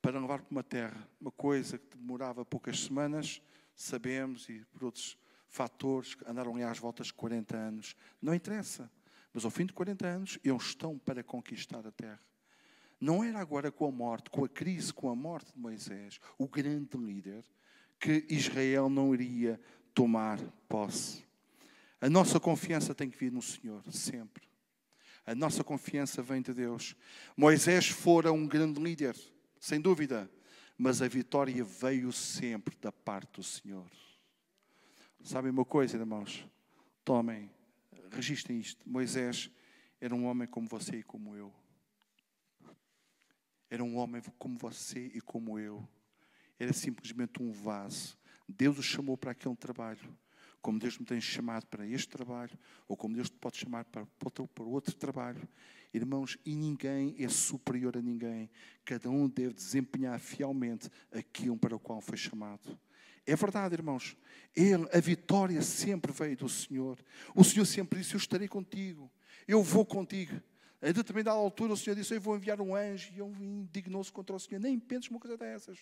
para 0.00 0.18
levar 0.18 0.40
para 0.40 0.50
uma 0.50 0.62
terra, 0.62 1.08
uma 1.20 1.30
coisa 1.30 1.78
que 1.78 1.96
demorava 1.96 2.44
poucas 2.44 2.80
semanas, 2.80 3.42
sabemos, 3.74 4.48
e 4.48 4.64
por 4.72 4.84
outros 4.84 5.18
fatores, 5.48 6.16
andaram 6.26 6.54
ali 6.54 6.62
às 6.62 6.78
voltas 6.78 7.08
de 7.08 7.14
40 7.14 7.56
anos. 7.56 7.96
Não 8.20 8.34
interessa. 8.34 8.90
Mas 9.36 9.44
ao 9.44 9.50
fim 9.50 9.66
de 9.66 9.74
40 9.74 10.06
anos, 10.06 10.38
eles 10.42 10.62
estão 10.62 10.98
para 10.98 11.22
conquistar 11.22 11.86
a 11.86 11.92
terra. 11.92 12.18
Não 12.98 13.22
era 13.22 13.38
agora 13.38 13.70
com 13.70 13.86
a 13.86 13.92
morte, 13.92 14.30
com 14.30 14.42
a 14.42 14.48
crise, 14.48 14.94
com 14.94 15.10
a 15.10 15.14
morte 15.14 15.52
de 15.52 15.58
Moisés, 15.58 16.18
o 16.38 16.48
grande 16.48 16.96
líder, 16.96 17.44
que 18.00 18.24
Israel 18.30 18.88
não 18.88 19.12
iria 19.12 19.60
tomar 19.92 20.40
posse. 20.66 21.22
A 22.00 22.08
nossa 22.08 22.40
confiança 22.40 22.94
tem 22.94 23.10
que 23.10 23.18
vir 23.18 23.30
no 23.30 23.42
Senhor, 23.42 23.82
sempre. 23.92 24.48
A 25.26 25.34
nossa 25.34 25.62
confiança 25.62 26.22
vem 26.22 26.40
de 26.40 26.54
Deus. 26.54 26.96
Moisés 27.36 27.88
fora 27.88 28.32
um 28.32 28.48
grande 28.48 28.80
líder, 28.80 29.14
sem 29.60 29.78
dúvida, 29.78 30.30
mas 30.78 31.02
a 31.02 31.08
vitória 31.08 31.62
veio 31.62 32.10
sempre 32.10 32.74
da 32.80 32.90
parte 32.90 33.32
do 33.34 33.42
Senhor. 33.42 33.90
Sabem 35.22 35.50
uma 35.50 35.66
coisa, 35.66 35.98
irmãos? 35.98 36.48
Tomem, 37.04 37.50
registrem 38.10 38.60
isto. 38.60 38.88
Moisés 38.88 39.50
era 40.00 40.14
um 40.14 40.26
homem 40.26 40.46
como 40.46 40.68
você 40.68 40.98
e 40.98 41.02
como 41.02 41.34
eu. 41.34 41.52
Era 43.68 43.82
um 43.82 43.96
homem 43.96 44.22
como 44.38 44.58
você 44.58 45.10
e 45.14 45.20
como 45.20 45.58
eu. 45.58 45.86
Era 46.58 46.72
simplesmente 46.72 47.42
um 47.42 47.52
vaso. 47.52 48.16
Deus 48.48 48.78
o 48.78 48.82
chamou 48.82 49.16
para 49.16 49.32
aquele 49.32 49.56
trabalho. 49.56 50.16
Como 50.62 50.78
Deus 50.78 50.98
me 50.98 51.04
tem 51.04 51.20
chamado 51.20 51.66
para 51.66 51.86
este 51.86 52.08
trabalho, 52.08 52.58
ou 52.88 52.96
como 52.96 53.14
Deus 53.14 53.30
te 53.30 53.36
pode 53.36 53.56
chamar 53.56 53.84
para 53.84 54.06
outro, 54.24 54.48
para 54.48 54.64
outro 54.64 54.94
trabalho. 54.96 55.48
Irmãos, 55.94 56.36
e 56.44 56.56
ninguém 56.56 57.14
é 57.18 57.28
superior 57.28 57.96
a 57.96 58.02
ninguém. 58.02 58.50
Cada 58.84 59.08
um 59.08 59.28
deve 59.28 59.54
desempenhar 59.54 60.18
fielmente 60.18 60.90
aquilo 61.12 61.56
para 61.56 61.76
o 61.76 61.78
qual 61.78 62.00
foi 62.00 62.16
chamado. 62.16 62.78
É 63.26 63.34
verdade, 63.34 63.74
irmãos. 63.74 64.16
Ele, 64.54 64.88
a 64.92 65.00
vitória 65.00 65.60
sempre 65.60 66.12
veio 66.12 66.36
do 66.36 66.48
Senhor. 66.48 66.98
O 67.34 67.42
Senhor 67.42 67.64
sempre 67.64 67.98
disse: 67.98 68.14
Eu 68.14 68.18
estarei 68.18 68.46
contigo. 68.46 69.10
Eu 69.48 69.62
vou 69.62 69.84
contigo. 69.84 70.40
A 70.80 70.92
determinada 70.92 71.36
altura 71.36 71.72
o 71.72 71.76
Senhor 71.76 71.96
disse: 71.96 72.14
Eu 72.14 72.20
vou 72.20 72.36
enviar 72.36 72.60
um 72.60 72.74
anjo. 72.74 73.12
E 73.14 73.18
eu 73.18 73.28
indignou-se 73.40 74.12
contra 74.12 74.36
o 74.36 74.38
Senhor. 74.38 74.60
Nem 74.60 74.78
penses 74.78 75.10
uma 75.10 75.18
coisa 75.18 75.36
dessas. 75.36 75.78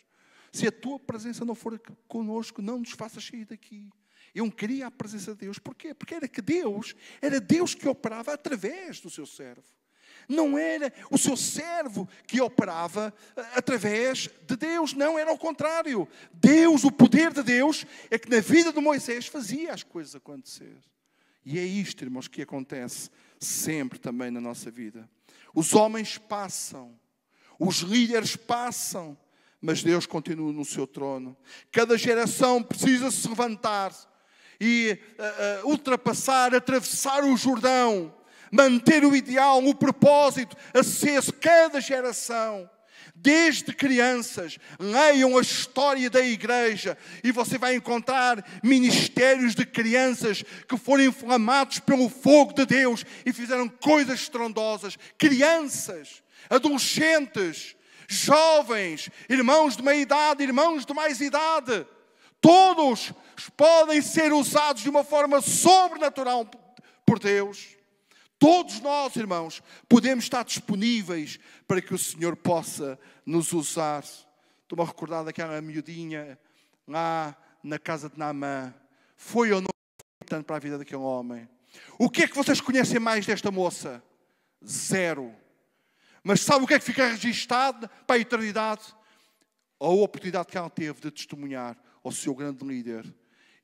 Se 0.51 0.67
a 0.67 0.73
tua 0.73 0.99
presença 0.99 1.45
não 1.45 1.55
for 1.55 1.79
conosco, 2.09 2.63
não 2.63 2.79
nos 2.79 2.93
faças 2.93 3.25
sair 3.25 3.45
daqui. 3.45 3.91
Eu 4.35 4.51
queria 4.51 4.87
a 4.87 4.91
presença 4.91 5.33
de 5.33 5.41
Deus. 5.41 5.59
Porquê? 5.59 5.93
Porque 5.93 6.15
era 6.15 6.27
que 6.27 6.41
Deus, 6.41 6.95
era 7.21 7.41
Deus 7.41 7.75
que 7.75 7.89
operava 7.89 8.33
através 8.33 9.01
do 9.01 9.11
seu 9.11 9.27
servo. 9.27 9.65
Não 10.29 10.57
era 10.59 10.93
o 11.11 11.19
seu 11.19 11.37
servo 11.37 12.09
que 12.27 12.41
operava 12.41 13.13
eh, 13.37 13.47
através 13.55 14.29
de 14.47 14.57
Deus, 14.57 14.95
não, 14.95 15.19
era 15.19 15.31
ao 15.31 15.39
contrário. 15.39 16.09
Deus, 16.33 16.85
o 16.85 16.91
poder 16.91 17.33
de 17.33 17.43
Deus, 17.43 17.85
é 18.11 18.19
que 18.19 18.31
na 18.31 18.41
vida 18.41 18.73
de 18.73 18.81
Moisés 18.81 19.27
fazia 19.27 19.73
as 19.73 19.83
coisas 19.83 20.15
acontecer. 20.15 20.77
E 21.45 21.59
é 21.59 21.65
isto, 21.65 22.03
irmãos, 22.03 22.29
que 22.29 22.43
acontece 22.43 23.11
sempre 23.39 23.99
também 23.99 24.31
na 24.31 24.41
nossa 24.41 24.71
vida. 24.71 25.09
Os 25.55 25.75
homens 25.75 26.19
passam, 26.19 26.99
os 27.59 27.79
líderes 27.79 28.35
passam, 28.35 29.17
mas 29.61 29.83
Deus 29.83 30.07
continua 30.07 30.53
no 30.53 30.65
seu 30.65 30.87
trono. 30.87 31.37
Cada 31.71 31.97
geração 31.97 32.63
precisa 32.63 33.11
se 33.11 33.29
levantar 33.29 33.93
e 34.61 34.99
uh, 35.63 35.67
uh, 35.67 35.71
ultrapassar, 35.71 36.55
atravessar 36.55 37.25
o 37.25 37.37
Jordão 37.37 38.15
manter 38.55 39.05
o 39.05 39.17
ideal, 39.17 39.65
o 39.65 39.75
propósito 39.75 40.57
aceso, 40.73 41.33
cada 41.33 41.81
geração. 41.81 42.71
Desde 43.17 43.73
crianças, 43.73 44.59
leiam 44.79 45.37
a 45.37 45.41
história 45.41 46.09
da 46.09 46.21
igreja 46.21 46.97
e 47.23 47.33
você 47.33 47.59
vai 47.59 47.75
encontrar 47.75 48.45
ministérios 48.63 49.55
de 49.55 49.65
crianças 49.67 50.45
que 50.69 50.77
foram 50.77 51.05
inflamados 51.05 51.81
pelo 51.81 52.09
fogo 52.09 52.53
de 52.53 52.67
Deus 52.67 53.05
e 53.27 53.33
fizeram 53.33 53.69
coisas 53.69 54.21
estrondosas. 54.21 54.97
Crianças, 55.19 56.23
adolescentes, 56.49 57.77
jovens, 58.09 59.09
irmãos 59.29 59.77
de 59.77 59.83
meia 59.83 60.01
idade, 60.01 60.43
irmãos 60.43 60.85
de 60.85 60.95
mais 60.95 61.21
idade, 61.21 61.87
todos 62.41 63.13
podem 63.57 64.03
ser 64.03 64.33
usados 64.33 64.83
de 64.83 64.91
uma 64.91 65.05
forma 65.05 65.41
sobrenatural 65.41 66.49
por 67.07 67.19
Deus. 67.19 67.75
Todos 68.39 68.81
nós, 68.81 69.17
irmãos, 69.17 69.63
podemos 69.89 70.25
estar 70.25 70.45
disponíveis 70.45 71.39
para 71.67 71.81
que 71.81 71.95
o 71.95 71.99
Senhor 71.99 72.37
possa 72.37 72.99
nos 73.25 73.53
usar. 73.53 74.03
Estou-me 74.03 74.83
a 74.83 74.87
recordar 74.87 75.25
daquela 75.25 75.61
miudinha 75.61 76.39
lá 76.87 77.37
na 77.63 77.79
casa 77.79 78.09
de 78.09 78.19
Naamã. 78.19 78.75
Foi 79.17 79.53
ou 79.53 79.61
não 79.61 79.69
importante 80.23 80.45
para 80.45 80.57
a 80.57 80.61
vida 80.61 80.79
daquele 80.79 81.01
homem? 81.03 81.49
O 81.99 82.11
que 82.11 82.23
é 82.23 82.29
que 82.29 82.37
vocês 82.37 82.61
conhecem 82.61 82.99
mais 82.99 83.27
desta 83.27 83.51
moça? 83.51 84.03
Zero. 84.67 85.35
Mas 86.23 86.41
sabe 86.41 86.65
o 86.65 86.67
que 86.67 86.75
é 86.75 86.79
que 86.79 86.85
fica 86.85 87.07
registado 87.09 87.89
para 88.07 88.17
a 88.17 88.19
eternidade? 88.19 88.95
A 89.79 89.89
oportunidade 89.89 90.49
que 90.49 90.57
ela 90.57 90.71
teve 90.71 91.01
de 91.01 91.11
testemunhar 91.11 91.77
ao 92.03 92.13
seu 92.13 92.35
grande 92.35 92.65
líder. 92.65 93.05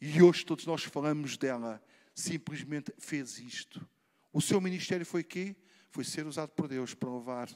E 0.00 0.22
hoje 0.22 0.44
todos 0.44 0.66
nós 0.66 0.82
falamos 0.84 1.36
dela. 1.36 1.82
Simplesmente 2.14 2.92
fez 2.98 3.38
isto. 3.38 3.86
O 4.32 4.40
seu 4.40 4.60
ministério 4.60 5.04
foi 5.04 5.24
quê? 5.24 5.56
Foi 5.90 6.04
ser 6.04 6.26
usado 6.26 6.50
por 6.50 6.68
Deus 6.68 6.94
para 6.94 7.10
levar 7.10 7.48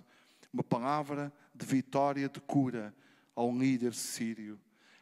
uma 0.53 0.63
palavra 0.63 1.33
de 1.55 1.65
vitória, 1.67 2.29
de 2.29 2.41
cura 2.41 2.95
ao 3.35 3.57
líder 3.57 3.95
sírio. 3.95 4.59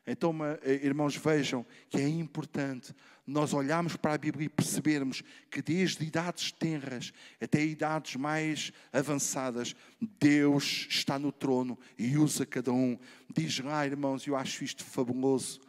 Então, 0.07 0.35
eh, 0.63 0.81
irmãos, 0.83 1.17
vejam 1.17 1.65
que 1.89 1.99
é 1.99 2.09
importante 2.09 2.95
nós 3.25 3.55
olharmos 3.55 3.97
para 3.97 4.15
a 4.15 4.19
Bíblia 4.19 4.47
e 4.47 4.49
percebermos 4.49 5.23
que 5.49 5.63
desde 5.63 6.05
idades 6.05 6.51
tenras 6.51 7.13
até 7.41 7.65
idades 7.65 8.17
mais 8.17 8.73
avançadas, 8.93 9.77
Deus 10.19 10.89
está 10.91 11.19
no 11.19 11.31
trono 11.31 11.79
e 11.97 12.19
usa 12.19 12.45
cada 12.45 12.73
um. 12.73 12.99
Diz 13.33 13.61
lá, 13.61 13.87
irmãos, 13.87 14.27
eu 14.27 14.35
acho 14.35 14.65
isto 14.65 14.85
fabuloso. 14.85 15.61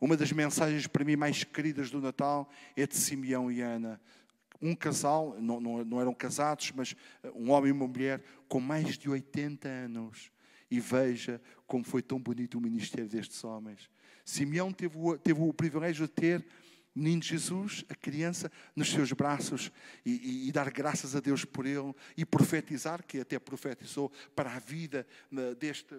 Uma 0.00 0.16
das 0.16 0.30
mensagens 0.30 0.86
para 0.86 1.04
mim 1.04 1.16
mais 1.16 1.42
queridas 1.42 1.90
do 1.90 2.00
Natal 2.00 2.48
é 2.76 2.86
de 2.86 2.96
Simeão 2.96 3.50
e 3.50 3.60
Ana 3.60 4.00
um 4.62 4.74
casal, 4.74 5.36
não, 5.40 5.60
não, 5.60 5.84
não, 5.84 6.00
eram 6.00 6.14
casados, 6.14 6.72
mas 6.74 6.94
um 7.34 7.50
homem 7.50 7.70
e 7.70 7.72
uma 7.72 7.88
mulher 7.88 8.22
com 8.48 8.60
mais 8.60 8.96
de 8.96 9.10
80 9.10 9.68
anos. 9.68 10.30
E 10.70 10.80
veja 10.80 11.42
como 11.66 11.84
foi 11.84 12.00
tão 12.00 12.18
bonito 12.18 12.56
o 12.56 12.60
ministério 12.60 13.08
destes 13.08 13.42
homens. 13.44 13.90
Simeão 14.24 14.72
teve 14.72 14.96
o, 14.96 15.18
teve 15.18 15.40
o 15.40 15.52
privilégio 15.52 16.06
de 16.06 16.12
ter 16.12 16.46
menino 16.94 17.22
Jesus, 17.22 17.84
a 17.88 17.94
criança, 17.94 18.50
nos 18.76 18.90
seus 18.90 19.12
braços 19.12 19.72
e, 20.04 20.10
e, 20.10 20.48
e, 20.48 20.52
dar 20.52 20.70
graças 20.70 21.16
a 21.16 21.20
Deus 21.20 21.44
por 21.44 21.66
ele 21.66 21.94
e 22.16 22.24
profetizar, 22.24 23.02
que 23.02 23.20
até 23.20 23.38
profetizou 23.38 24.12
para 24.36 24.54
a 24.54 24.58
vida 24.58 25.06
deste, 25.58 25.94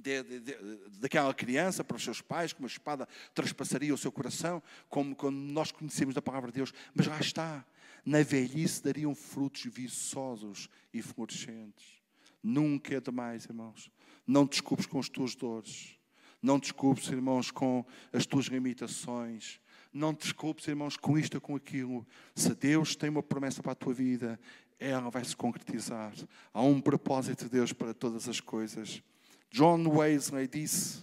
de, 0.00 0.22
de, 0.22 0.40
de, 0.40 0.56
daquela 0.98 1.32
criança 1.34 1.82
para 1.82 1.96
os 1.96 2.02
seus 2.02 2.20
pais, 2.20 2.52
como 2.52 2.66
a 2.66 2.70
espada 2.70 3.08
traspassaria 3.34 3.94
o 3.94 3.98
seu 3.98 4.12
coração, 4.12 4.62
como, 4.88 5.14
como 5.14 5.36
nós 5.36 5.70
conhecemos 5.72 6.14
da 6.14 6.22
palavra 6.22 6.50
de 6.50 6.56
Deus. 6.56 6.72
Mas 6.94 7.06
lá 7.06 7.18
está, 7.20 7.64
na 8.04 8.22
velhice 8.22 8.82
dariam 8.82 9.14
frutos 9.14 9.64
viçosos 9.64 10.68
e 10.92 11.02
florescentes. 11.02 11.98
Nunca 12.42 12.96
é 12.96 13.00
demais, 13.00 13.44
irmãos. 13.44 13.90
Não 14.26 14.46
te 14.46 14.52
desculpes 14.52 14.86
com 14.86 14.98
as 14.98 15.08
tuas 15.08 15.34
dores. 15.34 15.98
Não 16.40 16.58
te 16.58 16.64
desculpes, 16.64 17.08
irmãos, 17.08 17.50
com 17.50 17.84
as 18.12 18.24
tuas 18.24 18.46
limitações. 18.46 19.60
Não 19.92 20.14
te 20.14 20.22
desculpes, 20.22 20.68
irmãos, 20.68 20.96
com 20.96 21.18
isto 21.18 21.34
ou 21.34 21.40
com 21.40 21.56
aquilo. 21.56 22.06
Se 22.34 22.54
Deus 22.54 22.94
tem 22.94 23.10
uma 23.10 23.22
promessa 23.22 23.62
para 23.62 23.72
a 23.72 23.74
tua 23.74 23.92
vida, 23.92 24.38
ela 24.78 25.10
vai 25.10 25.24
se 25.24 25.36
concretizar. 25.36 26.12
Há 26.52 26.62
um 26.62 26.80
propósito 26.80 27.44
de 27.44 27.50
Deus 27.50 27.72
para 27.72 27.92
todas 27.92 28.28
as 28.28 28.40
coisas. 28.40 29.02
John 29.50 29.86
Wesley 29.88 30.46
disse: 30.46 31.02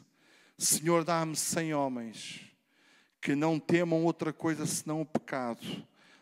Senhor, 0.58 1.03
dá-me 1.03 1.36
cem 1.36 1.73
homens 1.73 2.41
que 3.21 3.36
não 3.36 3.60
temam 3.60 4.03
outra 4.03 4.31
coisa 4.31 4.65
senão 4.65 5.01
o 5.01 5.05
pecado, 5.05 5.65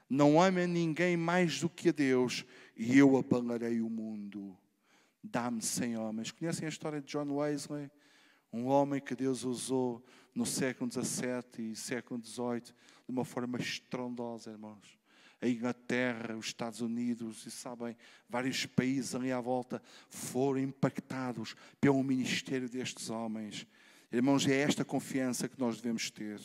não 0.10 0.42
amem 0.42 0.68
ninguém 0.68 1.18
mais 1.18 1.60
do 1.60 1.70
que 1.70 1.90
a 1.90 1.92
Deus, 1.92 2.46
e 2.78 2.98
eu 2.98 3.18
abalarei 3.18 3.82
o 3.82 3.90
mundo. 3.90 4.58
Dá-me 5.22 5.62
cem 5.62 5.98
homens. 5.98 6.32
Conhecem 6.32 6.66
a 6.66 6.70
história 6.70 7.02
de 7.02 7.08
John 7.08 7.30
Wesley? 7.34 7.90
Um 8.52 8.68
homem 8.68 9.02
que 9.02 9.16
Deus 9.16 9.44
usou 9.44 10.04
no 10.34 10.46
século 10.46 10.92
XVII 10.92 11.72
e 11.72 11.76
século 11.76 12.24
XVIII 12.24 12.62
de 12.62 12.74
uma 13.10 13.26
forma 13.26 13.58
estrondosa, 13.58 14.52
irmãos 14.52 15.03
a 15.44 15.50
Inglaterra, 15.50 16.38
os 16.38 16.46
Estados 16.46 16.80
Unidos 16.80 17.46
e 17.46 17.52
sabem, 17.52 17.98
vários 18.30 18.66
países 18.66 19.14
ali 19.14 19.30
à 19.30 19.42
volta 19.42 19.82
foram 20.10 20.62
impactados 20.62 21.54
pelo 21.82 22.02
ministério 22.02 22.70
destes 22.70 23.10
homens. 23.10 23.68
Irmãos, 24.10 24.48
é 24.48 24.56
esta 24.56 24.86
confiança 24.86 25.50
que 25.50 25.60
nós 25.60 25.82
devemos 25.82 26.10
ter. 26.10 26.40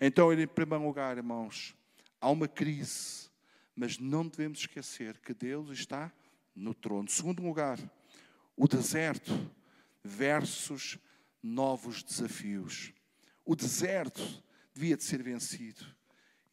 Então, 0.00 0.32
em 0.32 0.46
primeiro 0.46 0.82
lugar, 0.84 1.18
irmãos, 1.18 1.74
há 2.18 2.30
uma 2.30 2.48
crise, 2.48 3.28
mas 3.74 3.98
não 3.98 4.26
devemos 4.26 4.60
esquecer 4.60 5.18
que 5.18 5.34
Deus 5.34 5.68
está 5.68 6.10
no 6.54 6.72
trono. 6.72 7.10
Segundo 7.10 7.42
lugar, 7.42 7.78
o 8.56 8.66
deserto 8.66 9.30
versus 10.02 10.98
novos 11.42 12.02
desafios. 12.02 12.94
O 13.44 13.54
deserto 13.54 14.42
devia 14.72 14.96
de 14.96 15.04
ser 15.04 15.22
vencido. 15.22 15.95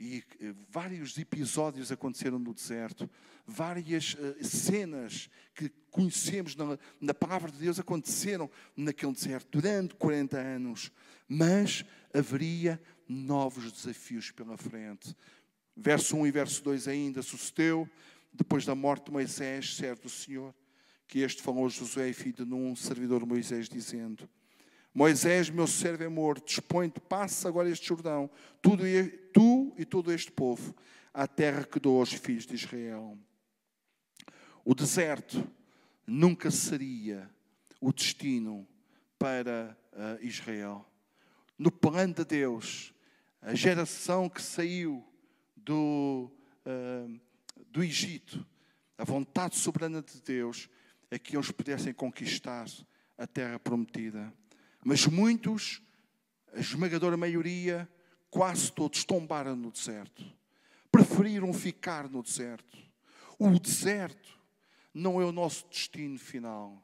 E 0.03 0.21
eh, 0.41 0.53
vários 0.69 1.17
episódios 1.17 1.89
aconteceram 1.89 2.37
no 2.37 2.53
deserto, 2.53 3.09
várias 3.47 4.15
uh, 4.15 4.43
cenas 4.43 5.29
que 5.55 5.69
conhecemos 5.89 6.57
na, 6.57 6.77
na, 6.99 7.13
palavra 7.13 7.49
de 7.49 7.59
Deus 7.59 7.79
aconteceram 7.79 8.51
naquele 8.75 9.13
deserto 9.13 9.47
durante 9.49 9.95
40 9.95 10.37
anos, 10.37 10.91
mas 11.25 11.85
haveria 12.13 12.81
novos 13.07 13.71
desafios 13.71 14.29
pela 14.29 14.57
frente. 14.57 15.15
Verso 15.73 16.17
1 16.17 16.27
e 16.27 16.31
verso 16.31 16.61
2 16.65 16.89
ainda 16.89 17.21
sucedeu, 17.21 17.89
depois 18.33 18.65
da 18.65 18.75
morte 18.75 19.05
de 19.05 19.11
Moisés, 19.13 19.77
servo 19.77 20.01
do 20.01 20.09
Senhor, 20.09 20.53
que 21.07 21.19
este 21.19 21.41
falou 21.41 21.65
a 21.65 21.69
Josué, 21.69 22.11
filho 22.11 22.35
de 22.35 22.45
Num, 22.45 22.75
servidor 22.75 23.21
de 23.21 23.27
Moisés, 23.27 23.69
dizendo: 23.69 24.29
Moisés, 24.93 25.49
meu 25.49 25.65
servo 25.65 26.03
é 26.03 26.09
morto, 26.09 26.45
dispõe-te, 26.45 26.99
passa 26.99 27.47
agora 27.47 27.69
este 27.69 27.87
Jordão, 27.87 28.29
tudo, 28.61 28.83
tu 29.33 29.73
e 29.77 29.83
todo 29.83 30.13
este 30.13 30.31
povo, 30.31 30.75
à 31.13 31.27
terra 31.27 31.65
que 31.65 31.79
dou 31.79 31.99
aos 31.99 32.13
filhos 32.13 32.45
de 32.45 32.55
Israel. 32.55 33.17
O 34.63 34.73
deserto 34.73 35.45
nunca 36.05 36.49
seria 36.51 37.29
o 37.81 37.91
destino 37.91 38.67
para 39.17 39.77
uh, 39.91 40.25
Israel. 40.25 40.85
No 41.57 41.71
plano 41.71 42.13
de 42.13 42.25
Deus, 42.25 42.93
a 43.41 43.53
geração 43.53 44.29
que 44.29 44.41
saiu 44.41 45.05
do, 45.55 46.31
uh, 46.65 47.19
do 47.69 47.83
Egito, 47.83 48.45
a 48.97 49.03
vontade 49.03 49.57
soberana 49.57 50.01
de 50.01 50.21
Deus 50.21 50.69
é 51.11 51.19
que 51.19 51.35
eles 51.35 51.51
pudessem 51.51 51.93
conquistar 51.93 52.65
a 53.17 53.27
terra 53.27 53.59
prometida. 53.59 54.33
Mas 54.83 55.05
muitos, 55.05 55.81
a 56.53 56.59
esmagadora 56.59 57.17
maioria, 57.17 57.89
quase 58.33 58.71
todos 58.71 59.03
tombaram 59.03 59.55
no 59.55 59.71
deserto. 59.71 60.25
Preferiram 60.91 61.53
ficar 61.53 62.09
no 62.09 62.23
deserto. 62.23 62.79
O 63.37 63.59
deserto 63.59 64.39
não 64.91 65.21
é 65.21 65.25
o 65.25 65.31
nosso 65.31 65.67
destino 65.69 66.17
final. 66.17 66.81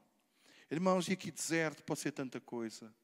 Irmãos, 0.70 1.08
e 1.08 1.12
aqui 1.12 1.32
deserto 1.32 1.82
pode 1.82 1.98
ser 1.98 2.12
tanta 2.12 2.40
coisa. 2.40 2.94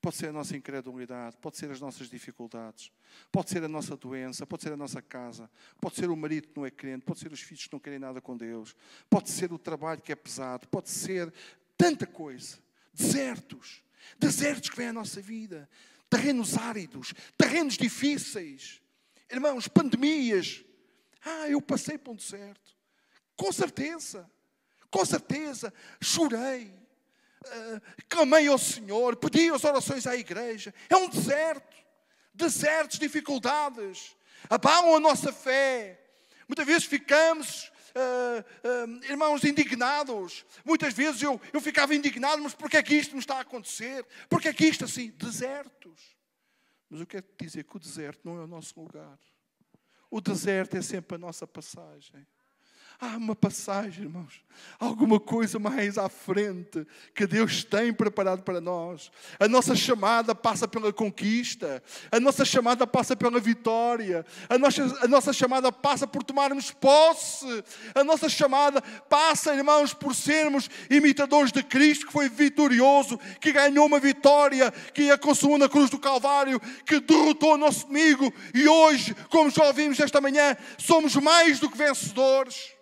Pode 0.00 0.14
ser 0.14 0.28
a 0.28 0.32
nossa 0.32 0.56
incredulidade, 0.56 1.36
pode 1.38 1.56
ser 1.56 1.68
as 1.68 1.80
nossas 1.80 2.08
dificuldades, 2.08 2.92
pode 3.32 3.50
ser 3.50 3.64
a 3.64 3.68
nossa 3.68 3.96
doença, 3.96 4.46
pode 4.46 4.62
ser 4.62 4.72
a 4.72 4.76
nossa 4.76 5.02
casa, 5.02 5.50
pode 5.80 5.96
ser 5.96 6.08
o 6.08 6.16
marido 6.16 6.46
que 6.46 6.56
não 6.56 6.64
é 6.64 6.70
crente, 6.70 7.04
pode 7.04 7.18
ser 7.18 7.32
os 7.32 7.40
filhos 7.40 7.66
que 7.66 7.72
não 7.72 7.80
querem 7.80 7.98
nada 7.98 8.20
com 8.20 8.36
Deus, 8.36 8.76
pode 9.10 9.30
ser 9.30 9.52
o 9.52 9.58
trabalho 9.58 10.00
que 10.00 10.12
é 10.12 10.14
pesado, 10.14 10.68
pode 10.68 10.90
ser 10.90 11.34
tanta 11.76 12.06
coisa. 12.06 12.56
Desertos 12.94 13.82
desertos 14.18 14.70
que 14.70 14.76
vêm 14.76 14.88
à 14.88 14.92
nossa 14.92 15.20
vida, 15.20 15.68
terrenos 16.08 16.56
áridos, 16.56 17.12
terrenos 17.36 17.76
difíceis, 17.76 18.80
irmãos, 19.30 19.68
pandemias. 19.68 20.64
Ah, 21.24 21.48
eu 21.48 21.60
passei 21.60 21.98
por 21.98 22.12
um 22.12 22.16
deserto, 22.16 22.76
com 23.36 23.50
certeza, 23.52 24.30
com 24.90 25.04
certeza, 25.04 25.74
chorei, 26.00 26.72
uh, 27.44 27.80
clamei 28.08 28.46
ao 28.46 28.58
Senhor, 28.58 29.16
pedi 29.16 29.50
as 29.50 29.64
orações 29.64 30.06
à 30.06 30.16
igreja. 30.16 30.72
É 30.88 30.96
um 30.96 31.08
deserto, 31.08 31.76
desertos, 32.32 32.98
dificuldades, 32.98 34.16
abalam 34.48 34.94
a 34.94 35.00
nossa 35.00 35.32
fé. 35.32 36.00
Muitas 36.46 36.64
vezes 36.64 36.84
ficamos 36.84 37.72
uh, 37.96 39.04
irmãos, 39.10 39.44
indignados. 39.44 40.44
Muitas 40.64 40.92
vezes 40.94 41.22
eu, 41.22 41.40
eu 41.52 41.60
ficava 41.60 41.94
indignado, 41.94 42.42
mas 42.42 42.54
porquê 42.54 42.76
é 42.76 42.82
que 42.82 42.94
isto 42.94 43.12
me 43.14 43.20
está 43.20 43.38
a 43.38 43.40
acontecer? 43.40 44.04
Porquê 44.28 44.48
é 44.48 44.52
que 44.52 44.66
isto 44.66 44.84
assim? 44.84 45.10
Desertos. 45.10 46.16
Mas 46.88 47.00
eu 47.00 47.06
quero 47.06 47.26
dizer 47.40 47.64
que 47.64 47.76
o 47.76 47.80
deserto 47.80 48.20
não 48.24 48.38
é 48.38 48.44
o 48.44 48.46
nosso 48.46 48.78
lugar. 48.80 49.18
O 50.10 50.20
deserto 50.20 50.76
é 50.76 50.82
sempre 50.82 51.16
a 51.16 51.18
nossa 51.18 51.46
passagem. 51.46 52.26
Há 52.98 53.18
uma 53.18 53.36
passagem, 53.36 54.04
irmãos, 54.04 54.42
alguma 54.80 55.20
coisa 55.20 55.58
mais 55.58 55.98
à 55.98 56.08
frente 56.08 56.86
que 57.14 57.26
Deus 57.26 57.62
tem 57.62 57.92
preparado 57.92 58.42
para 58.42 58.58
nós. 58.58 59.10
A 59.38 59.46
nossa 59.46 59.76
chamada 59.76 60.34
passa 60.34 60.66
pela 60.66 60.90
conquista, 60.90 61.82
a 62.10 62.18
nossa 62.18 62.42
chamada 62.42 62.86
passa 62.86 63.14
pela 63.14 63.38
vitória, 63.38 64.24
a 64.48 64.56
nossa, 64.56 64.82
a 65.04 65.08
nossa 65.08 65.30
chamada 65.30 65.70
passa 65.70 66.06
por 66.06 66.22
tomarmos 66.22 66.70
posse, 66.70 67.62
a 67.94 68.02
nossa 68.02 68.30
chamada 68.30 68.80
passa, 69.10 69.54
irmãos, 69.54 69.92
por 69.92 70.14
sermos 70.14 70.70
imitadores 70.88 71.52
de 71.52 71.62
Cristo, 71.62 72.06
que 72.06 72.12
foi 72.12 72.30
vitorioso, 72.30 73.18
que 73.42 73.52
ganhou 73.52 73.84
uma 73.84 74.00
vitória, 74.00 74.70
que 74.70 75.10
a 75.10 75.18
consumou 75.18 75.58
na 75.58 75.68
cruz 75.68 75.90
do 75.90 75.98
Calvário, 75.98 76.58
que 76.86 76.98
derrotou 77.00 77.54
o 77.54 77.58
nosso 77.58 77.86
inimigo. 77.88 78.32
E 78.54 78.66
hoje, 78.66 79.14
como 79.28 79.50
já 79.50 79.64
ouvimos 79.64 80.00
esta 80.00 80.18
manhã, 80.18 80.56
somos 80.78 81.14
mais 81.16 81.60
do 81.60 81.68
que 81.68 81.76
vencedores. 81.76 82.76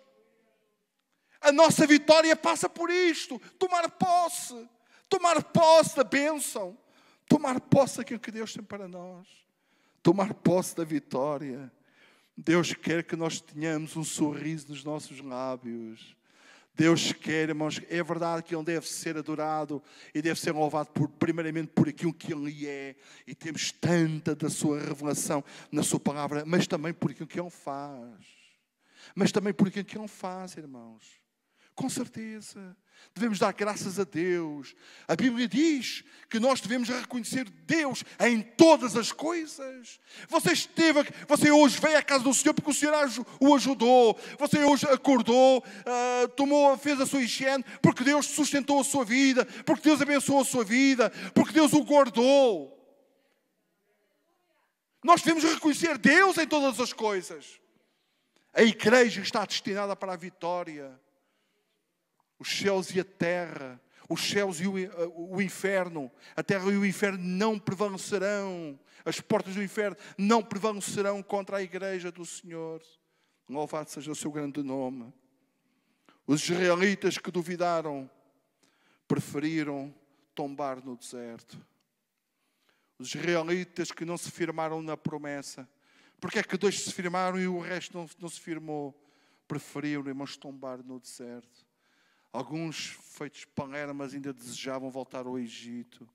A 1.45 1.51
nossa 1.51 1.85
vitória 1.85 2.35
passa 2.35 2.67
por 2.67 2.89
isto: 2.89 3.39
tomar 3.59 3.87
posse, 3.91 4.67
tomar 5.07 5.43
posse 5.43 5.95
da 5.95 6.03
bênção, 6.03 6.75
tomar 7.29 7.61
posse 7.61 7.97
daquilo 7.97 8.19
que 8.19 8.31
Deus 8.31 8.51
tem 8.51 8.63
para 8.63 8.87
nós, 8.87 9.27
tomar 10.01 10.33
posse 10.33 10.75
da 10.75 10.83
vitória. 10.83 11.71
Deus 12.35 12.73
quer 12.73 13.03
que 13.03 13.15
nós 13.15 13.39
tenhamos 13.39 13.95
um 13.95 14.03
sorriso 14.03 14.69
nos 14.69 14.83
nossos 14.83 15.21
lábios. 15.21 16.17
Deus 16.73 17.13
quer, 17.13 17.49
irmãos, 17.49 17.79
é 17.89 18.01
verdade 18.01 18.41
que 18.41 18.55
Ele 18.55 18.65
deve 18.65 18.87
ser 18.87 19.15
adorado 19.15 19.81
e 20.15 20.23
deve 20.23 20.39
ser 20.39 20.51
louvado 20.51 20.89
por, 20.89 21.07
primeiramente 21.07 21.67
por 21.67 21.87
aquilo 21.87 22.11
que 22.11 22.33
Ele 22.33 22.67
é, 22.67 22.95
e 23.27 23.35
temos 23.35 23.71
tanta 23.71 24.35
da 24.35 24.49
Sua 24.49 24.79
revelação 24.79 25.43
na 25.71 25.83
Sua 25.83 25.99
palavra, 25.99 26.43
mas 26.43 26.65
também 26.65 26.91
por 26.91 27.11
aquilo 27.11 27.27
que 27.27 27.39
Ele 27.39 27.51
faz. 27.51 28.25
Mas 29.13 29.31
também 29.31 29.53
por 29.53 29.67
aquilo 29.67 29.85
que 29.85 29.97
Ele 29.97 30.07
faz, 30.07 30.57
irmãos. 30.57 31.23
Com 31.75 31.89
certeza. 31.89 32.75
Devemos 33.13 33.37
dar 33.37 33.53
graças 33.53 33.99
a 33.99 34.05
Deus. 34.05 34.73
A 35.07 35.15
Bíblia 35.15 35.47
diz 35.47 36.03
que 36.29 36.39
nós 36.39 36.61
devemos 36.61 36.87
reconhecer 36.87 37.49
Deus 37.49 38.03
em 38.19 38.41
todas 38.41 38.95
as 38.95 39.11
coisas. 39.11 39.99
Você 40.29 40.53
esteve, 40.53 41.01
você 41.27 41.51
hoje 41.51 41.77
veio 41.79 41.97
à 41.97 42.01
casa 42.01 42.23
do 42.23 42.33
Senhor 42.33 42.53
porque 42.53 42.71
o 42.71 42.73
Senhor 42.73 42.93
o 43.41 43.55
ajudou. 43.55 44.17
Você 44.39 44.63
hoje 44.63 44.85
acordou, 44.87 45.59
uh, 45.59 46.27
tomou, 46.29 46.77
fez 46.77 46.99
a 46.99 47.05
sua 47.05 47.21
higiene 47.21 47.63
porque 47.81 48.03
Deus 48.03 48.25
sustentou 48.25 48.79
a 48.79 48.83
sua 48.83 49.03
vida, 49.03 49.45
porque 49.65 49.89
Deus 49.89 50.01
abençoou 50.01 50.41
a 50.41 50.45
sua 50.45 50.63
vida, 50.63 51.09
porque 51.33 51.53
Deus 51.53 51.73
o 51.73 51.83
guardou. 51.83 52.71
Nós 55.03 55.21
devemos 55.21 55.43
reconhecer 55.43 55.97
Deus 55.97 56.37
em 56.37 56.47
todas 56.47 56.79
as 56.79 56.93
coisas. 56.93 57.59
A 58.53 58.63
igreja 58.63 59.21
está 59.21 59.45
destinada 59.45 59.95
para 59.95 60.13
a 60.13 60.17
vitória 60.17 60.99
os 62.45 62.59
céus 62.59 62.93
e 62.93 62.99
a 62.99 63.03
terra, 63.03 63.81
os 64.07 64.21
céus 64.21 64.61
e 64.61 64.67
o, 64.67 64.77
eh, 64.77 64.87
o, 65.15 65.41
inferno, 65.41 66.11
a 66.35 66.43
terra 66.43 66.71
e 66.71 66.77
o 66.77 66.85
inferno 66.85 67.17
não 67.17 67.57
prevalecerão, 67.57 68.79
as 69.03 69.19
portas 69.19 69.55
do 69.55 69.63
inferno 69.63 69.97
não 70.15 70.43
prevalecerão 70.43 71.23
contra 71.23 71.57
a 71.57 71.63
igreja 71.63 72.11
do 72.11 72.23
Senhor. 72.23 72.83
Louvado 73.49 73.89
seja 73.89 74.11
o 74.11 74.15
seu 74.15 74.31
grande 74.31 74.61
nome. 74.61 75.11
Os 76.27 76.47
israelitas 76.47 77.17
que 77.17 77.31
duvidaram 77.31 78.09
preferiram 79.07 79.93
tombar 80.35 80.85
no 80.85 80.95
deserto. 80.95 81.59
Os 82.99 83.13
israelitas 83.15 83.91
que 83.91 84.05
não 84.05 84.17
se 84.17 84.29
firmaram 84.29 84.83
na 84.83 84.95
promessa. 84.95 85.67
Porque 86.19 86.37
é 86.37 86.43
que 86.43 86.57
dois 86.57 86.79
se 86.79 86.93
firmaram 86.93 87.39
e 87.39 87.47
o 87.47 87.59
resto 87.59 87.97
não, 87.97 88.07
não 88.19 88.29
se 88.29 88.39
firmou? 88.39 88.95
Preferiram, 89.47 90.07
irmãos, 90.07 90.37
tombar 90.37 90.83
no 90.83 90.99
deserto. 90.99 91.64
Alguns, 92.35 92.87
feitos 93.01 93.45
palermas, 93.45 94.13
ainda 94.13 94.33
desejavam 94.33 94.91
voltar 94.91 95.25
ao 95.25 95.39
Egito. 95.39 96.05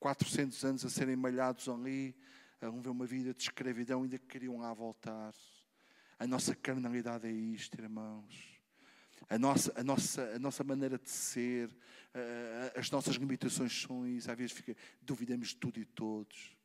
400 0.00 0.64
anos 0.64 0.84
a 0.84 0.90
serem 0.90 1.14
malhados 1.14 1.68
ali, 1.68 2.12
a 2.60 2.68
viver 2.68 2.88
uma 2.88 3.06
vida 3.06 3.32
de 3.32 3.40
escravidão, 3.40 4.02
ainda 4.02 4.18
queriam 4.18 4.58
lá 4.58 4.74
voltar. 4.74 5.32
A 6.18 6.26
nossa 6.26 6.56
carnalidade 6.56 7.28
é 7.28 7.30
isto, 7.30 7.80
irmãos. 7.80 8.58
A 9.30 9.38
nossa, 9.38 9.72
a 9.78 9.84
nossa, 9.84 10.22
a 10.34 10.38
nossa 10.40 10.64
maneira 10.64 10.98
de 10.98 11.08
ser, 11.08 11.70
as 12.74 12.90
nossas 12.90 13.14
limitações 13.14 13.80
são 13.80 14.04
isso. 14.08 14.28
Às 14.28 14.36
vezes 14.36 14.56
fica, 14.56 14.76
duvidamos 15.00 15.50
de 15.50 15.56
tudo 15.56 15.78
e 15.78 15.84
todos. 15.84 16.56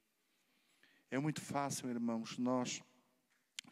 É 1.11 1.19
muito 1.19 1.41
fácil, 1.41 1.91
irmãos, 1.91 2.39
nós 2.39 2.81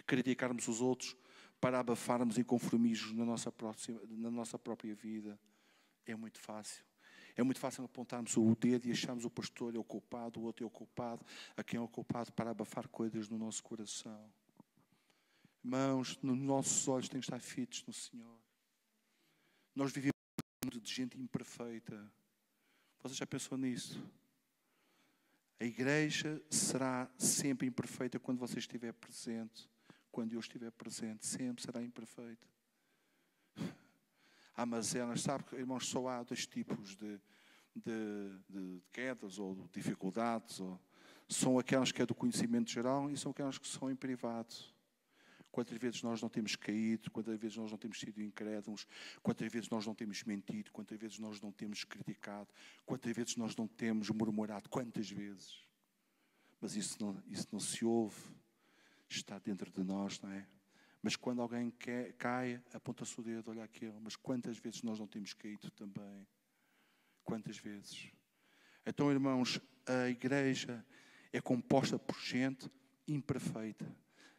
criticarmos 0.05 0.67
os 0.67 0.79
outros 0.79 1.17
para 1.59 1.79
abafarmos 1.79 2.37
inconformismos 2.37 3.13
na 3.13 3.25
nossa, 3.25 3.51
próxima, 3.51 3.99
na 4.09 4.31
nossa 4.31 4.57
própria 4.57 4.95
vida. 4.95 5.39
É 6.05 6.15
muito 6.15 6.39
fácil. 6.39 6.83
É 7.35 7.43
muito 7.43 7.59
fácil 7.59 7.83
apontarmos 7.83 8.35
o 8.37 8.55
dedo 8.55 8.87
e 8.87 8.91
acharmos 8.91 9.25
o 9.25 9.29
pastor 9.29 9.75
é 9.75 9.79
o 9.79 9.83
culpado, 9.83 10.39
o 10.39 10.43
outro 10.43 10.63
é 10.63 10.67
o 10.67 10.69
culpado, 10.69 11.25
a 11.55 11.63
quem 11.63 11.77
é 11.77 11.81
o 11.81 11.87
culpado 11.87 12.31
para 12.33 12.51
abafar 12.51 12.87
coisas 12.87 13.29
no 13.29 13.37
nosso 13.37 13.63
coração. 13.63 14.31
Irmãos, 15.63 16.17
nos 16.21 16.37
nossos 16.37 16.87
olhos 16.87 17.09
têm 17.09 17.19
que 17.19 17.25
estar 17.25 17.39
fitos 17.39 17.83
no 17.85 17.93
Senhor. 17.93 18.39
Nós 19.75 19.91
vivemos 19.91 20.13
de 20.81 20.93
gente 20.93 21.17
imperfeita. 21.17 22.11
Você 23.03 23.15
já 23.15 23.25
pensou 23.25 23.57
nisso? 23.57 24.03
A 25.59 25.65
igreja 25.65 26.41
será 26.49 27.09
sempre 27.17 27.67
imperfeita 27.67 28.19
quando 28.19 28.39
você 28.39 28.59
estiver 28.59 28.93
presente 28.93 29.69
quando 30.11 30.33
eu 30.33 30.39
estiver 30.39 30.71
presente, 30.71 31.25
sempre 31.25 31.63
será 31.63 31.81
imperfeito. 31.81 32.47
Há 34.55 34.65
mazelas, 34.65 35.21
sabe, 35.21 35.45
irmãos, 35.53 35.87
só 35.87 36.07
há 36.07 36.23
dois 36.23 36.45
tipos 36.45 36.95
de, 36.95 37.19
de, 37.75 38.39
de 38.49 38.81
quedas 38.91 39.39
ou 39.39 39.55
de 39.55 39.69
dificuldades. 39.69 40.59
Ou, 40.59 40.79
são 41.29 41.59
aquelas 41.59 41.91
que 41.91 42.01
é 42.01 42.05
do 42.05 42.15
conhecimento 42.15 42.71
geral 42.71 43.09
e 43.09 43.15
são 43.15 43.31
aquelas 43.31 43.57
que 43.57 43.67
são 43.67 43.89
em 43.89 43.95
privado. 43.95 44.53
Quantas 45.51 45.77
vezes 45.77 46.03
nós 46.03 46.21
não 46.21 46.29
temos 46.29 46.55
caído, 46.55 47.09
quantas 47.09 47.37
vezes 47.39 47.57
nós 47.57 47.71
não 47.71 47.77
temos 47.77 47.99
sido 47.99 48.21
incrédulos, 48.21 48.85
quantas 49.21 49.51
vezes 49.51 49.69
nós 49.69 49.85
não 49.85 49.95
temos 49.95 50.23
mentido, 50.23 50.71
quantas 50.71 50.97
vezes 50.99 51.19
nós 51.19 51.41
não 51.41 51.51
temos 51.51 51.83
criticado, 51.83 52.49
quantas 52.85 53.15
vezes 53.15 53.35
nós 53.35 53.55
não 53.55 53.67
temos 53.67 54.09
murmurado, 54.09 54.69
quantas 54.69 55.09
vezes. 55.09 55.63
Mas 56.61 56.75
isso 56.75 56.97
não, 57.03 57.23
isso 57.27 57.47
não 57.51 57.59
se 57.59 57.85
ouve 57.85 58.38
está 59.09 59.39
dentro 59.39 59.71
de 59.71 59.83
nós, 59.83 60.19
não 60.21 60.31
é? 60.31 60.47
Mas 61.01 61.15
quando 61.15 61.41
alguém 61.41 61.71
quer, 61.71 62.13
cai, 62.13 62.61
aponta-se 62.73 63.17
o 63.19 63.23
dedo, 63.23 63.51
olha 63.51 63.63
aquilo. 63.63 63.99
Mas 64.01 64.15
quantas 64.15 64.57
vezes 64.57 64.83
nós 64.83 64.99
não 64.99 65.07
temos 65.07 65.33
caído 65.33 65.71
também? 65.71 66.27
Quantas 67.23 67.57
vezes? 67.57 68.11
Então, 68.85 69.11
irmãos, 69.11 69.61
a 69.85 70.09
igreja 70.09 70.85
é 71.31 71.39
composta 71.39 71.97
por 71.97 72.19
gente 72.19 72.69
imperfeita. 73.07 73.85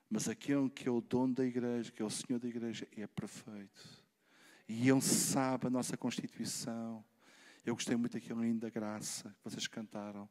Mas 0.08 0.28
aquele 0.28 0.68
que 0.68 0.88
é 0.88 0.90
o 0.90 1.00
dono 1.00 1.34
da 1.34 1.44
igreja, 1.44 1.90
que 1.92 2.02
é 2.02 2.04
o 2.04 2.10
Senhor 2.10 2.38
da 2.38 2.48
igreja, 2.48 2.86
é 2.96 3.06
perfeito. 3.06 4.04
E 4.68 4.88
Ele 4.88 5.00
sabe 5.00 5.68
a 5.68 5.70
nossa 5.70 5.96
constituição. 5.96 7.04
Eu 7.64 7.74
gostei 7.74 7.96
muito 7.96 8.14
daquele 8.14 8.40
lindo 8.40 8.60
da 8.60 8.70
graça 8.70 9.30
que 9.30 9.44
vocês 9.44 9.66
cantaram. 9.66 10.28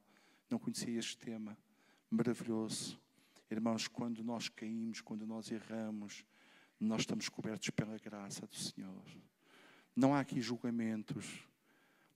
Não 0.50 0.60
conhecia 0.60 1.00
este 1.00 1.18
tema. 1.18 1.58
Maravilhoso. 2.10 3.00
Irmãos, 3.52 3.88
quando 3.88 4.24
nós 4.24 4.48
caímos, 4.48 5.02
quando 5.02 5.26
nós 5.26 5.50
erramos, 5.52 6.24
nós 6.80 7.02
estamos 7.02 7.28
cobertos 7.30 7.70
pela 7.72 7.98
graça 7.98 8.46
do 8.46 8.56
Senhor. 8.56 9.04
Não 9.96 10.14
há 10.14 10.20
aqui 10.20 10.40
julgamentos, 10.40 11.48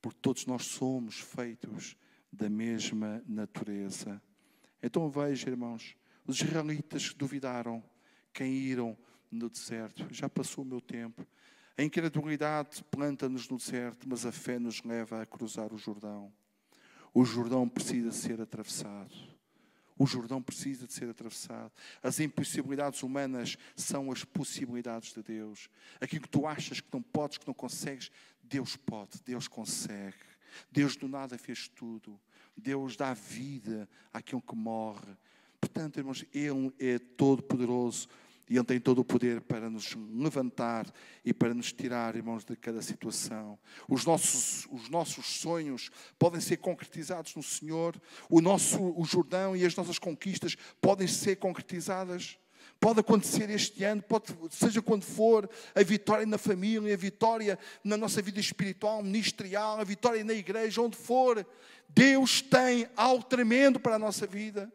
porque 0.01 0.19
todos 0.21 0.45
nós 0.45 0.65
somos 0.65 1.19
feitos 1.19 1.97
da 2.31 2.49
mesma 2.49 3.23
natureza. 3.27 4.21
Então 4.81 5.09
veja, 5.09 5.49
irmãos, 5.49 5.95
os 6.25 6.39
israelitas 6.39 7.13
duvidaram, 7.13 7.83
caíram 8.31 8.97
no 9.31 9.49
deserto. 9.49 10.05
Já 10.13 10.29
passou 10.29 10.63
o 10.63 10.67
meu 10.67 10.79
tempo. 10.79 11.25
A 11.75 11.83
incredulidade 11.83 12.83
planta-nos 12.91 13.49
no 13.49 13.57
deserto, 13.57 14.07
mas 14.07 14.25
a 14.25 14.31
fé 14.31 14.59
nos 14.59 14.83
leva 14.83 15.21
a 15.21 15.25
cruzar 15.25 15.73
o 15.73 15.77
Jordão. 15.77 16.31
O 17.13 17.25
Jordão 17.25 17.67
precisa 17.67 18.11
ser 18.11 18.39
atravessado. 18.39 19.32
O 19.97 20.05
Jordão 20.05 20.41
precisa 20.41 20.87
de 20.87 20.93
ser 20.93 21.09
atravessado. 21.09 21.71
As 22.01 22.19
impossibilidades 22.19 23.03
humanas 23.03 23.57
são 23.75 24.11
as 24.11 24.23
possibilidades 24.23 25.13
de 25.13 25.21
Deus. 25.21 25.69
Aquilo 26.01 26.23
que 26.23 26.29
tu 26.29 26.47
achas 26.47 26.79
que 26.79 26.87
não 26.91 27.01
podes, 27.01 27.37
que 27.37 27.47
não 27.47 27.53
consegues, 27.53 28.11
Deus 28.41 28.75
pode, 28.75 29.21
Deus 29.23 29.47
consegue. 29.47 30.15
Deus 30.71 30.95
do 30.95 31.07
nada 31.07 31.37
fez 31.37 31.67
tudo. 31.67 32.19
Deus 32.55 32.95
dá 32.95 33.13
vida 33.13 33.89
àquele 34.11 34.41
que 34.41 34.55
morre. 34.55 35.17
Portanto, 35.59 35.97
irmãos, 35.97 36.25
Ele 36.33 36.73
é 36.79 36.99
todo-poderoso 36.99 38.07
E 38.49 38.55
Ele 38.57 38.65
tem 38.65 38.79
todo 38.79 38.99
o 38.99 39.05
poder 39.05 39.41
para 39.41 39.69
nos 39.69 39.95
levantar 39.95 40.91
e 41.23 41.33
para 41.33 41.53
nos 41.53 41.71
tirar, 41.71 42.15
irmãos, 42.15 42.43
de 42.43 42.55
cada 42.55 42.81
situação. 42.81 43.57
Os 43.87 44.05
nossos, 44.05 44.67
os 44.71 44.89
nossos 44.89 45.25
sonhos 45.25 45.89
podem 46.19 46.41
ser 46.41 46.57
concretizados 46.57 47.35
no 47.35 47.43
Senhor. 47.43 47.99
O 48.29 48.41
nosso 48.41 48.81
o 48.99 49.05
Jordão 49.05 49.55
e 49.55 49.65
as 49.65 49.75
nossas 49.75 49.97
conquistas 49.97 50.57
podem 50.81 51.07
ser 51.07 51.37
concretizadas. 51.37 52.37
Pode 52.79 52.99
acontecer 52.99 53.49
este 53.49 53.83
ano, 53.85 54.01
pode, 54.01 54.25
seja 54.51 54.81
quando 54.81 55.03
for, 55.03 55.49
a 55.73 55.83
vitória 55.83 56.25
na 56.25 56.37
família, 56.37 56.93
a 56.93 56.97
vitória 56.97 57.57
na 57.81 57.95
nossa 57.95 58.21
vida 58.21 58.39
espiritual, 58.39 59.01
ministerial, 59.01 59.79
a 59.79 59.83
vitória 59.85 60.23
na 60.23 60.33
igreja, 60.33 60.81
onde 60.81 60.97
for. 60.97 61.45
Deus 61.87 62.41
tem 62.41 62.87
algo 62.95 63.23
tremendo 63.23 63.79
para 63.79 63.95
a 63.95 63.99
nossa 63.99 64.27
vida. 64.27 64.71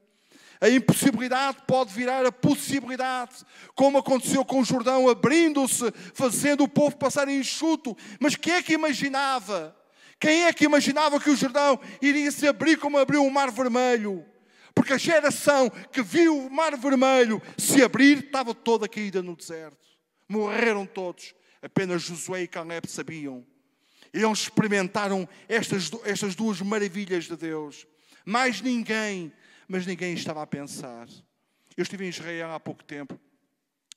A 0.60 0.68
impossibilidade 0.68 1.58
pode 1.66 1.92
virar 1.92 2.26
a 2.26 2.32
possibilidade, 2.32 3.44
como 3.74 3.98
aconteceu 3.98 4.44
com 4.44 4.60
o 4.60 4.64
Jordão, 4.64 5.08
abrindo-se, 5.08 5.92
fazendo 6.14 6.64
o 6.64 6.68
povo 6.68 6.96
passar 6.96 7.28
enxuto. 7.28 7.96
Mas 8.18 8.34
quem 8.34 8.54
é 8.54 8.62
que 8.62 8.72
imaginava? 8.72 9.76
Quem 10.18 10.44
é 10.44 10.52
que 10.52 10.64
imaginava 10.64 11.20
que 11.20 11.30
o 11.30 11.36
Jordão 11.36 11.78
iria 12.02 12.30
se 12.32 12.48
abrir 12.48 12.76
como 12.76 12.98
abriu 12.98 13.24
o 13.24 13.30
Mar 13.30 13.52
Vermelho? 13.52 14.26
Porque 14.74 14.92
a 14.92 14.98
geração 14.98 15.70
que 15.92 16.02
viu 16.02 16.36
o 16.36 16.50
Mar 16.50 16.76
Vermelho 16.76 17.40
se 17.56 17.82
abrir 17.82 18.24
estava 18.24 18.52
toda 18.52 18.88
caída 18.88 19.22
no 19.22 19.36
deserto. 19.36 19.86
Morreram 20.28 20.86
todos. 20.86 21.34
Apenas 21.62 22.02
Josué 22.02 22.42
e 22.42 22.48
Caleb 22.48 22.88
sabiam. 22.88 23.46
Eles 24.12 24.38
experimentaram 24.40 25.28
estas, 25.48 25.90
estas 26.04 26.34
duas 26.34 26.60
maravilhas 26.60 27.24
de 27.24 27.36
Deus. 27.36 27.86
Mais 28.24 28.60
ninguém 28.60 29.32
mas 29.68 29.86
ninguém 29.86 30.14
estava 30.14 30.42
a 30.42 30.46
pensar. 30.46 31.06
Eu 31.76 31.82
estive 31.82 32.06
em 32.06 32.08
Israel 32.08 32.50
há 32.50 32.58
pouco 32.58 32.82
tempo, 32.82 33.20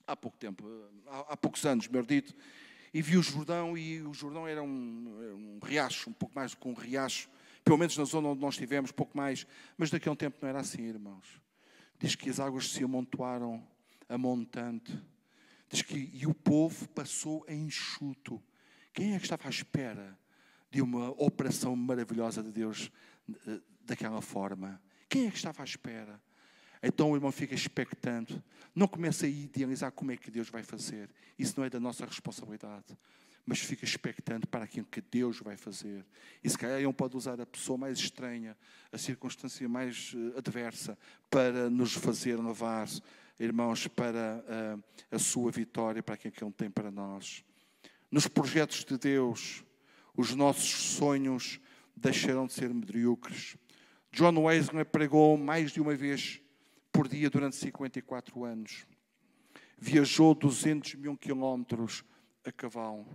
há 0.05 0.15
pouco 0.15 0.38
tempo, 0.38 0.63
há, 1.07 1.34
há 1.34 1.38
poucos 1.38 1.65
anos, 1.65 1.88
melhor 1.88 2.05
dito, 2.05 2.36
e 2.93 3.01
vi 3.01 3.17
o 3.17 3.24
Jordão, 3.24 3.78
e 3.78 4.01
o 4.01 4.13
Jordão 4.13 4.45
era 4.45 4.61
um, 4.61 4.67
um 4.67 5.65
riacho, 5.65 6.09
um 6.09 6.13
pouco 6.13 6.36
mais 6.36 6.51
do 6.51 6.57
que 6.57 6.67
um 6.67 6.74
riacho, 6.74 7.30
pelo 7.63 7.78
menos 7.78 7.95
na 7.97 8.03
zona 8.03 8.28
onde 8.28 8.41
nós 8.41 8.55
estivemos, 8.55 8.91
pouco 8.91 9.17
mais, 9.17 9.47
mas 9.78 9.89
daqui 9.89 10.09
a 10.09 10.11
um 10.11 10.15
tempo 10.15 10.38
não 10.41 10.49
era 10.49 10.59
assim, 10.59 10.84
irmãos. 10.84 11.41
Diz 11.97 12.15
que 12.15 12.30
as 12.30 12.39
águas 12.39 12.69
se 12.69 12.84
amontoaram 12.84 13.65
a 14.09 14.17
montante. 14.17 14.97
Diz 15.69 15.82
que 15.84 16.09
e 16.13 16.26
o 16.26 16.34
povo 16.34 16.89
passou 16.89 17.45
a 17.47 17.53
enxuto. 17.53 18.41
Quem 18.91 19.13
é 19.13 19.17
que 19.17 19.24
estava 19.24 19.47
à 19.47 19.49
espera 19.49 20.17
de 20.69 20.82
uma 20.82 21.11
operação 21.11 21.76
maravilhosa 21.76 22.43
de 22.43 22.51
Deus 22.51 22.91
eh, 23.47 23.61
daquela 23.86 24.22
forma? 24.22 24.82
Quem 25.12 25.28
é 25.28 25.30
que 25.30 25.36
estava 25.36 25.62
à 25.62 25.66
espera? 25.66 26.22
Então 26.82 27.12
o 27.12 27.16
irmão 27.18 27.34
fica 27.34 27.53
expectante. 27.53 28.41
Não 28.74 28.88
começa 28.88 29.26
a 29.26 29.30
idealizar 29.30 29.91
como 29.91 30.14
é 30.14 30.16
que 30.16 30.32
Deus 30.32 30.49
vai 30.49 30.64
fazer. 30.64 31.09
Isso 31.38 31.55
não 31.57 31.66
é 31.66 31.70
da 31.70 31.82
nossa 31.82 32.05
responsabilidade. 32.05 32.97
Mas 33.45 33.59
fica 33.59 33.84
expectante 33.84 34.47
para 34.47 34.64
aquilo 34.64 34.86
que 34.86 35.01
Deus 35.01 35.39
vai 35.39 35.57
fazer. 35.57 36.05
E 36.41 36.49
se 36.49 36.57
calhar 36.57 36.80
ele 36.80 36.93
pode 36.93 37.18
usar 37.18 37.41
a 37.41 37.45
pessoa 37.45 37.78
mais 37.78 37.99
estranha, 37.99 38.55
a 38.89 38.97
circunstância 38.97 39.68
mais 39.68 40.16
eh, 40.16 40.38
adversa, 40.38 40.97
para 41.30 41.70
nos 41.70 41.91
fazer 41.91 42.39
levar, 42.39 42.88
irmãos, 43.38 43.88
para 43.88 44.41
a, 44.47 44.53
eh, 44.53 44.78
a 45.12 45.20
sua 45.20 45.51
vitória, 45.51 46.01
para 46.01 46.16
aquilo 46.16 46.32
que 46.32 46.41
Ele 46.41 46.53
tem 46.53 46.70
para 46.70 46.89
nós. 46.89 47.43
Nos 48.09 48.30
projetos 48.30 48.86
de 48.86 48.97
Deus, 48.97 49.62
os 50.16 50.34
nossos 50.34 50.72
sonhos 50.95 51.59
deixarão 51.97 52.47
de 52.47 52.53
ser 52.53 52.74
medíocres 52.74 53.57
John 54.14 54.38
Wesley 54.43 54.84
pregou 54.84 55.38
mais 55.38 55.72
de 55.72 55.80
uma 55.80 55.95
vez 55.95 56.41
por 56.91 57.07
dia 57.07 57.30
durante 57.30 57.55
54 57.55 58.43
anos. 58.43 58.86
Viajou 59.78 60.36
200 60.36 60.95
mil 60.95 61.18
quilómetros 61.18 62.03
a 62.45 62.51
cavalo. 62.51 63.05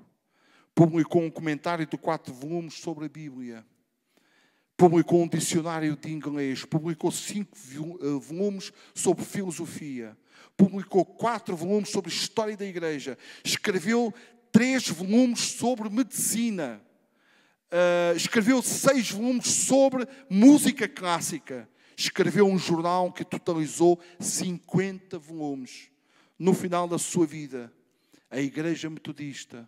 Publicou 0.74 1.22
um 1.22 1.30
comentário 1.30 1.86
de 1.86 1.98
quatro 1.98 2.32
volumes 2.32 2.74
sobre 2.74 3.04
a 3.04 3.08
Bíblia. 3.08 3.64
Publicou 4.74 5.22
um 5.22 5.28
dicionário 5.28 5.96
de 5.96 6.10
inglês. 6.10 6.64
Publicou 6.64 7.10
cinco 7.10 7.56
eh, 7.56 8.18
volumes 8.18 8.72
sobre 8.94 9.24
filosofia. 9.24 10.16
Publicou 10.56 11.04
quatro 11.04 11.54
volumes 11.54 11.90
sobre 11.90 12.10
história 12.10 12.56
da 12.56 12.64
igreja. 12.64 13.18
Escreveu 13.44 14.12
três 14.50 14.88
volumes 14.88 15.40
sobre 15.40 15.90
medicina 15.90 16.80
uh, 17.72 18.16
escreveu 18.16 18.62
seis 18.62 19.10
volumes 19.10 19.46
sobre 19.46 20.06
música 20.28 20.88
clássica. 20.88 21.68
Escreveu 21.96 22.46
um 22.46 22.58
jornal 22.58 23.12
que 23.12 23.24
totalizou 23.24 24.00
50 24.20 25.18
volumes. 25.18 25.90
No 26.38 26.52
final 26.52 26.86
da 26.86 26.98
sua 26.98 27.26
vida, 27.26 27.72
a 28.30 28.38
Igreja 28.38 28.90
Metodista, 28.90 29.66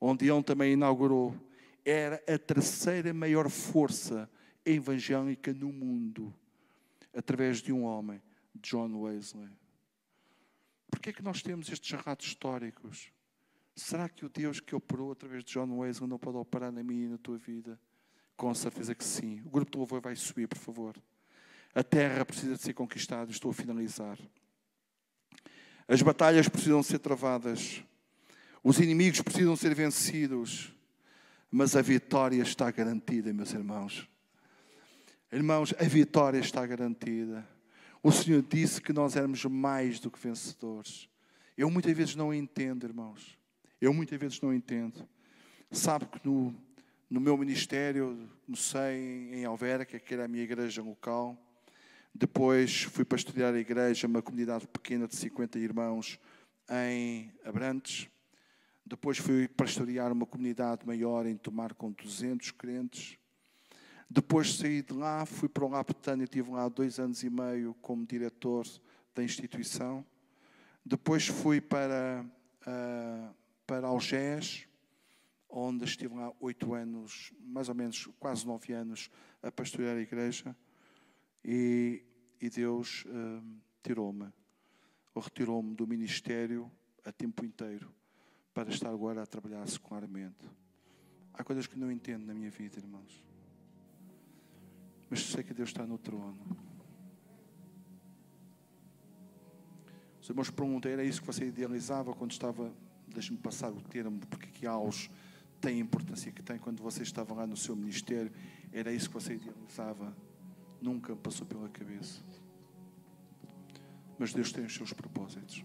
onde 0.00 0.30
ele 0.30 0.42
também 0.42 0.74
inaugurou, 0.74 1.34
era 1.84 2.22
a 2.28 2.38
terceira 2.38 3.14
maior 3.14 3.48
força 3.48 4.30
evangélica 4.64 5.54
no 5.54 5.72
mundo, 5.72 6.34
através 7.14 7.62
de 7.62 7.72
um 7.72 7.84
homem, 7.84 8.20
John 8.56 8.94
Wesley. 9.00 9.48
Por 10.90 11.00
que 11.00 11.10
é 11.10 11.12
que 11.12 11.22
nós 11.22 11.42
temos 11.42 11.70
estes 11.70 11.90
relatos 11.90 12.26
históricos? 12.26 13.10
Será 13.74 14.08
que 14.08 14.24
o 14.24 14.28
Deus 14.28 14.60
que 14.60 14.74
operou 14.74 15.12
através 15.12 15.44
de 15.44 15.52
John 15.52 15.78
Wesley 15.78 16.08
não 16.08 16.18
pode 16.18 16.36
operar 16.36 16.70
na 16.70 16.82
minha 16.82 17.06
e 17.06 17.08
na 17.08 17.18
tua 17.18 17.38
vida? 17.38 17.80
Com 18.36 18.54
certeza 18.54 18.94
que 18.94 19.04
sim. 19.04 19.40
O 19.44 19.50
grupo 19.50 19.70
de 19.70 19.78
louvor 19.78 20.00
vai 20.00 20.16
subir, 20.16 20.46
por 20.48 20.58
favor. 20.58 20.96
A 21.74 21.82
terra 21.82 22.24
precisa 22.24 22.56
de 22.56 22.62
ser 22.62 22.74
conquistada. 22.74 23.30
Estou 23.30 23.50
a 23.50 23.54
finalizar. 23.54 24.18
As 25.86 26.02
batalhas 26.02 26.48
precisam 26.48 26.82
ser 26.82 26.98
travadas. 26.98 27.82
Os 28.62 28.78
inimigos 28.78 29.20
precisam 29.22 29.56
ser 29.56 29.74
vencidos. 29.74 30.74
Mas 31.50 31.74
a 31.74 31.82
vitória 31.82 32.42
está 32.42 32.70
garantida, 32.70 33.32
meus 33.32 33.52
irmãos. 33.52 34.08
Irmãos, 35.32 35.74
a 35.78 35.84
vitória 35.84 36.38
está 36.38 36.64
garantida. 36.66 37.46
O 38.02 38.10
Senhor 38.10 38.42
disse 38.42 38.80
que 38.80 38.92
nós 38.92 39.16
éramos 39.16 39.44
mais 39.44 40.00
do 40.00 40.10
que 40.10 40.18
vencedores. 40.18 41.08
Eu 41.56 41.70
muitas 41.70 41.94
vezes 41.96 42.14
não 42.14 42.32
entendo, 42.32 42.86
irmãos. 42.86 43.38
Eu 43.80 43.94
muitas 43.94 44.18
vezes 44.18 44.40
não 44.42 44.52
entendo. 44.52 45.08
Sabe 45.70 46.04
que 46.04 46.20
no, 46.28 46.54
no 47.08 47.18
meu 47.18 47.34
ministério, 47.38 48.28
comecei 48.44 49.30
em 49.32 49.44
Alvera, 49.46 49.86
que 49.86 50.12
era 50.12 50.26
a 50.26 50.28
minha 50.28 50.44
igreja 50.44 50.82
local. 50.82 51.34
Depois 52.14 52.82
fui 52.82 53.06
estudar 53.14 53.54
a 53.54 53.58
igreja, 53.58 54.06
uma 54.06 54.20
comunidade 54.20 54.66
pequena 54.66 55.08
de 55.08 55.16
50 55.16 55.58
irmãos 55.58 56.20
em 56.68 57.32
Abrantes. 57.42 58.08
Depois 58.84 59.16
fui 59.16 59.48
pastorear 59.48 60.12
uma 60.12 60.26
comunidade 60.26 60.86
maior 60.86 61.24
em 61.24 61.36
Tomar 61.36 61.72
com 61.72 61.90
200 61.90 62.50
crentes. 62.50 63.16
Depois 64.10 64.56
saí 64.56 64.82
de 64.82 64.92
lá, 64.92 65.24
fui 65.24 65.48
para 65.48 65.64
o 65.64 65.68
Lapetânia, 65.68 66.24
estive 66.24 66.50
lá 66.50 66.68
dois 66.68 66.98
anos 66.98 67.22
e 67.22 67.30
meio 67.30 67.74
como 67.80 68.04
diretor 68.04 68.66
da 69.14 69.22
instituição. 69.22 70.04
Depois 70.84 71.28
fui 71.28 71.60
para 71.60 72.26
uh, 72.66 73.39
para 73.70 73.86
Algés, 73.86 74.66
onde 75.48 75.84
estive 75.84 76.12
lá 76.16 76.32
oito 76.40 76.74
anos, 76.74 77.32
mais 77.40 77.68
ou 77.68 77.74
menos 77.76 78.08
quase 78.18 78.44
nove 78.44 78.72
anos, 78.72 79.08
a 79.40 79.52
pastorear 79.52 79.96
a 79.96 80.00
igreja. 80.00 80.56
E, 81.44 82.04
e 82.40 82.50
Deus 82.50 83.04
uh, 83.04 83.60
tirou-me, 83.80 84.28
ou 85.14 85.22
retirou-me 85.22 85.72
do 85.76 85.86
ministério 85.86 86.68
a 87.04 87.12
tempo 87.12 87.44
inteiro, 87.44 87.94
para 88.52 88.70
estar 88.70 88.90
agora 88.90 89.22
a 89.22 89.26
trabalhar 89.26 89.64
secularmente. 89.68 90.50
Há 91.32 91.44
coisas 91.44 91.68
que 91.68 91.78
não 91.78 91.92
entendo 91.92 92.26
na 92.26 92.34
minha 92.34 92.50
vida, 92.50 92.76
irmãos. 92.76 93.24
Mas 95.08 95.20
sei 95.20 95.44
que 95.44 95.54
Deus 95.54 95.68
está 95.68 95.86
no 95.86 95.96
trono. 95.96 96.56
Os 100.20 100.28
irmãos 100.28 100.50
perguntam, 100.50 100.90
era 100.90 101.04
isso 101.04 101.20
que 101.20 101.26
você 101.28 101.46
idealizava 101.46 102.12
quando 102.12 102.32
estava 102.32 102.74
deixe-me 103.14 103.38
passar 103.38 103.70
o 103.70 103.80
termo, 103.80 104.20
porque 104.28 104.46
aqui 104.46 104.66
aos 104.66 105.10
tem 105.60 105.76
a 105.76 105.80
importância 105.80 106.32
que 106.32 106.42
tem. 106.42 106.58
Quando 106.58 106.82
você 106.82 107.02
estava 107.02 107.34
lá 107.34 107.46
no 107.46 107.56
seu 107.56 107.76
ministério, 107.76 108.32
era 108.72 108.92
isso 108.92 109.08
que 109.08 109.14
você 109.14 109.34
idealizava. 109.34 110.16
Nunca 110.80 111.14
passou 111.14 111.46
pela 111.46 111.68
cabeça. 111.68 112.22
Mas 114.18 114.32
Deus 114.32 114.52
tem 114.52 114.64
os 114.64 114.74
seus 114.74 114.92
propósitos. 114.92 115.64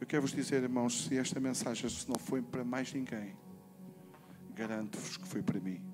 Eu 0.00 0.06
quero 0.06 0.22
vos 0.22 0.32
dizer, 0.32 0.62
irmãos, 0.62 1.04
se 1.04 1.16
esta 1.16 1.40
mensagem 1.40 1.88
se 1.88 2.08
não 2.08 2.18
foi 2.18 2.40
para 2.40 2.64
mais 2.64 2.92
ninguém, 2.92 3.34
garanto-vos 4.54 5.16
que 5.16 5.26
foi 5.26 5.42
para 5.42 5.58
mim. 5.58 5.87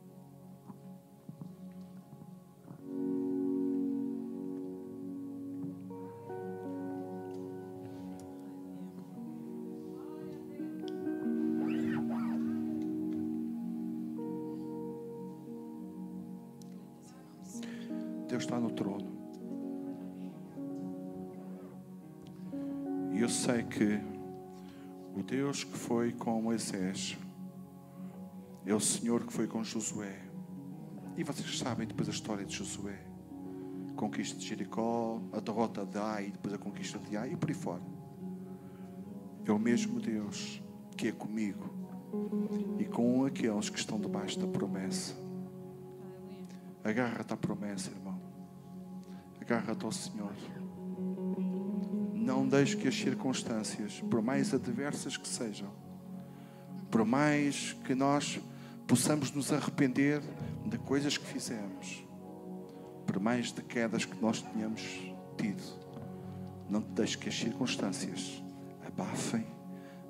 Está 18.44 18.60
no 18.60 18.70
trono. 18.70 19.12
E 23.12 23.20
eu 23.20 23.28
sei 23.28 23.62
que 23.62 24.00
o 25.16 25.22
Deus 25.22 25.64
que 25.64 25.76
foi 25.76 26.12
com 26.12 26.42
Moisés 26.42 27.16
é 28.66 28.74
o 28.74 28.80
Senhor 28.80 29.24
que 29.24 29.32
foi 29.32 29.46
com 29.46 29.64
Josué. 29.64 30.20
E 31.16 31.24
vocês 31.24 31.58
sabem 31.58 31.86
depois 31.86 32.08
a 32.08 32.12
história 32.12 32.44
de 32.44 32.54
Josué. 32.54 33.00
Conquista 33.96 34.38
de 34.38 34.46
Jericó, 34.46 35.22
a 35.32 35.40
derrota 35.40 35.86
de 35.86 35.98
Ai, 35.98 36.30
depois 36.30 36.52
a 36.54 36.58
conquista 36.58 36.98
de 36.98 37.16
Ai 37.16 37.32
e 37.32 37.36
por 37.36 37.48
aí 37.48 37.54
fora. 37.54 37.82
É 39.44 39.52
o 39.52 39.58
mesmo 39.58 40.00
Deus 40.00 40.60
que 40.96 41.08
é 41.08 41.12
comigo 41.12 41.72
e 42.78 42.84
com 42.84 43.24
aqueles 43.24 43.70
que 43.70 43.78
estão 43.78 43.98
debaixo 44.00 44.38
da 44.38 44.46
promessa. 44.46 45.14
Agarra-te 46.82 47.32
à 47.32 47.36
promessa, 47.36 47.90
irmão. 47.90 48.03
Agarra-te 49.44 49.84
ao 49.84 49.92
Senhor. 49.92 50.32
Não 52.14 52.48
deixe 52.48 52.74
que 52.78 52.88
as 52.88 52.94
circunstâncias, 52.94 54.00
por 54.10 54.22
mais 54.22 54.54
adversas 54.54 55.18
que 55.18 55.28
sejam, 55.28 55.70
por 56.90 57.04
mais 57.04 57.74
que 57.84 57.94
nós 57.94 58.40
possamos 58.86 59.30
nos 59.32 59.52
arrepender 59.52 60.22
de 60.64 60.78
coisas 60.78 61.18
que 61.18 61.26
fizemos, 61.26 62.02
por 63.06 63.20
mais 63.20 63.52
de 63.52 63.62
quedas 63.62 64.06
que 64.06 64.18
nós 64.18 64.40
tenhamos 64.40 64.80
tido, 65.36 65.62
não 66.70 66.80
te 66.80 66.88
deixes 66.92 67.16
que 67.16 67.28
as 67.28 67.38
circunstâncias 67.38 68.42
abafem 68.86 69.46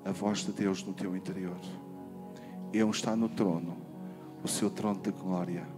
a 0.05 0.13
voz 0.13 0.45
de 0.45 0.53
Deus 0.53 0.81
no 0.81 0.93
teu 0.93 1.13
interior. 1.13 1.59
Ele 2.71 2.89
está 2.89 3.17
no 3.17 3.27
trono, 3.27 3.75
o 4.41 4.47
seu 4.47 4.69
trono 4.69 5.01
de 5.01 5.11
glória. 5.11 5.74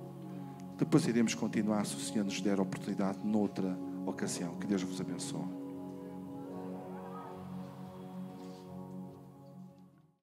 Depois 0.78 1.07
iremos 1.07 1.34
continuar 1.34 1.86
se 1.86 1.95
o 1.95 1.99
Senhor 1.99 2.23
nos 2.23 2.39
der 2.39 2.59
oportunidade 2.59 3.19
noutra 3.23 3.78
ocasião. 4.05 4.55
Que 4.55 4.67
Deus 4.67 4.84
vos 4.84 5.01
abençoe. 5.01 5.66